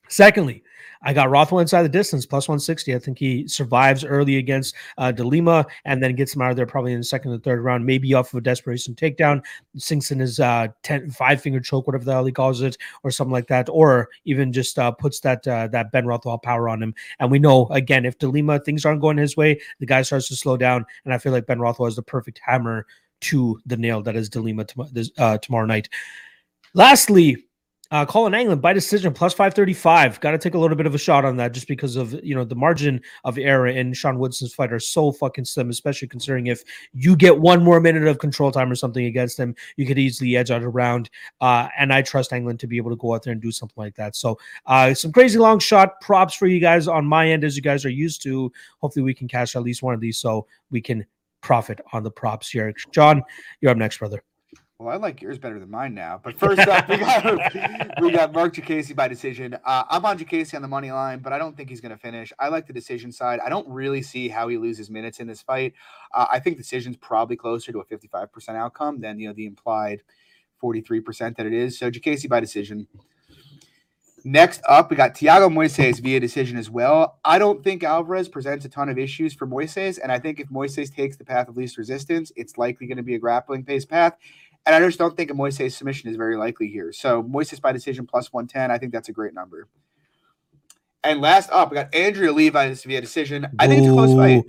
[0.09, 0.63] Secondly,
[1.05, 2.95] I got Rothwell inside the distance, plus 160.
[2.95, 6.55] I think he survives early against uh, de Lima and then gets him out of
[6.55, 9.43] there probably in the second or third round, maybe off of a desperation takedown,
[9.77, 13.11] sinks in his uh, ten, five finger choke, whatever the hell he calls it, or
[13.11, 16.81] something like that, or even just uh, puts that uh, that Ben Rothwell power on
[16.81, 16.95] him.
[17.19, 20.27] And we know, again, if de Lima, things aren't going his way, the guy starts
[20.29, 20.85] to slow down.
[21.05, 22.87] And I feel like Ben Rothwell is the perfect hammer
[23.21, 25.87] to the nail that is de Lima tom- this, uh, tomorrow night.
[26.73, 27.44] Lastly,
[27.91, 30.19] uh, Collin Anglin by decision plus 535.
[30.19, 32.35] Got to take a little bit of a shot on that just because of, you
[32.35, 36.47] know, the margin of error in Sean Woodson's fight are so fucking slim, especially considering
[36.47, 36.63] if
[36.93, 40.35] you get one more minute of control time or something against him, you could easily
[40.35, 41.09] edge out a round.
[41.41, 43.81] Uh, and I trust Anglin to be able to go out there and do something
[43.81, 44.15] like that.
[44.15, 47.61] So, uh, some crazy long shot props for you guys on my end, as you
[47.61, 48.51] guys are used to.
[48.79, 51.05] Hopefully, we can cash at least one of these so we can
[51.41, 52.73] profit on the props here.
[52.91, 53.23] John,
[53.61, 54.23] you're up next, brother.
[54.77, 56.19] Well, I like yours better than mine now.
[56.21, 57.23] But first up, we got
[58.01, 59.57] we got Marc Diakiese by decision.
[59.63, 61.97] Uh, I'm on Diakiese on the money line, but I don't think he's going to
[61.97, 62.33] finish.
[62.39, 63.39] I like the decision side.
[63.39, 65.73] I don't really see how he loses minutes in this fight.
[66.13, 70.01] Uh, I think decision's probably closer to a 55% outcome than you know the implied
[70.61, 71.79] 43% that it is.
[71.79, 72.85] So Diakiese by decision.
[74.27, 77.19] Next up, we got Thiago Moises via decision as well.
[77.23, 80.49] I don't think Alvarez presents a ton of issues for Moises, and I think if
[80.49, 83.85] Moises takes the path of least resistance, it's likely going to be a grappling pace
[83.85, 84.17] path.
[84.65, 86.91] And I just don't think a Moises submission is very likely here.
[86.91, 89.67] So Moises by decision plus 110, I think that's a great number.
[91.03, 93.45] And last up, we got Andrea Levi via decision.
[93.59, 94.43] I think it's a close fight.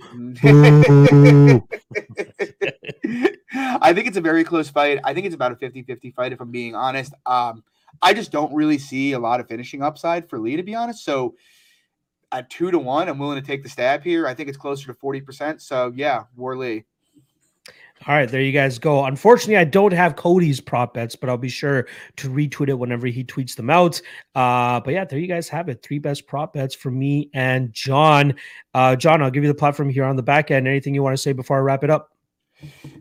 [3.81, 4.99] I think it's a very close fight.
[5.03, 7.13] I think it's about a 50-50 fight, if I'm being honest.
[7.27, 7.63] Um,
[8.01, 11.05] I just don't really see a lot of finishing upside for Lee, to be honest.
[11.05, 11.35] So
[12.31, 14.25] at two to one, I'm willing to take the stab here.
[14.25, 15.61] I think it's closer to 40%.
[15.61, 16.85] So yeah, War Lee.
[18.05, 19.05] All right, there you guys go.
[19.05, 21.87] Unfortunately, I don't have Cody's prop bets, but I'll be sure
[22.17, 23.99] to retweet it whenever he tweets them out.
[24.35, 25.81] Uh, but yeah, there you guys have it.
[25.81, 28.35] Three best prop bets for me and John.
[28.73, 30.67] Uh, John, I'll give you the platform here on the back end.
[30.67, 32.11] Anything you want to say before I wrap it up?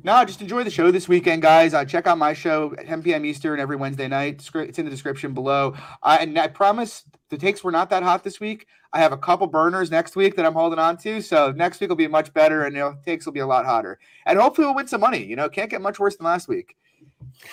[0.02, 1.72] No, just enjoy the show this weekend, guys.
[1.72, 3.24] Uh, check out my show at 10 p.m.
[3.24, 4.46] Eastern every Wednesday night.
[4.54, 5.74] It's in the description below.
[6.02, 8.66] Uh, and I promise the takes were not that hot this week.
[8.92, 11.20] I have a couple burners next week that I'm holding on to.
[11.20, 13.66] So next week will be much better and you know, takes will be a lot
[13.66, 13.98] hotter.
[14.24, 15.22] And hopefully we'll win some money.
[15.22, 16.76] You know, can't get much worse than last week.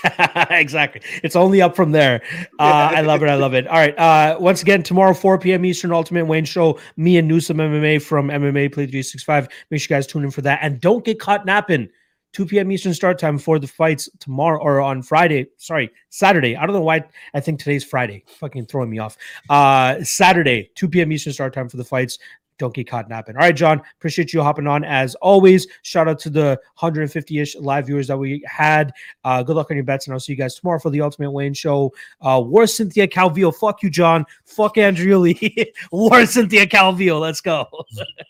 [0.50, 1.02] exactly.
[1.24, 2.22] It's only up from there.
[2.60, 3.30] Uh, I love it.
[3.30, 3.68] I love it.
[3.68, 3.98] All right.
[3.98, 5.66] Uh, once again, tomorrow, 4 p.m.
[5.66, 6.80] Eastern, Ultimate Weigh-In Show.
[6.96, 9.50] Me and Newsome MMA from MMA Play 365.
[9.70, 10.60] Make sure you guys tune in for that.
[10.62, 11.90] And don't get caught napping.
[12.34, 12.72] 2 p.m.
[12.72, 15.48] Eastern start time for the fights tomorrow or on Friday.
[15.58, 16.56] Sorry, Saturday.
[16.56, 17.04] I don't know why
[17.34, 18.24] I think today's Friday.
[18.40, 19.18] Fucking throwing me off.
[19.50, 21.12] Uh, Saturday, 2 p.m.
[21.12, 22.18] Eastern start time for the fights.
[22.60, 23.36] Don't get caught napping.
[23.36, 23.82] All right, John.
[23.98, 25.68] Appreciate you hopping on as always.
[25.82, 28.94] Shout out to the 150 ish live viewers that we had.
[29.24, 31.32] Uh, good luck on your bets, and I'll see you guys tomorrow for the Ultimate
[31.32, 31.92] Weigh-In Show.
[32.22, 33.54] Uh, War Cynthia Calvillo.
[33.54, 34.26] Fuck you, John.
[34.46, 35.74] Fuck Andrea Lee.
[35.92, 37.20] War Cynthia Calvillo.
[37.20, 37.66] Let's go.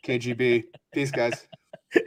[0.06, 0.64] KGB.
[0.94, 1.48] Peace, guys.